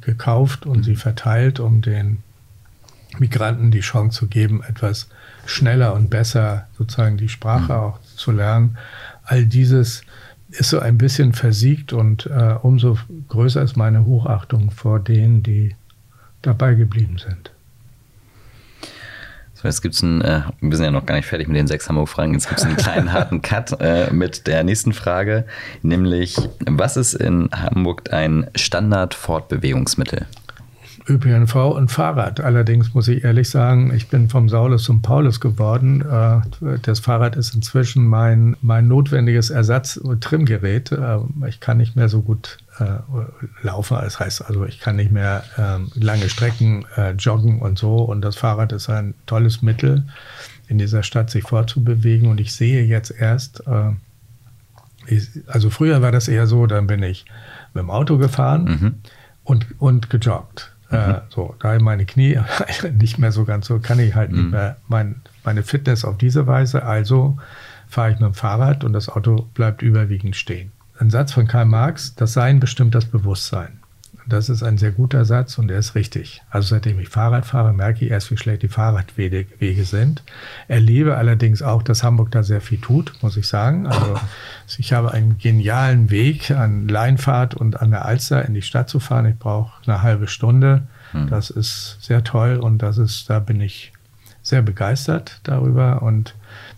gekauft 0.00 0.64
und 0.64 0.78
mhm. 0.78 0.82
sie 0.82 0.96
verteilt, 0.96 1.60
um 1.60 1.82
den 1.82 2.22
Migranten 3.18 3.70
die 3.70 3.80
Chance 3.80 4.20
zu 4.20 4.28
geben, 4.28 4.62
etwas 4.66 5.08
schneller 5.44 5.92
und 5.92 6.08
besser 6.08 6.68
sozusagen 6.78 7.18
die 7.18 7.28
Sprache 7.28 7.74
mhm. 7.74 7.78
auch 7.78 8.00
zu 8.16 8.32
lernen. 8.32 8.78
All 9.24 9.44
dieses 9.44 10.02
ist 10.52 10.70
so 10.70 10.78
ein 10.78 10.98
bisschen 10.98 11.32
versiegt 11.32 11.92
und 11.92 12.26
äh, 12.26 12.56
umso 12.62 12.98
größer 13.28 13.62
ist 13.62 13.76
meine 13.76 14.04
Hochachtung 14.04 14.70
vor 14.70 15.00
denen, 15.00 15.42
die 15.42 15.74
dabei 16.42 16.74
geblieben 16.74 17.18
sind. 17.18 17.50
So, 19.54 19.68
jetzt 19.68 19.80
gibt 19.80 19.94
es 19.94 20.02
einen, 20.02 20.20
äh, 20.22 20.42
wir 20.60 20.76
sind 20.76 20.86
ja 20.86 20.90
noch 20.90 21.06
gar 21.06 21.14
nicht 21.14 21.26
fertig 21.26 21.46
mit 21.46 21.56
den 21.56 21.68
sechs 21.68 21.88
Hamburg-Fragen, 21.88 22.34
jetzt 22.34 22.48
gibt 22.48 22.60
es 22.60 22.66
einen 22.66 22.76
kleinen 22.76 23.12
harten 23.12 23.42
Cut 23.42 23.80
äh, 23.80 24.12
mit 24.12 24.46
der 24.46 24.64
nächsten 24.64 24.92
Frage, 24.92 25.44
nämlich, 25.82 26.36
was 26.66 26.96
ist 26.96 27.14
in 27.14 27.48
Hamburg 27.52 28.12
ein 28.12 28.50
Standard-Fortbewegungsmittel? 28.56 30.26
ÖPNV 31.08 31.54
und 31.74 31.90
Fahrrad. 31.90 32.40
Allerdings 32.40 32.94
muss 32.94 33.08
ich 33.08 33.24
ehrlich 33.24 33.50
sagen, 33.50 33.92
ich 33.94 34.08
bin 34.08 34.28
vom 34.28 34.48
Saulus 34.48 34.84
zum 34.84 35.02
Paulus 35.02 35.40
geworden. 35.40 36.02
Äh, 36.02 36.78
das 36.82 37.00
Fahrrad 37.00 37.34
ist 37.34 37.54
inzwischen 37.54 38.06
mein, 38.06 38.56
mein 38.62 38.86
notwendiges 38.86 39.50
Ersatz-Trimmgerät. 39.50 40.92
Äh, 40.92 41.18
ich 41.48 41.60
kann 41.60 41.78
nicht 41.78 41.96
mehr 41.96 42.08
so 42.08 42.22
gut 42.22 42.58
äh, 42.78 42.98
laufen. 43.62 43.98
Das 44.00 44.20
heißt 44.20 44.44
also, 44.44 44.64
ich 44.64 44.78
kann 44.78 44.96
nicht 44.96 45.10
mehr 45.10 45.42
ähm, 45.58 45.90
lange 45.94 46.28
Strecken 46.28 46.84
joggen 47.18 47.60
und 47.60 47.78
so. 47.78 47.96
Und 47.96 48.22
das 48.22 48.36
Fahrrad 48.36 48.72
ist 48.72 48.88
ein 48.88 49.14
tolles 49.26 49.62
Mittel, 49.62 50.06
in 50.68 50.78
dieser 50.78 51.02
Stadt 51.02 51.30
sich 51.30 51.44
fortzubewegen. 51.44 52.28
Und 52.28 52.40
ich 52.40 52.52
sehe 52.52 52.84
jetzt 52.84 53.10
erst, 53.10 53.62
also 55.46 55.70
früher 55.70 56.00
war 56.00 56.12
das 56.12 56.28
eher 56.28 56.46
so, 56.46 56.66
dann 56.66 56.86
bin 56.86 57.02
ich 57.02 57.24
mit 57.74 57.82
dem 57.82 57.90
Auto 57.90 58.18
gefahren 58.18 58.64
mhm. 58.64 58.94
und, 59.44 59.66
und 59.80 60.10
gejoggt. 60.10 60.71
Äh, 60.92 61.08
mhm. 61.08 61.16
so, 61.30 61.54
da 61.58 61.78
meine 61.78 62.04
Knie 62.04 62.38
nicht 62.98 63.18
mehr 63.18 63.32
so 63.32 63.44
ganz 63.44 63.66
so, 63.66 63.78
kann 63.78 63.98
ich 63.98 64.14
halt 64.14 64.30
mhm. 64.30 64.38
nicht 64.38 64.50
mehr 64.50 64.76
mein, 64.88 65.16
meine 65.44 65.62
Fitness 65.62 66.04
auf 66.04 66.18
diese 66.18 66.46
Weise. 66.46 66.84
Also 66.84 67.38
fahre 67.88 68.10
ich 68.10 68.20
mit 68.20 68.26
dem 68.26 68.34
Fahrrad 68.34 68.84
und 68.84 68.92
das 68.92 69.08
Auto 69.08 69.48
bleibt 69.54 69.82
überwiegend 69.82 70.36
stehen. 70.36 70.72
Ein 70.98 71.10
Satz 71.10 71.32
von 71.32 71.46
Karl 71.46 71.64
Marx, 71.64 72.14
das 72.14 72.32
Sein 72.32 72.60
bestimmt 72.60 72.94
das 72.94 73.06
Bewusstsein. 73.06 73.81
Das 74.26 74.48
ist 74.48 74.62
ein 74.62 74.78
sehr 74.78 74.92
guter 74.92 75.24
Satz 75.24 75.58
und 75.58 75.70
er 75.70 75.78
ist 75.78 75.94
richtig. 75.94 76.42
Also 76.50 76.68
seitdem 76.68 77.00
ich 77.00 77.08
Fahrrad 77.08 77.44
fahre, 77.44 77.72
merke 77.72 78.04
ich 78.04 78.10
erst, 78.10 78.30
wie 78.30 78.36
schlecht 78.36 78.62
die 78.62 78.68
Fahrradwege 78.68 79.84
sind. 79.84 80.22
Erlebe 80.68 81.16
allerdings 81.16 81.60
auch, 81.62 81.82
dass 81.82 82.04
Hamburg 82.04 82.30
da 82.30 82.42
sehr 82.42 82.60
viel 82.60 82.78
tut, 82.78 83.14
muss 83.20 83.36
ich 83.36 83.48
sagen. 83.48 83.86
Also 83.86 84.14
ich 84.78 84.92
habe 84.92 85.12
einen 85.12 85.38
genialen 85.38 86.10
Weg 86.10 86.50
an 86.50 86.88
Leinfahrt 86.88 87.54
und 87.54 87.80
an 87.80 87.90
der 87.90 88.04
Alster 88.04 88.44
in 88.44 88.54
die 88.54 88.62
Stadt 88.62 88.88
zu 88.88 89.00
fahren. 89.00 89.26
Ich 89.26 89.38
brauche 89.38 89.72
eine 89.86 90.02
halbe 90.02 90.28
Stunde. 90.28 90.82
Hm. 91.10 91.28
Das 91.28 91.50
ist 91.50 91.98
sehr 92.00 92.22
toll 92.22 92.58
und 92.58 92.78
das 92.78 92.98
ist, 92.98 93.28
da 93.28 93.40
bin 93.40 93.60
ich 93.60 93.92
sehr 94.42 94.62
begeistert 94.62 95.40
darüber 95.44 96.02
und 96.02 96.34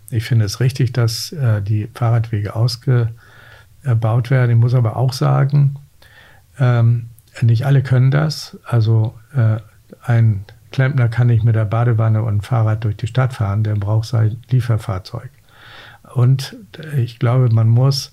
ich 0.09 0.23
finde 0.23 0.45
es 0.45 0.59
richtig, 0.59 0.93
dass 0.93 1.31
äh, 1.31 1.61
die 1.61 1.89
Fahrradwege 1.93 2.55
ausgebaut 2.55 4.29
werden. 4.29 4.51
Ich 4.51 4.57
muss 4.57 4.73
aber 4.73 4.97
auch 4.97 5.13
sagen, 5.13 5.75
ähm, 6.59 7.09
nicht 7.41 7.65
alle 7.65 7.83
können 7.83 8.11
das. 8.11 8.57
Also 8.63 9.15
äh, 9.35 9.57
ein 10.03 10.45
Klempner 10.71 11.07
kann 11.07 11.27
nicht 11.27 11.43
mit 11.43 11.55
der 11.55 11.65
Badewanne 11.65 12.23
und 12.23 12.45
Fahrrad 12.45 12.83
durch 12.83 12.97
die 12.97 13.07
Stadt 13.07 13.33
fahren, 13.33 13.63
der 13.63 13.75
braucht 13.75 14.07
sein 14.07 14.37
Lieferfahrzeug. 14.49 15.29
Und 16.13 16.55
ich 16.97 17.19
glaube, 17.19 17.49
man 17.53 17.69
muss 17.69 18.11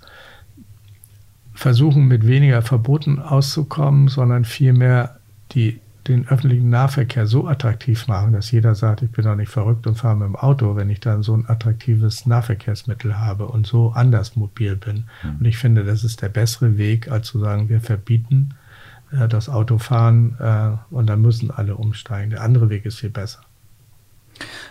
versuchen, 1.55 2.09
mit 2.09 2.27
weniger 2.27 2.63
Verboten 2.63 3.19
auszukommen, 3.19 4.09
sondern 4.09 4.45
vielmehr 4.45 5.19
die, 5.53 5.81
den 6.09 6.27
öffentlichen 6.29 6.71
Nahverkehr 6.71 7.27
so 7.27 7.47
attraktiv 7.47 8.09
machen, 8.09 8.33
dass 8.33 8.51
jeder 8.51 8.75
sagt, 8.75 9.03
ich 9.03 9.11
bin 9.11 9.25
doch 9.25 9.37
nicht 9.37 9.51
verrückt 9.51 9.87
und 9.87 9.97
fahre 9.97 10.17
mit 10.17 10.29
dem 10.29 10.37
Auto, 10.37 10.77
wenn 10.77 10.91
ich 10.91 11.01
dann 11.01 11.23
so 11.23 11.37
ein 11.37 11.49
attraktives 11.49 12.27
Nahverkehrsmittel 12.27 13.19
habe 13.19 13.47
und 13.47 13.67
so 13.67 13.91
anders 13.91 14.37
mobil 14.37 14.77
bin. 14.77 15.05
Mhm. 15.23 15.37
Und 15.39 15.45
ich 15.45 15.59
finde, 15.59 15.85
das 15.85 16.05
ist 16.05 16.23
der 16.23 16.31
bessere 16.31 16.79
Weg, 16.79 17.11
als 17.11 17.29
zu 17.29 17.39
sagen, 17.39 17.69
wir 17.69 17.81
verbieten 17.81 18.55
äh, 19.13 19.29
das 19.29 19.49
Autofahren 19.49 20.37
äh, 20.41 20.95
und 20.95 21.07
dann 21.07 21.21
müssen 21.21 21.51
alle 21.51 21.77
umsteigen. 21.77 22.31
Der 22.31 22.43
andere 22.43 22.71
Weg 22.71 22.85
ist 22.85 22.99
viel 22.99 23.11
besser. 23.11 23.41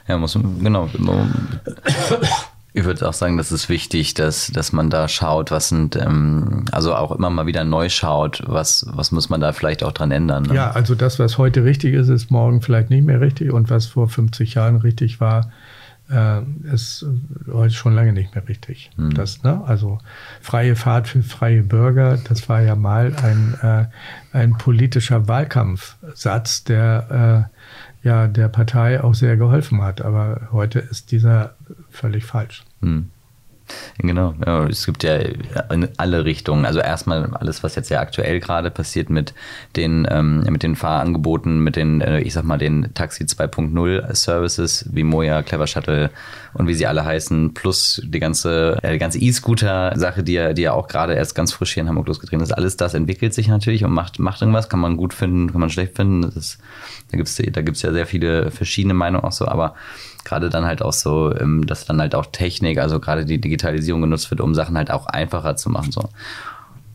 Ja, 0.07 0.17
muss 0.17 0.33
genau. 0.33 0.89
Ich 2.73 2.85
würde 2.85 3.07
auch 3.07 3.13
sagen, 3.13 3.35
das 3.35 3.51
ist 3.51 3.67
wichtig, 3.67 4.13
dass, 4.13 4.47
dass 4.47 4.71
man 4.71 4.89
da 4.89 5.09
schaut, 5.09 5.51
was 5.51 5.67
sind, 5.67 5.97
ähm, 5.97 6.65
also 6.71 6.95
auch 6.95 7.11
immer 7.11 7.29
mal 7.29 7.45
wieder 7.45 7.65
neu 7.65 7.89
schaut, 7.89 8.43
was, 8.45 8.85
was 8.93 9.11
muss 9.11 9.29
man 9.29 9.41
da 9.41 9.51
vielleicht 9.51 9.83
auch 9.83 9.91
dran 9.91 10.11
ändern. 10.11 10.43
Ne? 10.43 10.55
Ja, 10.55 10.71
also 10.71 10.95
das, 10.95 11.19
was 11.19 11.37
heute 11.37 11.65
richtig 11.65 11.93
ist, 11.93 12.07
ist 12.07 12.31
morgen 12.31 12.61
vielleicht 12.61 12.89
nicht 12.89 13.05
mehr 13.05 13.19
richtig 13.19 13.51
und 13.51 13.69
was 13.69 13.87
vor 13.87 14.07
50 14.07 14.53
Jahren 14.53 14.77
richtig 14.77 15.19
war, 15.19 15.51
äh, 16.11 16.41
ist 16.73 17.05
heute 17.51 17.73
schon 17.73 17.95
lange 17.95 18.13
nicht 18.13 18.35
mehr 18.35 18.47
richtig. 18.47 18.91
Mhm. 18.97 19.13
Das, 19.13 19.43
ne? 19.43 19.63
Also 19.65 19.99
freie 20.41 20.75
Fahrt 20.75 21.07
für 21.07 21.23
freie 21.23 21.63
Bürger, 21.63 22.17
das 22.17 22.49
war 22.49 22.61
ja 22.61 22.75
mal 22.75 23.15
ein, 23.15 23.57
äh, 23.61 24.37
ein 24.37 24.57
politischer 24.57 25.27
Wahlkampfsatz, 25.27 26.63
der 26.63 27.49
äh, 28.03 28.07
ja 28.07 28.27
der 28.27 28.49
Partei 28.49 29.03
auch 29.03 29.13
sehr 29.13 29.37
geholfen 29.37 29.81
hat. 29.81 30.01
Aber 30.01 30.49
heute 30.51 30.79
ist 30.79 31.11
dieser 31.11 31.55
völlig 31.89 32.25
falsch. 32.25 32.63
Mhm. 32.81 33.09
Genau, 33.97 34.33
ja, 34.45 34.65
es 34.65 34.85
gibt 34.85 35.03
ja 35.03 35.15
in 35.69 35.87
alle 35.97 36.25
Richtungen. 36.25 36.65
Also 36.65 36.79
erstmal 36.79 37.25
alles, 37.33 37.63
was 37.63 37.75
jetzt 37.75 37.89
ja 37.89 37.99
aktuell 37.99 38.39
gerade 38.39 38.71
passiert 38.71 39.09
mit 39.09 39.33
den, 39.75 40.07
ähm, 40.09 40.43
mit 40.49 40.63
den 40.63 40.75
Fahrangeboten, 40.75 41.59
mit 41.59 41.75
den, 41.75 42.01
äh, 42.01 42.21
ich 42.21 42.33
sag 42.33 42.43
mal, 42.43 42.57
den 42.57 42.93
Taxi 42.93 43.23
2.0 43.25 44.15
Services 44.15 44.89
wie 44.91 45.03
Moja, 45.03 45.43
Clever 45.43 45.67
Shuttle 45.67 46.09
und 46.53 46.67
wie 46.67 46.73
sie 46.73 46.87
alle 46.87 47.05
heißen, 47.05 47.53
plus 47.53 48.01
die 48.03 48.19
ganze, 48.19 48.79
äh, 48.81 48.93
die 48.93 48.99
ganze 48.99 49.19
E-Scooter-Sache, 49.19 50.23
die 50.23 50.33
ja, 50.33 50.53
die 50.53 50.63
ja 50.63 50.73
auch 50.73 50.87
gerade 50.87 51.13
erst 51.13 51.35
ganz 51.35 51.53
frisch 51.53 51.73
hier 51.73 51.81
in 51.81 51.89
Hamburg 51.89 52.07
losgetreten 52.07 52.43
ist. 52.43 52.51
Alles 52.51 52.77
das 52.77 52.93
entwickelt 52.93 53.33
sich 53.33 53.47
natürlich 53.47 53.83
und 53.83 53.91
macht, 53.91 54.19
macht 54.19 54.41
irgendwas, 54.41 54.69
kann 54.69 54.79
man 54.79 54.97
gut 54.97 55.13
finden, 55.13 55.51
kann 55.51 55.61
man 55.61 55.69
schlecht 55.69 55.95
finden. 55.95 56.21
Das 56.21 56.35
ist, 56.35 56.57
da 57.11 57.17
gibt's 57.17 57.35
da 57.35 57.61
gibt's 57.61 57.81
ja 57.81 57.91
sehr 57.91 58.05
viele 58.05 58.51
verschiedene 58.51 58.93
Meinungen 58.93 59.23
auch 59.23 59.31
so, 59.31 59.47
aber 59.47 59.75
gerade 60.23 60.49
dann 60.49 60.65
halt 60.65 60.81
auch 60.81 60.93
so, 60.93 61.35
ähm, 61.35 61.65
dass 61.65 61.85
dann 61.85 61.99
halt 61.99 62.15
auch 62.15 62.27
Technik, 62.27 62.79
also 62.79 62.99
gerade 62.99 63.25
die 63.25 63.41
Digitalisierung 63.41 64.01
genutzt 64.01 64.29
wird, 64.31 64.41
um 64.41 64.55
Sachen 64.55 64.77
halt 64.77 64.91
auch 64.91 65.07
einfacher 65.07 65.55
zu 65.55 65.69
machen. 65.69 65.91
So. 65.91 66.09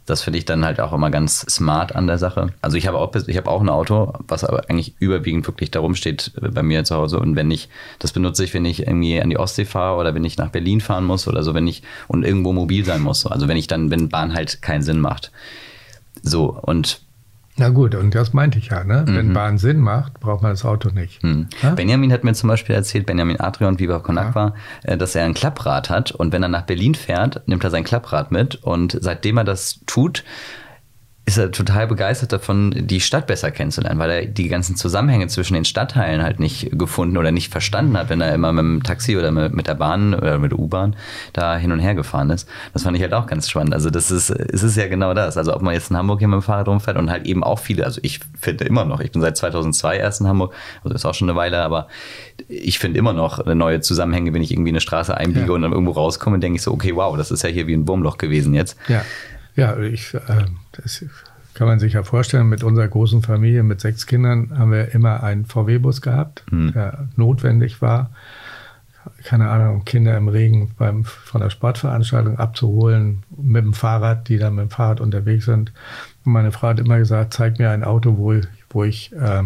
Das 0.07 0.23
finde 0.23 0.39
ich 0.39 0.45
dann 0.45 0.65
halt 0.65 0.81
auch 0.81 0.93
immer 0.93 1.11
ganz 1.11 1.41
smart 1.41 1.97
an 1.97 2.07
der 2.07 2.19
Sache. 2.19 2.51
Also 2.63 2.77
ich 2.77 2.87
habe 2.87 2.99
auch, 2.99 3.13
ich 3.15 3.37
habe 3.37 3.51
auch 3.51 3.61
ein 3.61 3.69
Auto, 3.69 4.13
was 4.29 4.45
aber 4.45 4.71
eigentlich 4.71 4.95
überwiegend 5.01 5.47
wirklich 5.49 5.73
darum 5.73 5.97
steht 5.97 6.33
äh, 6.41 6.49
bei 6.49 6.63
mir 6.63 6.85
zu 6.85 6.95
Hause. 6.95 7.19
Und 7.19 7.35
wenn 7.35 7.51
ich, 7.51 7.69
das 7.99 8.13
benutze 8.13 8.45
ich, 8.45 8.55
wenn 8.55 8.65
ich 8.65 8.87
irgendwie 8.87 9.21
an 9.21 9.31
die 9.31 9.39
Ostsee 9.39 9.65
fahre 9.65 9.99
oder 9.99 10.15
wenn 10.15 10.25
ich 10.25 10.39
nach 10.39 10.51
Berlin 10.51 10.81
fahren 10.81 11.05
muss 11.05 11.27
oder 11.27 11.43
so, 11.43 11.55
wenn 11.55 11.67
ich 11.67 11.83
und 12.07 12.25
irgendwo 12.25 12.53
mobil 12.53 12.85
sein 12.85 13.03
muss. 13.03 13.27
Also 13.27 13.49
wenn 13.49 13.57
ich 13.57 13.67
dann, 13.67 13.91
wenn 13.91 14.09
Bahn 14.09 14.35
halt 14.35 14.63
keinen 14.63 14.83
Sinn 14.83 15.01
macht. 15.01 15.33
So, 16.23 16.57
und 16.63 17.01
na 17.59 17.71
gut, 17.71 17.95
und 17.95 18.15
das 18.15 18.33
meinte 18.33 18.59
ich 18.59 18.69
ja, 18.69 18.85
ne? 18.85 19.05
Mhm. 19.07 19.17
Wenn 19.17 19.33
Bahn 19.33 19.59
Sinn 19.59 19.79
macht, 19.79 20.21
braucht 20.21 20.43
man 20.43 20.53
das 20.53 20.65
Auto 20.65 20.91
nicht. 20.91 21.23
Mhm. 21.23 21.49
Benjamin 21.75 22.13
hat 22.13 22.23
mir 22.23 22.35
zum 22.35 22.49
Beispiel 22.49 22.75
erzählt, 22.75 23.07
Benjamin 23.07 23.41
Adrian 23.41 23.79
Viva 23.79 23.99
Konakwa, 24.01 24.55
ja. 24.85 24.93
Äh, 24.93 24.99
dass 24.99 25.15
er 25.15 25.25
ein 25.25 25.35
Klapprad 25.35 25.89
hat 25.89 26.13
und 26.13 26.33
wenn 26.33 26.43
er 26.43 26.49
nach 26.49 26.63
Berlin 26.63 26.95
fährt, 26.95 27.47
nimmt 27.49 27.65
er 27.65 27.71
sein 27.71 27.85
Klapprad 27.85 28.31
mit 28.31 28.57
und 28.57 28.99
seitdem 29.01 29.39
er 29.39 29.45
das 29.45 29.81
tut, 29.87 30.23
ist 31.29 31.39
er 31.39 31.51
total 31.51 31.89
begeistert 31.89 32.33
davon, 32.33 32.73
die 32.73 33.01
Stadt 33.01 33.27
besser 33.27 33.51
kennenzulernen, 33.51 33.99
weil 33.99 34.11
er 34.11 34.27
die 34.27 34.47
ganzen 34.47 34.77
Zusammenhänge 34.77 35.27
zwischen 35.27 35.55
den 35.55 35.65
Stadtteilen 35.65 36.23
halt 36.23 36.39
nicht 36.39 36.79
gefunden 36.79 37.17
oder 37.17 37.33
nicht 37.33 37.51
verstanden 37.51 37.99
hat, 37.99 38.11
wenn 38.11 38.21
er 38.21 38.33
immer 38.33 38.53
mit 38.53 38.63
dem 38.63 38.83
Taxi 38.85 39.17
oder 39.17 39.33
mit 39.33 39.67
der 39.67 39.75
Bahn 39.75 40.15
oder 40.15 40.39
mit 40.39 40.53
der 40.53 40.61
U-Bahn 40.61 40.95
da 41.33 41.57
hin 41.57 41.73
und 41.73 41.81
her 41.81 41.97
gefahren 41.97 42.31
ist. 42.31 42.49
Das 42.73 42.85
fand 42.85 42.97
ich 42.97 43.03
halt 43.03 43.13
auch 43.13 43.27
ganz 43.27 43.51
spannend. 43.51 43.75
Also 43.75 43.91
das 43.91 44.13
ist, 44.13 44.31
es 44.31 44.63
ist 44.63 44.77
ja 44.77 44.87
genau 44.87 45.15
das. 45.15 45.37
Also 45.37 45.53
ob 45.53 45.63
man 45.63 45.75
jetzt 45.75 45.91
in 45.91 45.97
Hamburg 45.97 46.21
hier 46.21 46.29
mit 46.29 46.37
dem 46.37 46.43
Fahrrad 46.43 46.69
rumfährt 46.69 46.97
und 46.97 47.11
halt 47.11 47.27
eben 47.27 47.43
auch 47.43 47.59
viele, 47.59 47.85
also 47.85 48.01
ich 48.05 48.21
finde 48.41 48.65
immer 48.65 48.85
noch, 48.85 49.01
ich 49.01 49.11
bin 49.11 49.21
seit 49.21 49.37
2002 49.37 49.97
erst 49.97 50.21
in 50.21 50.29
Hamburg, 50.29 50.55
also 50.85 50.95
ist 50.95 51.05
auch 51.05 51.15
schon 51.15 51.29
eine 51.29 51.37
Weile, 51.37 51.61
aber 51.61 51.89
ich 52.47 52.79
finde 52.79 53.01
immer 53.01 53.13
noch 53.13 53.45
neue 53.45 53.81
Zusammenhänge, 53.81 54.33
wenn 54.33 54.43
ich 54.43 54.53
irgendwie 54.53 54.71
eine 54.71 54.81
Straße 54.81 55.17
einbiege 55.17 55.49
ja. 55.49 55.53
und 55.55 55.63
dann 55.63 55.73
irgendwo 55.73 55.91
rauskomme, 55.91 56.39
denke 56.39 56.59
ich 56.59 56.63
so, 56.63 56.71
okay, 56.71 56.95
wow, 56.95 57.17
das 57.17 57.33
ist 57.33 57.43
ja 57.43 57.49
hier 57.49 57.67
wie 57.67 57.75
ein 57.75 57.89
Wurmloch 57.89 58.17
gewesen 58.17 58.55
jetzt. 58.55 58.77
Ja. 58.87 59.03
Ja, 59.57 59.79
ich, 59.79 60.15
äh, 60.15 60.45
das 60.73 61.05
kann 61.55 61.67
man 61.67 61.79
sich 61.79 61.95
ja 61.95 62.03
vorstellen, 62.03 62.49
mit 62.49 62.63
unserer 62.63 62.87
großen 62.87 63.23
Familie 63.23 63.63
mit 63.63 63.81
sechs 63.81 64.07
Kindern 64.07 64.59
haben 64.59 64.71
wir 64.71 64.95
immer 64.95 65.23
einen 65.23 65.47
VW-Bus 65.47 66.03
gehabt, 66.03 66.45
mhm. 66.51 66.73
der 66.73 67.09
notwendig 67.17 67.81
war. 67.81 68.11
Keine 69.25 69.49
Ahnung, 69.49 69.85
Kinder 69.85 70.17
im 70.17 70.29
Regen 70.29 70.73
beim, 70.77 71.05
von 71.05 71.41
der 71.41 71.49
Sportveranstaltung 71.49 72.39
abzuholen, 72.39 73.23
mit 73.37 73.65
dem 73.65 73.73
Fahrrad, 73.73 74.29
die 74.29 74.37
dann 74.37 74.57
mit 74.57 74.65
dem 74.65 74.71
Fahrrad 74.71 75.01
unterwegs 75.01 75.47
sind. 75.47 75.73
Und 76.25 76.33
meine 76.33 76.53
Frau 76.53 76.69
hat 76.69 76.81
immer 76.81 76.99
gesagt, 76.99 77.33
zeig 77.33 77.59
mir 77.59 77.71
ein 77.71 77.85
Auto, 77.85 78.19
wo 78.19 78.33
ich, 78.33 78.47
wo 78.69 78.85
ich 78.85 79.13
äh, 79.15 79.45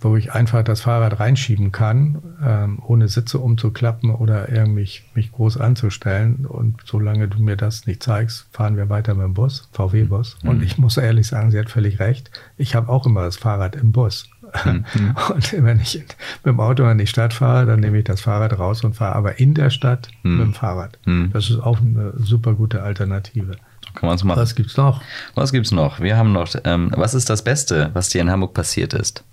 wo 0.00 0.16
ich 0.16 0.32
einfach 0.32 0.62
das 0.62 0.82
Fahrrad 0.82 1.18
reinschieben 1.18 1.72
kann, 1.72 2.22
ähm, 2.44 2.80
ohne 2.86 3.08
Sitze 3.08 3.38
umzuklappen 3.38 4.14
oder 4.14 4.48
irgendwie 4.48 4.88
mich 5.14 5.32
groß 5.32 5.58
anzustellen. 5.58 6.46
Und 6.46 6.82
solange 6.84 7.28
du 7.28 7.42
mir 7.42 7.56
das 7.56 7.86
nicht 7.86 8.02
zeigst, 8.02 8.46
fahren 8.52 8.76
wir 8.76 8.88
weiter 8.88 9.14
mit 9.14 9.24
dem 9.24 9.34
Bus, 9.34 9.68
VW-Bus. 9.72 10.38
Mhm. 10.42 10.48
Und 10.48 10.62
ich 10.62 10.78
muss 10.78 10.96
ehrlich 10.96 11.26
sagen, 11.26 11.50
sie 11.50 11.58
hat 11.58 11.70
völlig 11.70 11.98
recht. 11.98 12.30
Ich 12.56 12.74
habe 12.74 12.88
auch 12.88 13.06
immer 13.06 13.22
das 13.22 13.36
Fahrrad 13.36 13.74
im 13.76 13.92
Bus. 13.92 14.28
Mhm. 14.64 14.84
Und 15.34 15.64
wenn 15.64 15.80
ich 15.80 15.94
mit 15.96 16.16
dem 16.46 16.60
Auto 16.60 16.88
in 16.88 16.98
die 16.98 17.06
Stadt 17.06 17.34
fahre, 17.34 17.66
dann 17.66 17.80
nehme 17.80 17.98
ich 17.98 18.04
das 18.04 18.20
Fahrrad 18.20 18.58
raus 18.58 18.82
und 18.84 18.94
fahre 18.94 19.16
aber 19.16 19.38
in 19.38 19.54
der 19.54 19.70
Stadt 19.70 20.08
mhm. 20.22 20.38
mit 20.38 20.46
dem 20.46 20.54
Fahrrad. 20.54 20.98
Mhm. 21.04 21.30
Das 21.32 21.50
ist 21.50 21.58
auch 21.58 21.80
eine 21.80 22.12
super 22.16 22.54
gute 22.54 22.82
Alternative. 22.82 23.56
Kann 23.94 24.08
man 24.08 24.18
so 24.18 24.26
machen. 24.26 24.40
Was 24.40 24.54
gibt's 24.54 24.76
noch? 24.76 25.02
Was 25.34 25.52
gibt's 25.52 25.72
noch? 25.72 26.00
Wir 26.00 26.16
haben 26.16 26.32
noch, 26.32 26.48
ähm, 26.64 26.92
was 26.96 27.14
ist 27.14 27.28
das 27.30 27.42
Beste, 27.42 27.90
was 27.94 28.10
dir 28.10 28.20
in 28.20 28.30
Hamburg 28.30 28.54
passiert 28.54 28.94
ist? 28.94 29.24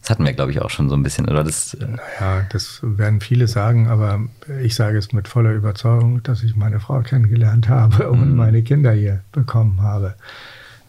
Das 0.00 0.10
hatten 0.10 0.24
wir, 0.24 0.32
glaube 0.32 0.50
ich, 0.50 0.60
auch 0.62 0.70
schon 0.70 0.88
so 0.88 0.96
ein 0.96 1.02
bisschen, 1.02 1.28
oder? 1.28 1.44
Das, 1.44 1.74
äh 1.74 1.86
naja, 1.86 2.46
das 2.50 2.80
werden 2.82 3.20
viele 3.20 3.48
sagen, 3.48 3.88
aber 3.88 4.20
ich 4.62 4.74
sage 4.74 4.96
es 4.96 5.12
mit 5.12 5.28
voller 5.28 5.52
Überzeugung, 5.52 6.22
dass 6.22 6.42
ich 6.42 6.56
meine 6.56 6.80
Frau 6.80 7.00
kennengelernt 7.02 7.68
habe 7.68 8.10
und 8.10 8.30
mhm. 8.30 8.36
meine 8.36 8.62
Kinder 8.62 8.92
hier 8.92 9.22
bekommen 9.32 9.82
habe. 9.82 10.14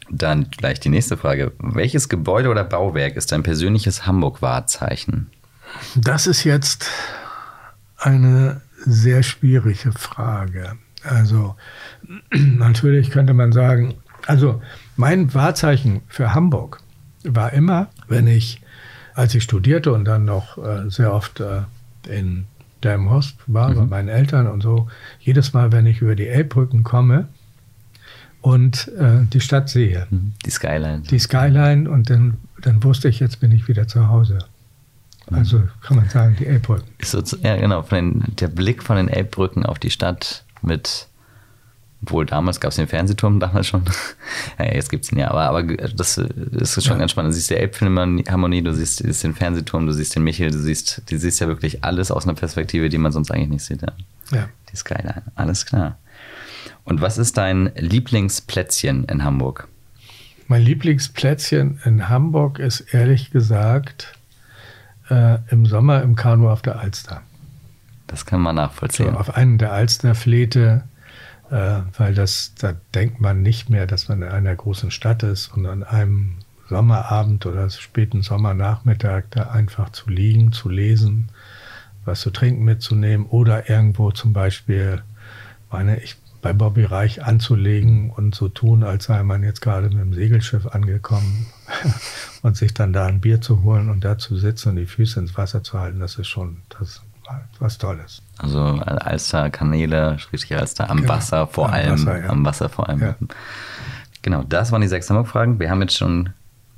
Dann 0.09 0.49
gleich 0.49 0.79
die 0.79 0.89
nächste 0.89 1.17
Frage. 1.17 1.51
Welches 1.59 2.09
Gebäude 2.09 2.49
oder 2.49 2.63
Bauwerk 2.63 3.15
ist 3.15 3.31
dein 3.31 3.43
persönliches 3.43 4.05
Hamburg-Wahrzeichen? 4.05 5.29
Das 5.95 6.27
ist 6.27 6.43
jetzt 6.43 6.89
eine 7.97 8.61
sehr 8.85 9.23
schwierige 9.23 9.91
Frage. 9.91 10.73
Also 11.03 11.55
natürlich 12.31 13.11
könnte 13.11 13.33
man 13.33 13.51
sagen, 13.51 13.95
also 14.27 14.61
mein 14.95 15.33
Wahrzeichen 15.33 16.01
für 16.07 16.33
Hamburg 16.33 16.79
war 17.23 17.53
immer, 17.53 17.89
wenn 18.07 18.27
ich 18.27 18.60
als 19.13 19.35
ich 19.35 19.43
studierte 19.43 19.93
und 19.93 20.05
dann 20.05 20.25
noch 20.25 20.57
äh, 20.57 20.89
sehr 20.89 21.13
oft 21.13 21.39
äh, 21.39 21.61
in 22.07 22.45
Delmenhorst 22.83 23.35
war, 23.47 23.69
mhm. 23.69 23.75
bei 23.75 23.85
meinen 23.85 24.09
Eltern 24.09 24.47
und 24.47 24.61
so, 24.61 24.87
jedes 25.19 25.53
Mal, 25.53 25.71
wenn 25.71 25.85
ich 25.85 26.01
über 26.01 26.15
die 26.15 26.27
Elbbrücken 26.27 26.83
komme 26.83 27.27
und 28.41 28.87
äh, 28.97 29.25
die 29.31 29.39
Stadt 29.39 29.69
sehe. 29.69 30.07
Mhm. 30.09 30.33
Die 30.45 30.49
Skyline. 30.49 31.01
Die 31.09 31.19
Skyline 31.19 31.89
und 31.89 32.09
dann, 32.09 32.37
dann 32.61 32.83
wusste 32.83 33.07
ich, 33.07 33.19
jetzt 33.19 33.39
bin 33.39 33.51
ich 33.51 33.67
wieder 33.67 33.87
zu 33.87 34.07
Hause. 34.07 34.39
Mhm. 35.29 35.37
Also 35.37 35.63
kann 35.81 35.97
man 35.97 36.09
sagen, 36.09 36.35
die 36.39 36.47
Elbbrücken. 36.47 36.87
So, 37.03 37.21
ja, 37.41 37.55
genau. 37.55 37.83
Den, 37.83 38.23
der 38.39 38.47
Blick 38.47 38.81
von 38.83 38.97
den 38.97 39.07
Elbbrücken 39.07 39.65
auf 39.65 39.79
die 39.79 39.91
Stadt 39.91 40.43
mit 40.61 41.07
obwohl 42.03 42.25
damals 42.25 42.59
gab 42.59 42.71
es 42.71 42.77
den 42.77 42.87
Fernsehturm 42.87 43.39
damals 43.39 43.67
schon. 43.67 43.83
ja, 44.59 44.73
jetzt 44.73 44.89
gibt 44.89 45.05
es 45.05 45.11
ihn 45.11 45.19
ja, 45.19 45.29
aber, 45.29 45.41
aber 45.41 45.63
das, 45.63 46.15
das 46.15 46.77
ist 46.77 46.85
schon 46.85 46.93
ja. 46.93 46.99
ganz 46.99 47.11
spannend. 47.11 47.31
Du 47.31 47.35
siehst 47.35 47.49
die 47.49 47.55
Elbphilharmonie, 47.55 48.61
du 48.63 48.73
siehst, 48.73 48.97
siehst, 48.97 49.23
den 49.23 49.35
Fernsehturm, 49.35 49.85
du 49.85 49.93
siehst 49.93 50.15
den 50.15 50.23
Michel, 50.23 50.51
du 50.51 50.59
siehst, 50.59 51.03
du 51.09 51.17
siehst 51.17 51.39
ja 51.39 51.47
wirklich 51.47 51.83
alles 51.83 52.11
aus 52.11 52.25
einer 52.25 52.33
Perspektive, 52.33 52.89
die 52.89 52.97
man 52.97 53.11
sonst 53.11 53.31
eigentlich 53.31 53.49
nicht 53.49 53.65
sieht. 53.65 53.81
Ja. 53.83 53.93
ja. 54.31 54.49
Die 54.71 54.75
Skyline, 54.75 55.21
alles 55.35 55.65
klar. 55.65 55.97
Und 56.83 57.01
was 57.01 57.17
ist 57.17 57.37
dein 57.37 57.71
Lieblingsplätzchen 57.75 59.05
in 59.05 59.23
Hamburg? 59.23 59.67
Mein 60.47 60.63
Lieblingsplätzchen 60.63 61.79
in 61.85 62.09
Hamburg 62.09 62.57
ist 62.57 62.81
ehrlich 62.93 63.29
gesagt 63.29 64.13
äh, 65.09 65.37
im 65.49 65.65
Sommer 65.67 66.01
im 66.01 66.15
Kanu 66.15 66.49
auf 66.49 66.63
der 66.63 66.79
Alster. 66.79 67.21
Das 68.07 68.25
kann 68.25 68.41
man 68.41 68.55
nachvollziehen. 68.55 69.13
So, 69.13 69.19
auf 69.19 69.35
einen 69.35 69.59
der 69.59 69.71
Alsterflete 69.71 70.83
weil 71.51 72.13
das, 72.13 72.53
da 72.57 72.73
denkt 72.95 73.19
man 73.19 73.41
nicht 73.41 73.69
mehr, 73.69 73.85
dass 73.85 74.07
man 74.07 74.21
in 74.21 74.29
einer 74.29 74.55
großen 74.55 74.89
Stadt 74.89 75.23
ist 75.23 75.49
und 75.49 75.65
an 75.65 75.83
einem 75.83 76.37
Sommerabend 76.69 77.45
oder 77.45 77.69
späten 77.69 78.21
Sommernachmittag 78.21 79.23
da 79.31 79.51
einfach 79.51 79.91
zu 79.91 80.09
liegen, 80.09 80.53
zu 80.53 80.69
lesen, 80.69 81.29
was 82.05 82.21
zu 82.21 82.29
trinken 82.29 82.63
mitzunehmen 82.63 83.25
oder 83.27 83.69
irgendwo 83.69 84.11
zum 84.11 84.31
Beispiel, 84.31 85.03
meine 85.69 86.01
ich, 86.01 86.15
bei 86.41 86.53
Bobby 86.53 86.85
Reich 86.85 87.23
anzulegen 87.23 88.09
und 88.09 88.33
so 88.33 88.47
tun, 88.47 88.83
als 88.83 89.05
sei 89.05 89.21
man 89.21 89.43
jetzt 89.43 89.61
gerade 89.61 89.89
mit 89.89 89.99
dem 89.99 90.13
Segelschiff 90.13 90.65
angekommen 90.67 91.47
und 92.41 92.55
sich 92.55 92.73
dann 92.73 92.93
da 92.93 93.05
ein 93.05 93.19
Bier 93.19 93.41
zu 93.41 93.61
holen 93.63 93.89
und 93.89 94.03
da 94.03 94.17
zu 94.17 94.37
sitzen 94.37 94.69
und 94.69 94.75
die 94.77 94.85
Füße 94.85 95.19
ins 95.19 95.37
Wasser 95.37 95.63
zu 95.63 95.79
halten, 95.79 95.99
das 95.99 96.15
ist 96.15 96.27
schon, 96.27 96.57
das 96.69 97.01
was 97.59 97.77
Tolles. 97.77 98.21
Also 98.37 98.59
Alster, 98.59 99.49
Kanäle, 99.49 100.17
schließlich 100.19 100.57
Alster 100.57 100.89
am 100.89 100.97
genau. 100.97 101.09
Wasser 101.09 101.47
vor 101.47 101.67
am 101.67 101.73
allem. 101.73 101.91
Wasser, 101.91 102.21
ja. 102.23 102.29
Am 102.29 102.45
Wasser 102.45 102.69
vor 102.69 102.89
allem. 102.89 102.99
Ja. 102.99 103.15
Genau, 104.21 104.43
das 104.43 104.71
waren 104.71 104.81
die 104.81 104.87
sechs 104.87 105.09
Hamburg-Fragen. 105.09 105.59
Wir 105.59 105.69
haben 105.69 105.81
jetzt 105.81 105.97
schon 105.97 106.29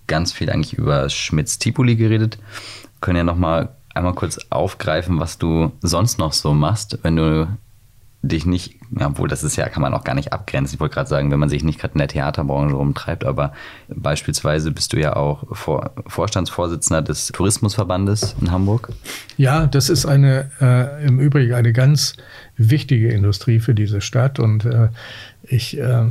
ganz 0.07 0.33
viel 0.33 0.49
eigentlich 0.49 0.73
über 0.73 1.09
Schmitz-Tipoli 1.09 1.95
geredet. 1.95 2.37
Wir 2.37 3.01
können 3.01 3.17
ja 3.17 3.23
nochmal 3.23 3.69
einmal 3.93 4.13
kurz 4.13 4.39
aufgreifen, 4.49 5.19
was 5.19 5.37
du 5.37 5.71
sonst 5.81 6.19
noch 6.19 6.33
so 6.33 6.53
machst, 6.53 6.99
wenn 7.03 7.15
du 7.15 7.47
dich 8.23 8.45
nicht, 8.45 8.77
obwohl 8.97 9.27
das 9.27 9.43
ist 9.43 9.57
ja, 9.57 9.67
kann 9.67 9.81
man 9.81 9.93
auch 9.93 10.05
gar 10.05 10.15
nicht 10.15 10.31
abgrenzen. 10.31 10.75
Ich 10.75 10.79
wollte 10.79 10.95
gerade 10.95 11.09
sagen, 11.09 11.29
wenn 11.29 11.39
man 11.39 11.49
sich 11.49 11.63
nicht 11.63 11.79
gerade 11.79 11.93
in 11.93 11.99
der 11.99 12.07
Theaterbranche 12.07 12.73
rumtreibt, 12.73 13.25
aber 13.25 13.51
beispielsweise 13.89 14.71
bist 14.71 14.93
du 14.93 14.99
ja 14.99 15.17
auch 15.17 15.43
Vor 15.51 15.91
Vorstandsvorsitzender 16.07 17.01
des 17.01 17.27
Tourismusverbandes 17.27 18.35
in 18.39 18.49
Hamburg. 18.49 18.89
Ja, 19.35 19.67
das 19.67 19.89
ist 19.89 20.05
eine 20.05 20.49
äh, 20.61 21.05
im 21.05 21.19
Übrigen 21.19 21.53
eine 21.53 21.73
ganz 21.73 22.13
wichtige 22.55 23.09
Industrie 23.11 23.59
für 23.59 23.75
diese 23.75 23.99
Stadt 23.99 24.39
und 24.39 24.63
äh, 24.63 24.87
ich 25.43 25.77
äh, 25.77 26.05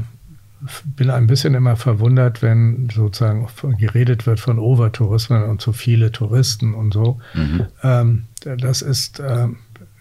bin 0.84 1.10
ein 1.10 1.26
bisschen 1.26 1.54
immer 1.54 1.76
verwundert, 1.76 2.42
wenn 2.42 2.88
sozusagen 2.94 3.48
geredet 3.78 4.26
wird 4.26 4.38
von 4.38 4.58
Overtourismus 4.58 5.48
und 5.48 5.62
zu 5.62 5.72
viele 5.72 6.12
Touristen 6.12 6.74
und 6.74 6.92
so. 6.92 7.20
Mhm. 7.34 7.66
Ähm, 7.82 8.24
das 8.44 8.82
ist 8.82 9.20
ähm, 9.26 9.56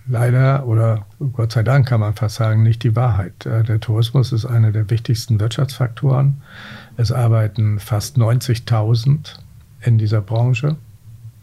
leider 0.07 0.65
oder 0.67 1.05
Gott 1.33 1.51
sei 1.51 1.63
Dank 1.63 1.87
kann 1.87 1.99
man 1.99 2.13
fast 2.13 2.35
sagen, 2.35 2.63
nicht 2.63 2.83
die 2.83 2.95
Wahrheit. 2.95 3.45
Äh, 3.45 3.63
der 3.63 3.79
Tourismus 3.79 4.31
ist 4.31 4.45
einer 4.45 4.71
der 4.71 4.89
wichtigsten 4.89 5.39
Wirtschaftsfaktoren. 5.39 6.41
Es 6.97 7.11
arbeiten 7.11 7.79
fast 7.79 8.17
90.000 8.17 9.39
in 9.81 9.97
dieser 9.97 10.21
Branche. 10.21 10.75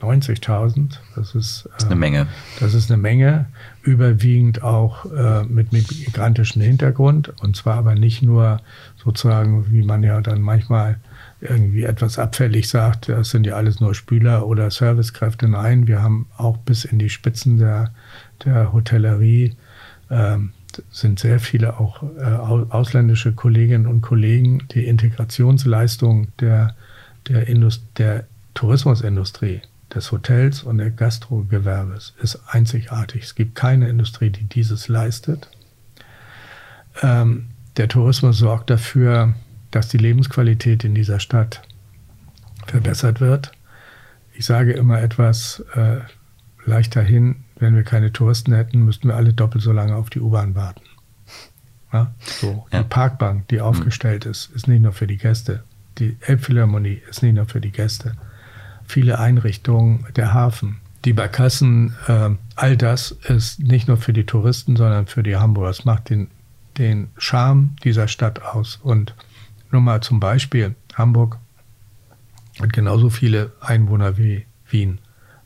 90.000, 0.00 0.98
das 1.16 1.34
ist, 1.34 1.68
das 1.72 1.82
ist 1.82 1.86
eine 1.86 1.94
äh, 1.94 1.98
Menge. 1.98 2.26
Das 2.60 2.72
ist 2.74 2.90
eine 2.90 3.02
Menge, 3.02 3.46
überwiegend 3.82 4.62
auch 4.62 5.06
äh, 5.06 5.42
mit 5.44 5.72
migrantischem 5.72 6.62
Hintergrund 6.62 7.32
und 7.42 7.56
zwar 7.56 7.78
aber 7.78 7.96
nicht 7.96 8.22
nur 8.22 8.60
sozusagen, 8.96 9.72
wie 9.72 9.82
man 9.82 10.04
ja 10.04 10.20
dann 10.20 10.40
manchmal 10.40 10.98
irgendwie 11.40 11.84
etwas 11.84 12.18
abfällig 12.18 12.68
sagt, 12.68 13.08
das 13.08 13.30
sind 13.30 13.46
ja 13.46 13.54
alles 13.54 13.80
nur 13.80 13.94
Spüler 13.94 14.46
oder 14.46 14.70
Servicekräfte. 14.70 15.48
Nein, 15.48 15.86
wir 15.86 16.02
haben 16.02 16.26
auch 16.36 16.56
bis 16.58 16.84
in 16.84 16.98
die 16.98 17.10
Spitzen 17.10 17.58
der, 17.58 17.92
der 18.44 18.72
Hotellerie 18.72 19.56
ähm, 20.10 20.52
sind 20.90 21.18
sehr 21.18 21.40
viele 21.40 21.78
auch 21.78 22.02
äh, 22.02 22.24
ausländische 22.24 23.32
Kolleginnen 23.32 23.86
und 23.86 24.00
Kollegen. 24.00 24.66
Die 24.70 24.86
Integrationsleistung 24.86 26.28
der, 26.38 26.76
der, 27.28 27.46
der 27.96 28.26
Tourismusindustrie, 28.54 29.62
des 29.94 30.12
Hotels 30.12 30.62
und 30.62 30.78
der 30.78 30.90
Gastrogewerbes 30.90 32.14
ist 32.20 32.40
einzigartig. 32.46 33.24
Es 33.24 33.34
gibt 33.34 33.54
keine 33.54 33.88
Industrie, 33.88 34.30
die 34.30 34.44
dieses 34.44 34.88
leistet. 34.88 35.48
Ähm, 37.02 37.48
der 37.76 37.88
Tourismus 37.88 38.38
sorgt 38.38 38.70
dafür, 38.70 39.34
dass 39.70 39.88
die 39.88 39.98
Lebensqualität 39.98 40.84
in 40.84 40.94
dieser 40.94 41.20
Stadt 41.20 41.62
verbessert 42.66 43.20
wird. 43.20 43.52
Ich 44.34 44.44
sage 44.44 44.72
immer 44.72 45.00
etwas 45.00 45.64
äh, 45.74 46.00
leichter 46.64 47.02
hin, 47.02 47.44
wenn 47.58 47.74
wir 47.74 47.82
keine 47.82 48.12
Touristen 48.12 48.52
hätten, 48.52 48.84
müssten 48.84 49.08
wir 49.08 49.16
alle 49.16 49.32
doppelt 49.32 49.62
so 49.62 49.72
lange 49.72 49.96
auf 49.96 50.10
die 50.10 50.20
U-Bahn 50.20 50.54
warten. 50.54 50.82
Ja, 51.92 52.14
so. 52.20 52.66
Ja. 52.72 52.82
Die 52.82 52.88
Parkbank, 52.88 53.48
die 53.48 53.56
mhm. 53.56 53.62
aufgestellt 53.62 54.24
mhm. 54.24 54.30
ist, 54.30 54.50
ist 54.54 54.68
nicht 54.68 54.82
nur 54.82 54.92
für 54.92 55.06
die 55.06 55.16
Gäste. 55.16 55.64
Die 55.98 56.16
Elbphilharmonie 56.20 57.02
ist 57.08 57.22
nicht 57.22 57.34
nur 57.34 57.46
für 57.46 57.60
die 57.60 57.72
Gäste. 57.72 58.14
Viele 58.86 59.18
Einrichtungen, 59.18 60.06
der 60.16 60.32
Hafen, 60.32 60.80
die 61.04 61.12
Barkassen, 61.12 61.94
äh, 62.06 62.30
all 62.56 62.76
das 62.76 63.12
ist 63.12 63.60
nicht 63.60 63.88
nur 63.88 63.96
für 63.96 64.12
die 64.12 64.26
Touristen, 64.26 64.76
sondern 64.76 65.06
für 65.06 65.22
die 65.22 65.36
Hamburger. 65.36 65.70
Es 65.70 65.84
macht 65.84 66.10
den, 66.10 66.28
den 66.76 67.08
Charme 67.18 67.76
dieser 67.84 68.08
Stadt 68.08 68.42
aus. 68.42 68.78
Und 68.82 69.14
nur 69.70 69.80
mal 69.80 70.00
zum 70.00 70.20
Beispiel, 70.20 70.74
Hamburg 70.94 71.38
hat 72.60 72.72
genauso 72.72 73.10
viele 73.10 73.52
Einwohner 73.60 74.18
wie 74.18 74.46
Wien. 74.68 74.98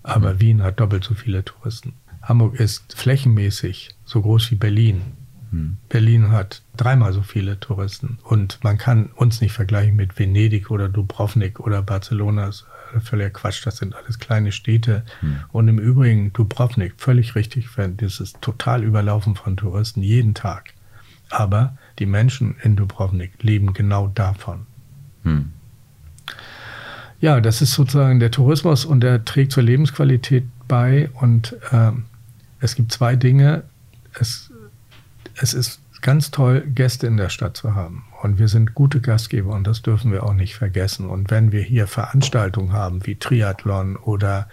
Aber 0.02 0.34
mhm. 0.34 0.40
Wien 0.40 0.62
hat 0.62 0.80
doppelt 0.80 1.04
so 1.04 1.14
viele 1.14 1.44
Touristen. 1.44 1.94
Hamburg 2.22 2.54
ist 2.54 2.94
flächenmäßig 2.94 3.90
so 4.04 4.22
groß 4.22 4.50
wie 4.50 4.56
Berlin. 4.56 5.02
Mhm. 5.50 5.76
Berlin 5.88 6.30
hat 6.30 6.62
dreimal 6.76 7.12
so 7.12 7.22
viele 7.22 7.60
Touristen. 7.60 8.18
Und 8.22 8.58
man 8.62 8.78
kann 8.78 9.10
uns 9.16 9.40
nicht 9.40 9.52
vergleichen 9.52 9.96
mit 9.96 10.18
Venedig 10.18 10.70
oder 10.70 10.88
Dubrovnik 10.88 11.60
oder 11.60 11.82
Barcelona. 11.82 12.46
Das 12.46 12.64
ist 12.96 13.08
völliger 13.08 13.30
Quatsch. 13.30 13.66
Das 13.66 13.76
sind 13.76 13.94
alles 13.94 14.18
kleine 14.18 14.52
Städte. 14.52 15.04
Mhm. 15.20 15.36
Und 15.50 15.68
im 15.68 15.78
Übrigen 15.78 16.32
Dubrovnik, 16.32 16.94
völlig 16.96 17.34
richtig, 17.34 17.68
das 17.96 18.20
ist 18.20 18.40
total 18.40 18.84
überlaufen 18.84 19.34
von 19.34 19.56
Touristen 19.56 20.02
jeden 20.02 20.34
Tag. 20.34 20.74
Aber 21.30 21.76
die 21.98 22.06
Menschen 22.06 22.56
in 22.62 22.76
Dubrovnik 22.76 23.42
leben 23.42 23.72
genau 23.72 24.08
davon. 24.08 24.66
Mhm. 25.24 25.52
Ja, 27.20 27.40
das 27.40 27.62
ist 27.62 27.72
sozusagen 27.72 28.18
der 28.18 28.32
Tourismus 28.32 28.84
und 28.84 29.00
der 29.00 29.24
trägt 29.24 29.52
zur 29.52 29.62
Lebensqualität 29.62 30.44
bei. 30.66 31.08
Und 31.14 31.56
äh, 31.70 31.92
es 32.62 32.76
gibt 32.76 32.92
zwei 32.92 33.16
Dinge. 33.16 33.64
Es, 34.18 34.50
es 35.34 35.52
ist 35.52 35.80
ganz 36.00 36.30
toll, 36.30 36.62
Gäste 36.74 37.06
in 37.06 37.16
der 37.16 37.28
Stadt 37.28 37.56
zu 37.56 37.74
haben. 37.74 38.04
Und 38.22 38.38
wir 38.38 38.48
sind 38.48 38.74
gute 38.74 39.00
Gastgeber 39.00 39.52
und 39.52 39.66
das 39.66 39.82
dürfen 39.82 40.12
wir 40.12 40.22
auch 40.22 40.34
nicht 40.34 40.54
vergessen. 40.54 41.08
Und 41.08 41.30
wenn 41.30 41.50
wir 41.52 41.62
hier 41.62 41.86
Veranstaltungen 41.86 42.72
haben 42.72 43.04
wie 43.04 43.16
Triathlon 43.16 43.96
oder, 43.96 44.48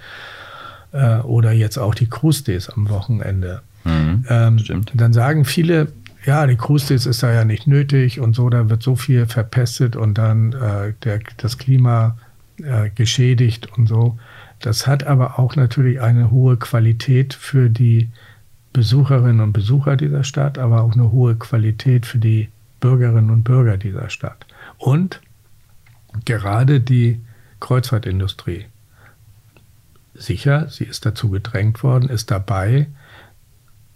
äh, 0.92 1.18
oder 1.20 1.52
jetzt 1.52 1.78
auch 1.78 1.94
die 1.94 2.10
Cruise 2.10 2.44
Days 2.44 2.70
am 2.70 2.90
Wochenende, 2.90 3.62
mhm, 3.84 4.26
ähm, 4.28 4.86
dann 4.96 5.14
sagen 5.14 5.46
viele, 5.46 5.92
ja, 6.26 6.48
die 6.48 6.58
Cruise 6.58 6.88
Days 6.88 7.06
ist 7.06 7.22
da 7.22 7.32
ja 7.32 7.46
nicht 7.46 7.68
nötig 7.68 8.20
und 8.20 8.36
so, 8.36 8.50
da 8.50 8.70
wird 8.70 8.82
so 8.82 8.96
viel 8.96 9.28
verpestet 9.28 9.96
und 9.96 10.18
dann 10.18 10.54
äh, 10.54 10.94
der, 11.04 11.20
das 11.38 11.60
Klima 11.60 12.18
äh, 12.58 12.90
geschädigt 12.90 13.70
und 13.78 13.88
so. 13.88 14.18
Das 14.60 14.88
hat 14.88 15.06
aber 15.06 15.40
auch 15.40 15.56
natürlich 15.56 16.02
eine 16.02 16.32
hohe 16.32 16.58
Qualität 16.58 17.34
für 17.34 17.70
die 17.70 18.10
Besucherinnen 18.74 19.42
und 19.42 19.54
Besucher 19.54 19.96
dieser 19.96 20.24
Stadt, 20.24 20.58
aber 20.58 20.84
auch 20.84 20.94
eine 20.94 21.12
hohe 21.12 21.36
Qualität 21.36 22.06
für 22.06 22.20
die 22.20 22.50
Bürgerinnen 22.80 23.30
und 23.30 23.44
Bürger 23.44 23.78
dieser 23.78 24.10
Stadt. 24.10 24.46
Und 24.78 25.22
gerade 26.26 26.80
die 26.80 27.20
Kreuzfahrtindustrie. 27.60 28.66
Sicher, 30.14 30.70
sie 30.70 30.86
ist 30.86 31.06
dazu 31.06 31.30
gedrängt 31.30 31.84
worden, 31.84 32.10
ist 32.10 32.32
dabei, 32.32 32.88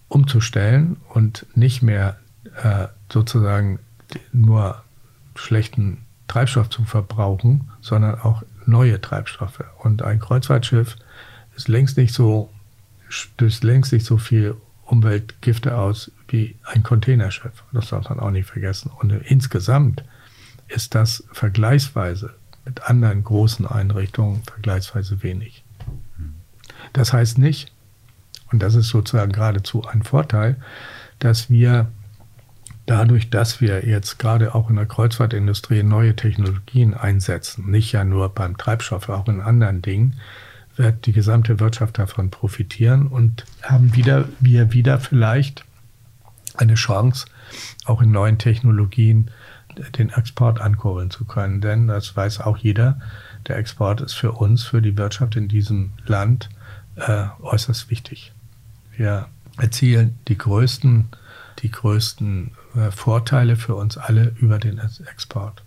umzustellen 0.07 0.97
und 1.09 1.45
nicht 1.55 1.82
mehr 1.82 2.18
äh, 2.61 2.88
sozusagen 3.11 3.80
nur 4.32 4.84
schlechten 5.36 6.05
Treibstoff 6.28 6.70
zu 6.70 6.84
verbrauchen, 6.84 7.70
sondern 7.82 8.20
auch 8.20 8.43
neue 8.66 8.99
Treibstoffe. 9.01 9.64
Und 9.80 10.01
ein 10.01 10.20
Kreuzfahrtschiff 10.20 10.95
ist 11.55 11.68
längst 11.68 11.97
nicht 11.97 12.14
so, 12.14 12.49
stößt 13.09 13.64
längst 13.64 13.93
nicht 13.93 14.05
so 14.05 14.18
viel 14.18 14.55
Umweltgifte 14.86 15.78
aus 15.78 16.11
wie 16.28 16.55
ein 16.64 16.84
Containerschiff. 16.84 17.64
Das 17.72 17.89
darf 17.89 18.09
man 18.09 18.20
auch 18.20 18.32
nicht 18.32 18.47
vergessen. 18.49 18.91
Und 18.99 19.11
insgesamt 19.11 20.03
ist 20.68 20.95
das 20.95 21.24
vergleichsweise 21.32 22.34
mit 22.66 22.84
anderen 22.84 23.24
großen 23.24 23.66
Einrichtungen 23.66 24.43
vergleichsweise 24.43 25.22
wenig. 25.24 25.64
Das 26.93 27.14
heißt 27.14 27.38
nicht, 27.38 27.72
und 28.51 28.59
das 28.61 28.76
ist 28.76 28.89
sozusagen 28.89 29.32
geradezu 29.32 29.86
ein 29.86 30.03
Vorteil, 30.03 30.57
dass 31.20 31.49
wir 31.49 31.91
dadurch, 32.86 33.29
dass 33.29 33.61
wir 33.61 33.86
jetzt 33.86 34.19
gerade 34.19 34.55
auch 34.55 34.69
in 34.69 34.75
der 34.75 34.86
Kreuzfahrtindustrie 34.86 35.84
neue 35.84 36.15
Technologien 36.15 36.93
einsetzen, 36.93 37.69
nicht 37.69 37.91
ja 37.91 38.03
nur 38.03 38.29
beim 38.29 38.57
Treibstoff, 38.57 39.09
auch 39.09 39.27
in 39.27 39.41
anderen 39.41 39.81
Dingen, 39.81 40.15
wird 40.75 41.05
die 41.05 41.13
gesamte 41.13 41.59
Wirtschaft 41.59 41.97
davon 41.99 42.29
profitieren 42.29 43.07
und 43.07 43.45
haben 43.61 43.95
wieder, 43.95 44.27
wir 44.39 44.73
wieder 44.73 44.99
vielleicht 44.99 45.65
eine 46.55 46.75
Chance, 46.75 47.27
auch 47.86 48.01
in 48.01 48.11
neuen 48.11 48.38
Technologien 48.38 49.29
den 49.97 50.09
Export 50.09 50.61
ankurbeln 50.61 51.09
zu 51.09 51.25
können. 51.25 51.61
Denn 51.61 51.88
das 51.88 52.15
weiß 52.15 52.41
auch 52.41 52.57
jeder, 52.57 52.99
der 53.47 53.57
Export 53.57 54.01
ist 54.01 54.13
für 54.13 54.31
uns, 54.31 54.63
für 54.63 54.81
die 54.81 54.97
Wirtschaft 54.97 55.36
in 55.36 55.47
diesem 55.47 55.91
Land 56.05 56.49
äh, 56.95 57.25
äußerst 57.41 57.89
wichtig. 57.89 58.34
Wir 58.95 59.27
erzielen 59.57 60.17
die 60.27 60.38
größten, 60.38 61.07
die 61.60 61.72
größten 61.72 62.51
äh, 62.76 62.91
Vorteile 62.91 63.56
für 63.56 63.76
uns 63.76 63.97
alle 63.97 64.34
über 64.39 64.60
den 64.60 64.80
Export. 65.12 65.64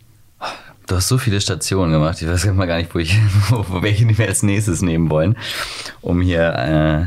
Du 0.86 0.94
hast 0.94 1.08
so 1.08 1.18
viele 1.18 1.40
Stationen 1.40 1.92
gemacht. 1.92 2.22
Ich 2.22 2.28
weiß 2.28 2.44
gar 2.44 2.76
nicht, 2.76 2.94
wo 2.94 2.98
ich, 2.98 3.18
wo, 3.50 3.82
welche 3.82 4.06
wir 4.06 4.28
als 4.28 4.42
nächstes 4.42 4.82
nehmen 4.82 5.10
wollen, 5.10 5.36
um 6.00 6.20
hier 6.20 6.54
äh, 6.54 7.06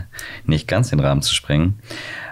nicht 0.49 0.67
ganz 0.67 0.89
den 0.89 0.99
Rahmen 0.99 1.21
zu 1.21 1.33
sprengen. 1.33 1.79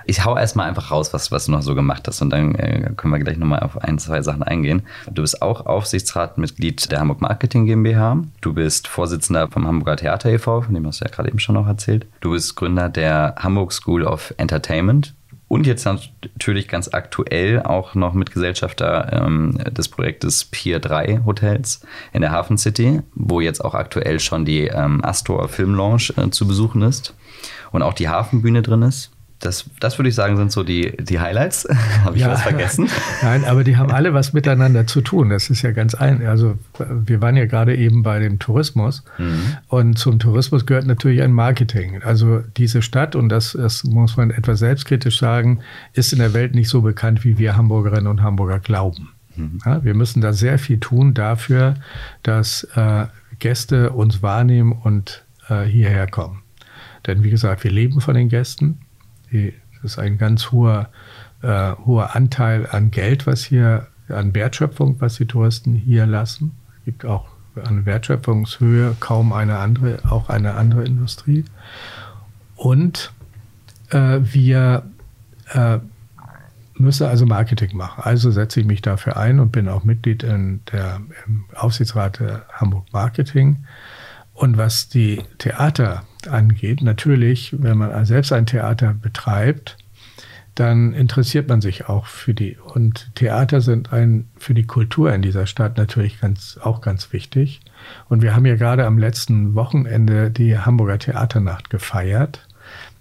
Ich 0.09 0.23
hau 0.23 0.37
erstmal 0.37 0.67
einfach 0.67 0.91
raus, 0.91 1.13
was, 1.13 1.31
was 1.31 1.45
du 1.45 1.51
noch 1.51 1.61
so 1.61 1.75
gemacht 1.75 2.07
hast 2.07 2.21
und 2.21 2.29
dann 2.29 2.55
äh, 2.55 2.91
können 2.95 3.13
wir 3.13 3.19
gleich 3.19 3.37
nochmal 3.37 3.59
auf 3.59 3.77
ein, 3.77 3.99
zwei 3.99 4.21
Sachen 4.21 4.43
eingehen. 4.43 4.83
Du 5.11 5.21
bist 5.21 5.41
auch 5.41 5.65
Aufsichtsratmitglied 5.65 6.91
der 6.91 6.99
Hamburg 6.99 7.21
Marketing 7.21 7.65
GmbH. 7.65 8.23
Du 8.39 8.53
bist 8.53 8.87
Vorsitzender 8.87 9.49
vom 9.49 9.67
Hamburger 9.67 9.97
Theater 9.97 10.29
e.V., 10.29 10.61
von 10.61 10.73
dem 10.73 10.87
hast 10.87 11.01
du 11.01 11.05
ja 11.05 11.11
gerade 11.11 11.29
eben 11.29 11.39
schon 11.39 11.55
noch 11.55 11.67
erzählt. 11.67 12.05
Du 12.21 12.31
bist 12.31 12.55
Gründer 12.55 12.87
der 12.87 13.35
Hamburg 13.37 13.73
School 13.73 14.03
of 14.03 14.33
Entertainment. 14.37 15.13
Und 15.47 15.65
jetzt 15.65 15.85
natürlich 15.85 16.67
ganz 16.67 16.89
aktuell 16.93 17.63
auch 17.63 17.95
noch 17.95 18.13
Mitgesellschafter 18.13 19.13
ähm, 19.13 19.57
des 19.71 19.87
Projektes 19.87 20.43
Pier 20.45 20.79
3 20.79 21.21
Hotels 21.25 21.81
in 22.11 22.21
der 22.21 22.31
Hafen 22.31 22.57
City, 22.57 23.01
wo 23.15 23.39
jetzt 23.39 23.63
auch 23.63 23.73
aktuell 23.73 24.19
schon 24.19 24.43
die 24.43 24.67
ähm, 24.67 25.03
Astor 25.03 25.47
Film 25.47 25.73
Lounge 25.73 26.11
äh, 26.17 26.29
zu 26.31 26.47
besuchen 26.47 26.81
ist 26.81 27.15
und 27.71 27.81
auch 27.81 27.93
die 27.93 28.09
Hafenbühne 28.09 28.61
drin 28.61 28.81
ist 28.81 29.11
das, 29.39 29.69
das 29.79 29.99
würde 29.99 30.09
ich 30.09 30.15
sagen, 30.15 30.35
sind 30.35 30.51
so 30.51 30.63
die, 30.63 30.97
die 30.97 31.19
Highlights. 31.19 31.67
Habe 32.03 32.15
ich 32.15 32.23
ja, 32.23 32.29
was 32.29 32.41
vergessen? 32.41 32.89
Nein, 33.21 33.45
aber 33.45 33.63
die 33.63 33.77
haben 33.77 33.91
alle 33.91 34.13
was 34.13 34.33
miteinander 34.33 34.87
zu 34.87 35.01
tun. 35.01 35.29
Das 35.29 35.49
ist 35.49 35.61
ja 35.61 35.71
ganz 35.71 35.93
ein. 35.93 36.25
Also 36.25 36.57
wir 36.77 37.21
waren 37.21 37.37
ja 37.37 37.45
gerade 37.45 37.75
eben 37.75 38.01
bei 38.01 38.19
dem 38.19 38.39
Tourismus 38.39 39.03
mhm. 39.17 39.57
und 39.67 39.99
zum 39.99 40.19
Tourismus 40.19 40.65
gehört 40.65 40.87
natürlich 40.87 41.21
ein 41.21 41.31
Marketing. 41.31 42.01
Also 42.01 42.39
diese 42.57 42.81
Stadt 42.81 43.15
und 43.15 43.29
das, 43.29 43.53
das 43.53 43.83
muss 43.83 44.17
man 44.17 44.31
etwas 44.31 44.59
selbstkritisch 44.59 45.19
sagen, 45.19 45.59
ist 45.93 46.13
in 46.13 46.19
der 46.19 46.33
Welt 46.33 46.55
nicht 46.55 46.69
so 46.69 46.81
bekannt, 46.81 47.23
wie 47.23 47.37
wir 47.37 47.55
Hamburgerinnen 47.55 48.07
und 48.07 48.23
Hamburger 48.23 48.59
glauben. 48.59 49.09
Mhm. 49.35 49.59
Ja, 49.65 49.83
wir 49.83 49.93
müssen 49.93 50.21
da 50.21 50.33
sehr 50.33 50.57
viel 50.57 50.79
tun 50.79 51.13
dafür, 51.13 51.75
dass 52.23 52.63
äh, 52.75 53.05
Gäste 53.39 53.91
uns 53.91 54.23
wahrnehmen 54.23 54.71
und 54.71 55.25
äh, 55.47 55.63
hierher 55.63 56.07
kommen. 56.07 56.41
Denn 57.05 57.23
wie 57.23 57.29
gesagt, 57.29 57.63
wir 57.63 57.71
leben 57.71 58.01
von 58.01 58.15
den 58.15 58.29
Gästen. 58.29 58.79
Die, 59.37 59.53
das 59.75 59.91
ist 59.91 59.99
ein 59.99 60.17
ganz 60.17 60.51
hoher, 60.51 60.89
äh, 61.41 61.73
hoher 61.85 62.15
Anteil 62.15 62.67
an 62.69 62.91
Geld, 62.91 63.27
was 63.27 63.43
hier, 63.43 63.87
an 64.09 64.33
Wertschöpfung, 64.33 64.99
was 64.99 65.15
die 65.15 65.25
Touristen 65.27 65.73
hier 65.73 66.05
lassen. 66.05 66.53
Es 66.79 66.85
gibt 66.85 67.05
auch 67.05 67.27
eine 67.65 67.85
Wertschöpfungshöhe 67.85 68.95
kaum 68.99 69.33
eine 69.33 69.57
andere, 69.57 69.99
auch 70.09 70.29
eine 70.29 70.53
andere 70.53 70.85
Industrie. 70.85 71.45
Und 72.55 73.11
äh, 73.89 74.19
wir 74.21 74.83
äh, 75.53 75.79
müsse 76.75 77.07
also 77.07 77.25
Marketing 77.25 77.75
machen. 77.75 78.03
Also 78.03 78.31
setze 78.31 78.59
ich 78.59 78.65
mich 78.65 78.81
dafür 78.81 79.17
ein 79.17 79.39
und 79.39 79.51
bin 79.51 79.67
auch 79.67 79.83
Mitglied 79.83 80.23
in 80.23 80.61
der, 80.71 81.01
im 81.25 81.45
Aufsichtsrat 81.55 82.19
der 82.19 82.45
Hamburg 82.53 82.85
Marketing. 82.91 83.65
Und 84.33 84.57
was 84.57 84.87
die 84.87 85.23
Theater 85.39 86.03
angeht, 86.27 86.81
natürlich, 86.81 87.55
wenn 87.57 87.77
man 87.77 88.05
selbst 88.05 88.31
ein 88.33 88.45
Theater 88.45 88.93
betreibt, 88.93 89.77
dann 90.55 90.93
interessiert 90.93 91.47
man 91.49 91.61
sich 91.61 91.87
auch 91.87 92.07
für 92.07 92.33
die. 92.33 92.57
Und 92.57 93.11
Theater 93.13 93.61
sind 93.61 93.93
ein, 93.93 94.27
für 94.37 94.55
die 94.55 94.65
Kultur 94.65 95.13
in 95.13 95.21
dieser 95.21 95.45
Stadt 95.45 95.77
natürlich 95.77 96.19
ganz, 96.19 96.59
auch 96.61 96.81
ganz 96.81 97.13
wichtig. 97.13 97.61
Und 98.09 98.23
wir 98.23 98.35
haben 98.35 98.45
ja 98.45 98.55
gerade 98.55 98.85
am 98.85 98.97
letzten 98.97 99.53
Wochenende 99.53 100.31
die 100.31 100.57
Hamburger 100.57 100.97
Theaternacht 100.97 101.69
gefeiert. 101.69 102.47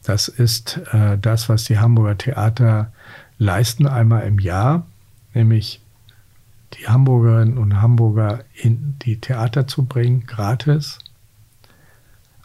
Das 0.03 0.29
ist 0.29 0.81
äh, 0.93 1.17
das, 1.17 1.49
was 1.49 1.65
die 1.65 1.79
Hamburger 1.79 2.19
Theater 2.19 2.93
leisten 3.39 3.87
einmal 3.87 4.27
im 4.27 4.39
Jahr, 4.39 4.87
nämlich 5.33 5.81
die 6.75 6.89
Hamburgerinnen 6.89 7.57
und 7.57 7.81
Hamburger 7.81 8.45
in 8.55 8.97
die 9.03 9.19
Theater 9.19 9.67
zu 9.67 9.87
bringen, 9.87 10.27
gratis. 10.27 10.99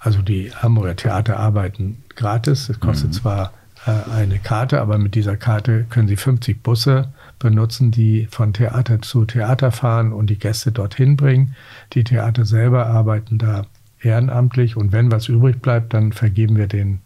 Also 0.01 0.23
die 0.23 0.51
Hamburger 0.51 0.95
Theater 0.95 1.37
arbeiten 1.39 2.03
gratis. 2.15 2.69
Es 2.69 2.79
kostet 2.79 3.09
mhm. 3.09 3.13
zwar 3.13 3.53
äh, 3.85 4.11
eine 4.11 4.39
Karte, 4.39 4.81
aber 4.81 4.97
mit 4.97 5.13
dieser 5.13 5.37
Karte 5.37 5.85
können 5.89 6.07
Sie 6.07 6.15
50 6.15 6.63
Busse 6.63 7.13
benutzen, 7.37 7.91
die 7.91 8.27
von 8.29 8.51
Theater 8.51 9.01
zu 9.03 9.25
Theater 9.25 9.71
fahren 9.71 10.11
und 10.11 10.31
die 10.31 10.39
Gäste 10.39 10.71
dorthin 10.71 11.17
bringen. 11.17 11.55
Die 11.93 12.03
Theater 12.03 12.45
selber 12.45 12.87
arbeiten 12.87 13.37
da 13.37 13.67
ehrenamtlich 14.01 14.75
und 14.75 14.91
wenn 14.91 15.11
was 15.11 15.29
übrig 15.29 15.61
bleibt, 15.61 15.93
dann 15.93 16.13
vergeben 16.13 16.55
wir 16.55 16.65
den 16.65 17.01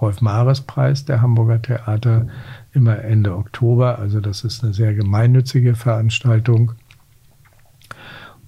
Rolf-Mares-Preis 0.00 1.04
der 1.04 1.20
Hamburger 1.20 1.60
Theater 1.60 2.28
immer 2.72 3.02
Ende 3.02 3.36
Oktober. 3.36 3.98
Also 3.98 4.20
das 4.20 4.44
ist 4.44 4.62
eine 4.62 4.72
sehr 4.72 4.94
gemeinnützige 4.94 5.74
Veranstaltung. 5.74 6.72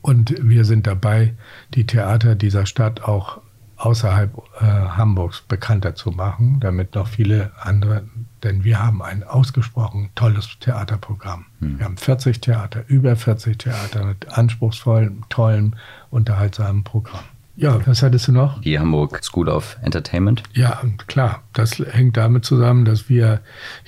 Und 0.03 0.35
wir 0.41 0.65
sind 0.65 0.87
dabei, 0.87 1.35
die 1.75 1.85
Theater 1.85 2.37
dieser 2.37 2.67
Stadt 2.67 3.03
auch 3.03 3.41
außerhalb 3.83 4.33
äh, 4.61 4.65
Hamburgs 4.65 5.41
bekannter 5.41 5.97
zu 5.97 6.13
machen, 6.13 6.61
damit 6.61 6.95
noch 6.95 7.09
viele 7.09 7.51
andere, 7.61 8.05
denn 8.45 8.63
wir 8.63 8.79
haben 8.79 9.03
ein 9.03 9.25
ausgesprochen 9.25 10.11
tolles 10.15 10.49
Theaterprogramm. 10.61 11.47
Hm. 11.59 11.79
Wir 11.79 11.87
haben 11.87 11.97
40 11.97 12.41
Theater, 12.41 12.85
über 12.87 13.17
40 13.17 13.59
Theater 13.59 14.05
mit 14.05 14.39
anspruchsvollem, 14.39 15.25
tollem, 15.29 15.75
unterhaltsamen 16.11 16.85
Programm. 16.85 17.25
Ja, 17.55 17.85
was 17.87 18.03
hattest 18.03 18.29
du 18.29 18.33
noch? 18.33 18.61
Die 18.63 18.79
Hamburg 18.79 19.23
School 19.23 19.49
of 19.49 19.77
Entertainment. 19.83 20.43
Ja, 20.55 20.81
klar. 21.07 21.43
Das 21.53 21.79
hängt 21.79 22.17
damit 22.17 22.45
zusammen, 22.47 22.85
dass 22.85 23.11
wir 23.11 23.41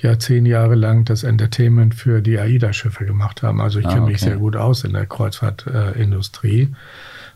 ja 0.02 0.18
zehn 0.18 0.44
Jahre 0.44 0.74
lang 0.74 1.04
das 1.06 1.22
Entertainment 1.22 1.94
für 1.94 2.20
die 2.20 2.38
AIDA-Schiffe 2.38 3.06
gemacht 3.06 3.42
haben. 3.42 3.62
Also 3.62 3.78
ich 3.78 3.86
ah, 3.86 3.90
kenne 3.90 4.02
okay. 4.02 4.12
mich 4.12 4.20
sehr 4.20 4.36
gut 4.36 4.56
aus 4.56 4.84
in 4.84 4.92
der 4.92 5.06
Kreuzfahrtindustrie 5.06 6.62
äh, 6.62 6.68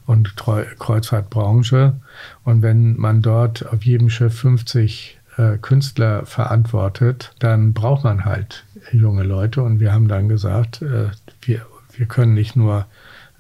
und 0.09 0.37
Kreuzfahrtbranche. 0.37 2.01
Und 2.43 2.63
wenn 2.63 2.97
man 2.97 3.21
dort 3.21 3.71
auf 3.71 3.85
jedem 3.85 4.09
Schiff 4.09 4.39
50 4.39 5.19
äh, 5.37 5.59
Künstler 5.59 6.25
verantwortet, 6.25 7.35
dann 7.41 7.75
braucht 7.75 8.05
man 8.05 8.25
halt 8.25 8.65
junge 8.91 9.23
Leute. 9.23 9.63
Und 9.63 9.81
wir 9.81 9.93
haben 9.93 10.09
dann 10.09 10.31
gesagt, 10.31 10.81
äh, 10.81 11.11
wir, 11.43 11.61
wir 11.95 12.07
können 12.07 12.33
nicht 12.33 12.57
nur 12.57 12.87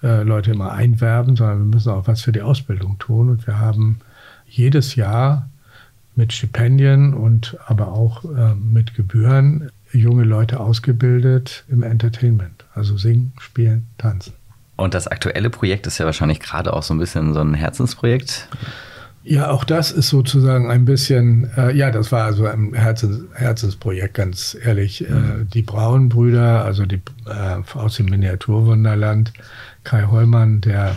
äh, 0.02 0.22
Leute 0.24 0.50
immer 0.50 0.72
einwerben, 0.72 1.36
sondern 1.36 1.58
wir 1.58 1.74
müssen 1.74 1.90
auch 1.90 2.06
was 2.06 2.20
für 2.20 2.32
die 2.32 2.42
Ausbildung 2.42 2.98
tun. 2.98 3.30
Und 3.30 3.46
wir 3.46 3.58
haben 3.58 4.00
jedes 4.46 4.94
Jahr 4.94 5.48
mit 6.16 6.34
Stipendien 6.34 7.14
und 7.14 7.56
aber 7.64 7.92
auch 7.92 8.24
äh, 8.26 8.54
mit 8.56 8.94
Gebühren 8.94 9.70
junge 9.90 10.24
Leute 10.24 10.60
ausgebildet 10.60 11.64
im 11.68 11.82
Entertainment. 11.82 12.66
Also 12.74 12.98
singen, 12.98 13.32
spielen, 13.38 13.86
tanzen. 13.96 14.37
Und 14.78 14.94
das 14.94 15.08
aktuelle 15.08 15.50
Projekt 15.50 15.88
ist 15.88 15.98
ja 15.98 16.06
wahrscheinlich 16.06 16.38
gerade 16.38 16.72
auch 16.72 16.84
so 16.84 16.94
ein 16.94 16.98
bisschen 16.98 17.34
so 17.34 17.40
ein 17.40 17.52
Herzensprojekt. 17.52 18.48
Ja, 19.24 19.50
auch 19.50 19.64
das 19.64 19.90
ist 19.90 20.08
sozusagen 20.08 20.70
ein 20.70 20.84
bisschen, 20.84 21.50
äh, 21.56 21.74
ja, 21.74 21.90
das 21.90 22.12
war 22.12 22.24
also 22.24 22.46
ein 22.46 22.72
Herzens, 22.74 23.24
Herzensprojekt, 23.34 24.14
ganz 24.14 24.56
ehrlich. 24.64 25.04
Äh, 25.04 25.12
mhm. 25.12 25.42
Äh, 25.42 25.44
die 25.52 25.62
Braunbrüder, 25.62 26.64
also 26.64 26.86
die 26.86 27.02
äh, 27.26 27.76
aus 27.76 27.96
dem 27.96 28.06
Miniaturwunderland, 28.06 29.32
Kai 29.82 30.04
Hollmann, 30.04 30.60
der, 30.60 30.94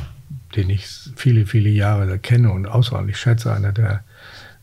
den 0.55 0.69
ich 0.69 0.85
viele, 1.15 1.47
viele 1.47 1.69
Jahre 1.69 2.19
kenne 2.19 2.51
und 2.51 2.67
außerordentlich 2.67 3.17
schätze, 3.17 3.51
einer 3.51 3.71
der 3.71 4.03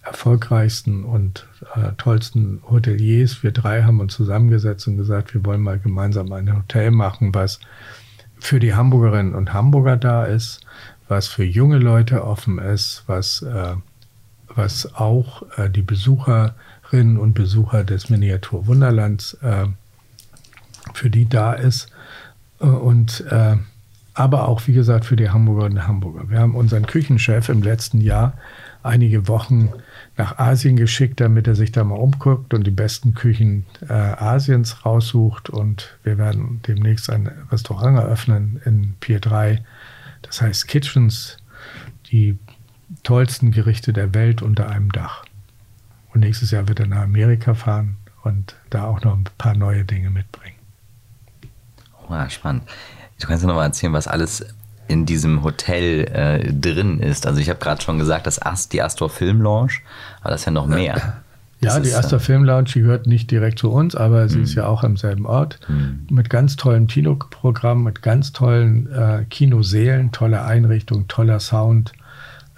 erfolgreichsten 0.03 1.03
und 1.05 1.47
äh, 1.75 1.91
tollsten 1.99 2.63
Hoteliers. 2.71 3.43
Wir 3.43 3.51
drei 3.51 3.83
haben 3.83 3.99
uns 3.99 4.15
zusammengesetzt 4.15 4.87
und 4.87 4.97
gesagt, 4.97 5.35
wir 5.35 5.45
wollen 5.45 5.61
mal 5.61 5.81
gemeinsam 5.81 6.33
ein 6.33 6.55
Hotel 6.55 6.93
machen, 6.93 7.35
was 7.35 7.59
für 8.41 8.61
die 8.61 8.75
Hamburgerinnen 8.75 9.35
und 9.35 9.53
Hamburger 9.53 9.97
da 9.97 10.25
ist, 10.25 10.61
was 11.09 11.27
für 11.29 11.45
junge 11.45 11.79
Leute 11.79 12.25
offen 12.25 12.59
ist, 12.59 13.05
was, 13.07 13.43
äh, 13.43 13.75
was 14.49 14.95
auch 14.95 15.43
äh, 15.57 15.71
die 15.71 15.83
Besucherinnen 15.83 17.19
und 17.19 17.35
Besucher 17.35 17.85
des 17.85 18.11
Miniatur 18.11 18.67
Wunderlands 18.67 19.35
äh, 19.43 19.67
für 20.95 21.11
die 21.11 21.29
da 21.29 21.53
ist. 21.53 21.91
Äh, 22.61 22.67
und 22.67 23.25
äh, 23.31 23.57
aber 24.15 24.49
auch, 24.49 24.67
wie 24.67 24.73
gesagt, 24.73 25.05
für 25.05 25.17
die 25.17 25.31
Hamburgerinnen 25.31 25.79
und 25.79 25.87
Hamburger. 25.87 26.29
Wir 26.29 26.41
haben 26.41 26.57
unseren 26.57 26.87
Küchenchef 26.87 27.49
im 27.49 27.63
letzten 27.63 28.01
Jahr 28.01 28.33
einige 28.83 29.29
Wochen 29.29 29.71
nach 30.19 30.37
Asien 30.37 30.77
geschickt, 30.77 31.21
damit 31.21 31.47
er 31.47 31.55
sich 31.55 31.71
da 31.71 31.85
mal 31.85 31.95
umguckt 31.95 32.53
und 32.53 32.65
die 32.65 32.73
besten 32.73 33.15
Küchen 33.15 33.65
äh, 33.89 33.93
Asiens 33.93 34.85
raussucht. 34.85 35.49
Und 35.49 35.97
wir 36.03 36.19
werden 36.19 36.61
demnächst 36.67 37.09
ein 37.09 37.29
Restaurant 37.51 37.97
eröffnen 37.97 38.61
in 38.65 38.95
Pier 38.99 39.21
3. 39.21 39.65
Das 40.23 40.43
heißt 40.43 40.67
Kitchens, 40.67 41.39
die 42.11 42.37
tollsten 43.05 43.53
Gerichte 43.53 43.93
der 43.93 44.13
Welt 44.13 44.43
unter 44.43 44.69
einem 44.69 44.91
Dach. 44.91 45.25
Und 46.13 46.21
nächstes 46.21 46.51
Jahr 46.51 46.67
wird 46.67 46.81
er 46.81 46.89
nach 46.89 47.03
Amerika 47.03 47.55
fahren 47.55 47.97
und 48.25 48.57
da 48.71 48.85
auch 48.85 49.01
noch 49.03 49.17
ein 49.17 49.25
paar 49.39 49.55
neue 49.55 49.85
Dinge 49.85 50.11
mitbringen. 50.11 50.57
Oh, 52.09 52.29
spannend. 52.29 52.65
Du 53.21 53.29
kannst 53.29 53.45
ja 53.45 53.49
noch 53.49 53.55
mal 53.55 53.65
erzählen, 53.65 53.93
was 53.93 54.09
alles 54.09 54.45
in 54.89 55.07
diesem 55.07 55.43
Hotel 55.45 56.05
äh, 56.13 56.53
drin 56.53 56.99
ist. 57.01 57.27
Also 57.27 57.41
ich 57.41 57.49
habe 57.51 57.61
gerade 57.61 57.81
schon 57.83 57.99
gesagt, 57.99 58.27
das 58.27 58.41
Ast, 58.41 58.73
die 58.73 58.83
Astor 58.83 59.11
Film 59.11 59.41
Lounge, 59.41 59.75
aber 60.21 60.31
das 60.31 60.41
ist 60.41 60.47
ja 60.47 60.53
noch 60.53 60.67
mehr. 60.67 61.21
Ja, 61.61 61.79
das 61.79 61.83
die 61.83 61.95
Astor 61.95 62.19
äh, 62.19 62.23
Film 62.23 62.45
Lounge, 62.45 62.71
die 62.75 62.81
gehört 62.81 63.07
nicht 63.07 63.31
direkt 63.31 63.59
zu 63.59 63.71
uns, 63.71 63.95
aber 63.95 64.29
sie 64.29 64.41
ist 64.41 64.51
hm. 64.51 64.59
ja 64.59 64.67
auch 64.67 64.85
am 64.85 64.97
selben 64.97 65.27
Ort. 65.27 65.61
Mhm. 65.69 66.07
Mit 66.11 66.31
ganz 66.31 66.57
tollem 66.57 66.87
Kinoprogramm, 66.87 67.83
mit 67.85 68.01
ganz 68.01 68.33
tollen 68.33 68.91
äh, 68.93 69.25
Kinosälen, 69.29 70.13
tolle 70.13 70.45
Einrichtung, 70.45 71.09
toller 71.09 71.41
Sound, 71.41 71.93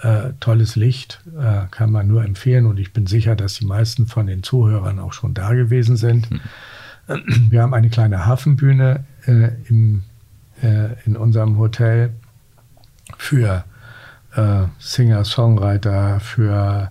äh, 0.02 0.32
tolles 0.38 0.76
Licht. 0.76 1.20
Äh, 1.38 1.66
kann 1.70 1.90
man 1.90 2.06
nur 2.06 2.24
empfehlen 2.24 2.66
und 2.66 2.78
ich 2.78 2.92
bin 2.92 3.06
sicher, 3.06 3.36
dass 3.36 3.54
die 3.54 3.66
meisten 3.66 4.06
von 4.06 4.26
den 4.26 4.42
Zuhörern 4.42 4.98
auch 4.98 5.14
schon 5.14 5.34
da 5.34 5.52
gewesen 5.54 5.96
sind. 5.96 6.30
Mhm. 6.30 6.40
Wir 7.50 7.62
haben 7.62 7.74
eine 7.74 7.88
kleine 7.88 8.26
Hafenbühne 8.26 9.04
äh, 9.26 9.48
im 9.68 10.02
äh, 10.62 10.88
in 11.06 11.16
unserem 11.16 11.58
Hotel 11.58 12.10
für 13.20 13.64
äh, 14.34 14.62
Singer-Songwriter, 14.78 16.20
für 16.20 16.90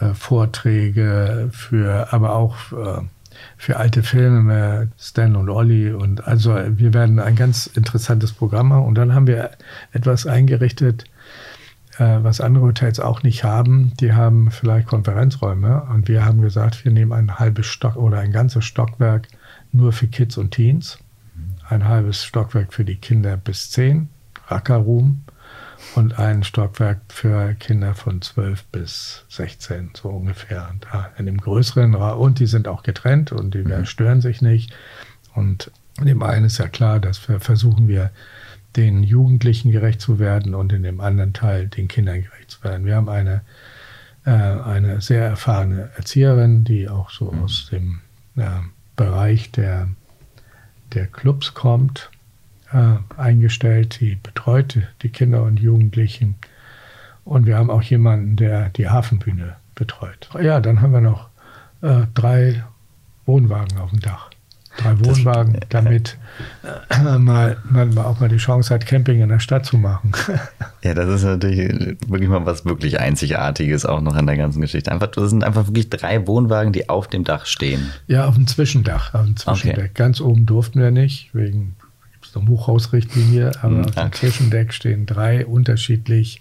äh, 0.00 0.12
Vorträge, 0.12 1.50
für 1.52 2.12
aber 2.12 2.34
auch 2.34 2.56
äh, 2.72 3.02
für 3.56 3.76
alte 3.76 4.02
Filme, 4.02 4.88
Stan 4.98 5.36
und 5.36 5.48
Olli 5.48 5.92
und 5.92 6.26
also 6.26 6.56
wir 6.68 6.92
werden 6.92 7.20
ein 7.20 7.36
ganz 7.36 7.68
interessantes 7.68 8.32
Programm 8.32 8.68
machen. 8.68 8.86
Und 8.86 8.96
dann 8.96 9.14
haben 9.14 9.28
wir 9.28 9.52
etwas 9.92 10.26
eingerichtet, 10.26 11.04
äh, 11.98 12.18
was 12.22 12.40
andere 12.40 12.64
Hotels 12.64 12.98
auch 12.98 13.22
nicht 13.22 13.44
haben. 13.44 13.92
Die 14.00 14.12
haben 14.12 14.50
vielleicht 14.50 14.88
Konferenzräume 14.88 15.84
und 15.84 16.08
wir 16.08 16.24
haben 16.24 16.40
gesagt, 16.40 16.84
wir 16.84 16.90
nehmen 16.90 17.12
ein 17.12 17.38
halbes 17.38 17.66
Stock 17.66 17.94
oder 17.94 18.18
ein 18.18 18.32
ganzes 18.32 18.64
Stockwerk 18.64 19.28
nur 19.70 19.92
für 19.92 20.08
Kids 20.08 20.36
und 20.38 20.50
Teens. 20.50 20.98
Ein 21.68 21.86
halbes 21.86 22.24
Stockwerk 22.24 22.72
für 22.72 22.84
die 22.84 22.96
Kinder 22.96 23.36
bis 23.36 23.70
10, 23.70 24.08
Rackerroom, 24.48 25.22
und 25.94 26.18
ein 26.18 26.42
Stockwerk 26.44 27.00
für 27.08 27.54
Kinder 27.54 27.94
von 27.94 28.22
12 28.22 28.64
bis 28.64 29.24
16, 29.28 29.90
so 29.94 30.08
ungefähr. 30.10 30.68
Und 30.70 30.86
da 30.90 31.10
in 31.18 31.26
dem 31.26 31.38
größeren 31.38 31.94
Raum, 31.94 32.20
und 32.20 32.38
die 32.38 32.46
sind 32.46 32.68
auch 32.68 32.82
getrennt 32.82 33.32
und 33.32 33.54
die 33.54 33.62
mhm. 33.62 33.84
stören 33.84 34.20
sich 34.20 34.42
nicht. 34.42 34.72
Und 35.34 35.70
in 35.98 36.06
dem 36.06 36.22
einen 36.22 36.46
ist 36.46 36.58
ja 36.58 36.68
klar, 36.68 37.00
dass 37.00 37.28
wir 37.28 37.40
versuchen 37.40 37.88
wir, 37.88 38.10
den 38.76 39.02
Jugendlichen 39.02 39.72
gerecht 39.72 40.00
zu 40.00 40.18
werden 40.18 40.54
und 40.54 40.72
in 40.72 40.82
dem 40.82 41.00
anderen 41.00 41.32
Teil 41.32 41.68
den 41.68 41.88
Kindern 41.88 42.22
gerecht 42.22 42.50
zu 42.50 42.62
werden. 42.62 42.84
Wir 42.84 42.96
haben 42.96 43.08
eine, 43.08 43.40
äh, 44.24 44.30
eine 44.30 45.00
sehr 45.00 45.24
erfahrene 45.24 45.90
Erzieherin, 45.96 46.64
die 46.64 46.88
auch 46.88 47.10
so 47.10 47.32
mhm. 47.32 47.42
aus 47.42 47.68
dem 47.70 48.00
äh, 48.36 48.44
Bereich 48.94 49.50
der 49.52 49.88
der 50.94 51.06
Clubs 51.06 51.54
kommt, 51.54 52.10
äh, 52.72 53.20
eingestellt, 53.20 54.00
die 54.00 54.16
betreut 54.16 54.78
die 55.02 55.08
Kinder 55.08 55.42
und 55.42 55.60
Jugendlichen. 55.60 56.36
Und 57.24 57.46
wir 57.46 57.56
haben 57.56 57.70
auch 57.70 57.82
jemanden, 57.82 58.36
der 58.36 58.70
die 58.70 58.88
Hafenbühne 58.88 59.56
betreut. 59.74 60.28
Ja, 60.40 60.60
dann 60.60 60.80
haben 60.80 60.92
wir 60.92 61.00
noch 61.00 61.28
äh, 61.82 62.02
drei 62.14 62.64
Wohnwagen 63.26 63.78
auf 63.78 63.90
dem 63.90 64.00
Dach. 64.00 64.30
drei 64.78 64.98
Wohnwagen, 65.00 65.58
damit 65.68 66.18
äh, 66.88 67.18
mal, 67.18 67.58
man 67.68 67.96
auch 67.98 68.20
mal 68.20 68.28
die 68.28 68.38
Chance 68.38 68.72
hat, 68.72 68.86
Camping 68.86 69.20
in 69.20 69.28
der 69.28 69.40
Stadt 69.40 69.66
zu 69.66 69.76
machen. 69.76 70.12
ja, 70.82 70.94
das 70.94 71.08
ist 71.08 71.24
natürlich 71.24 71.96
wirklich 72.06 72.28
mal 72.28 72.46
was 72.46 72.64
wirklich 72.64 72.98
Einzigartiges 72.98 73.84
auch 73.84 74.00
noch 74.00 74.14
an 74.14 74.26
der 74.26 74.36
ganzen 74.36 74.60
Geschichte. 74.60 74.90
Einfach, 74.90 75.08
das 75.08 75.30
sind 75.30 75.44
einfach 75.44 75.66
wirklich 75.66 75.90
drei 75.90 76.26
Wohnwagen, 76.26 76.72
die 76.72 76.88
auf 76.88 77.08
dem 77.08 77.24
Dach 77.24 77.46
stehen. 77.46 77.90
Ja, 78.06 78.26
auf 78.26 78.34
dem 78.34 78.46
Zwischendach, 78.46 79.14
auf 79.14 79.24
dem 79.24 79.36
Zwischendeck. 79.36 79.78
Okay. 79.78 79.90
Ganz 79.94 80.20
oben 80.20 80.46
durften 80.46 80.80
wir 80.80 80.90
nicht, 80.90 81.34
wegen 81.34 81.76
der 82.32 82.46
Hochhausrichtlinie, 82.46 83.52
aber 83.62 83.74
mhm, 83.74 83.84
auf 83.84 83.94
dem 83.94 84.12
Zwischendeck 84.12 84.72
stehen 84.72 85.06
drei 85.06 85.46
unterschiedlich 85.46 86.40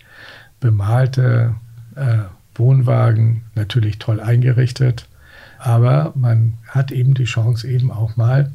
bemalte 0.60 1.56
äh, 1.96 2.20
Wohnwagen, 2.56 3.44
natürlich 3.56 4.00
toll 4.00 4.20
eingerichtet. 4.20 5.08
Aber 5.60 6.14
man 6.16 6.54
hat 6.68 6.92
eben 6.92 7.14
die 7.14 7.26
Chance, 7.26 7.68
eben 7.68 7.92
auch 7.92 8.16
mal 8.16 8.52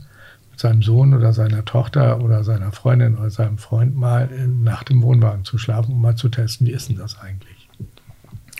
mit 0.50 0.60
seinem 0.60 0.82
Sohn 0.82 1.14
oder 1.14 1.32
seiner 1.32 1.64
Tochter 1.64 2.20
oder 2.20 2.44
seiner 2.44 2.72
Freundin 2.72 3.16
oder 3.16 3.30
seinem 3.30 3.58
Freund 3.58 3.96
mal 3.96 4.28
nach 4.46 4.82
dem 4.82 5.02
Wohnwagen 5.02 5.44
zu 5.44 5.58
schlafen, 5.58 5.92
um 5.92 6.00
mal 6.00 6.16
zu 6.16 6.28
testen, 6.28 6.66
wie 6.66 6.72
ist 6.72 6.88
denn 6.88 6.96
das 6.96 7.18
eigentlich? 7.18 7.68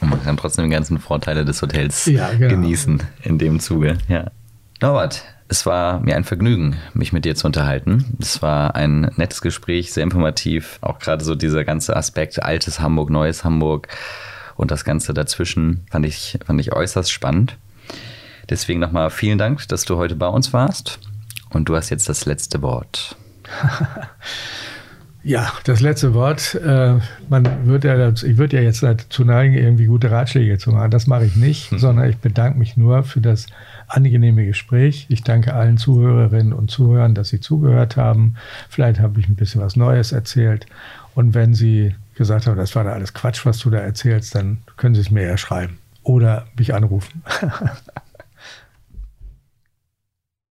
Und 0.00 0.10
man 0.10 0.22
kann 0.22 0.36
trotzdem 0.36 0.64
die 0.64 0.70
ganzen 0.70 0.98
Vorteile 0.98 1.44
des 1.44 1.62
Hotels 1.62 2.06
ja, 2.06 2.30
genau. 2.32 2.48
genießen 2.48 3.02
in 3.22 3.38
dem 3.38 3.60
Zuge. 3.60 3.98
Ja. 4.08 4.30
Norbert, 4.80 5.22
es 5.48 5.66
war 5.66 6.00
mir 6.00 6.16
ein 6.16 6.24
Vergnügen, 6.24 6.76
mich 6.94 7.12
mit 7.12 7.24
dir 7.24 7.34
zu 7.34 7.46
unterhalten. 7.46 8.16
Es 8.20 8.42
war 8.42 8.74
ein 8.74 9.10
nettes 9.16 9.42
Gespräch, 9.42 9.92
sehr 9.92 10.02
informativ. 10.02 10.78
Auch 10.80 10.98
gerade 10.98 11.24
so 11.24 11.34
dieser 11.34 11.64
ganze 11.64 11.96
Aspekt 11.96 12.42
altes 12.42 12.80
Hamburg, 12.80 13.10
neues 13.10 13.44
Hamburg 13.44 13.88
und 14.56 14.70
das 14.70 14.84
Ganze 14.84 15.14
dazwischen 15.14 15.86
fand 15.90 16.06
ich, 16.06 16.38
fand 16.44 16.60
ich 16.60 16.72
äußerst 16.72 17.10
spannend. 17.10 17.58
Deswegen 18.48 18.80
nochmal 18.80 19.10
vielen 19.10 19.38
Dank, 19.38 19.66
dass 19.68 19.84
du 19.84 19.96
heute 19.96 20.16
bei 20.16 20.28
uns 20.28 20.52
warst. 20.52 20.98
Und 21.50 21.68
du 21.68 21.76
hast 21.76 21.90
jetzt 21.90 22.08
das 22.08 22.24
letzte 22.24 22.62
Wort. 22.62 23.16
Ja, 25.24 25.52
das 25.64 25.80
letzte 25.80 26.14
Wort. 26.14 26.54
Äh, 26.56 26.98
man 27.28 27.66
wird 27.66 27.84
ja, 27.84 28.08
ich 28.08 28.38
würde 28.38 28.56
ja 28.56 28.62
jetzt 28.62 28.82
dazu 28.82 29.24
neigen, 29.24 29.54
irgendwie 29.54 29.86
gute 29.86 30.10
Ratschläge 30.10 30.58
zu 30.58 30.70
machen. 30.70 30.90
Das 30.90 31.06
mache 31.06 31.24
ich 31.24 31.36
nicht, 31.36 31.70
hm. 31.70 31.78
sondern 31.78 32.10
ich 32.10 32.18
bedanke 32.18 32.58
mich 32.58 32.76
nur 32.76 33.04
für 33.04 33.20
das 33.20 33.46
angenehme 33.94 34.46
Gespräch. 34.46 35.06
Ich 35.08 35.22
danke 35.22 35.54
allen 35.54 35.76
Zuhörerinnen 35.76 36.52
und 36.52 36.70
Zuhörern, 36.70 37.14
dass 37.14 37.28
sie 37.28 37.40
zugehört 37.40 37.96
haben. 37.96 38.34
Vielleicht 38.68 39.00
habe 39.00 39.20
ich 39.20 39.28
ein 39.28 39.36
bisschen 39.36 39.60
was 39.60 39.76
Neues 39.76 40.12
erzählt. 40.12 40.66
Und 41.14 41.34
wenn 41.34 41.54
Sie 41.54 41.94
gesagt 42.14 42.46
haben, 42.46 42.56
das 42.56 42.74
war 42.74 42.84
da 42.84 42.92
alles 42.92 43.14
Quatsch, 43.14 43.44
was 43.44 43.58
du 43.58 43.70
da 43.70 43.78
erzählst, 43.78 44.34
dann 44.34 44.58
können 44.76 44.94
Sie 44.94 45.00
es 45.00 45.10
mir 45.10 45.26
ja 45.26 45.36
schreiben 45.36 45.78
oder 46.02 46.46
mich 46.56 46.74
anrufen. 46.74 47.22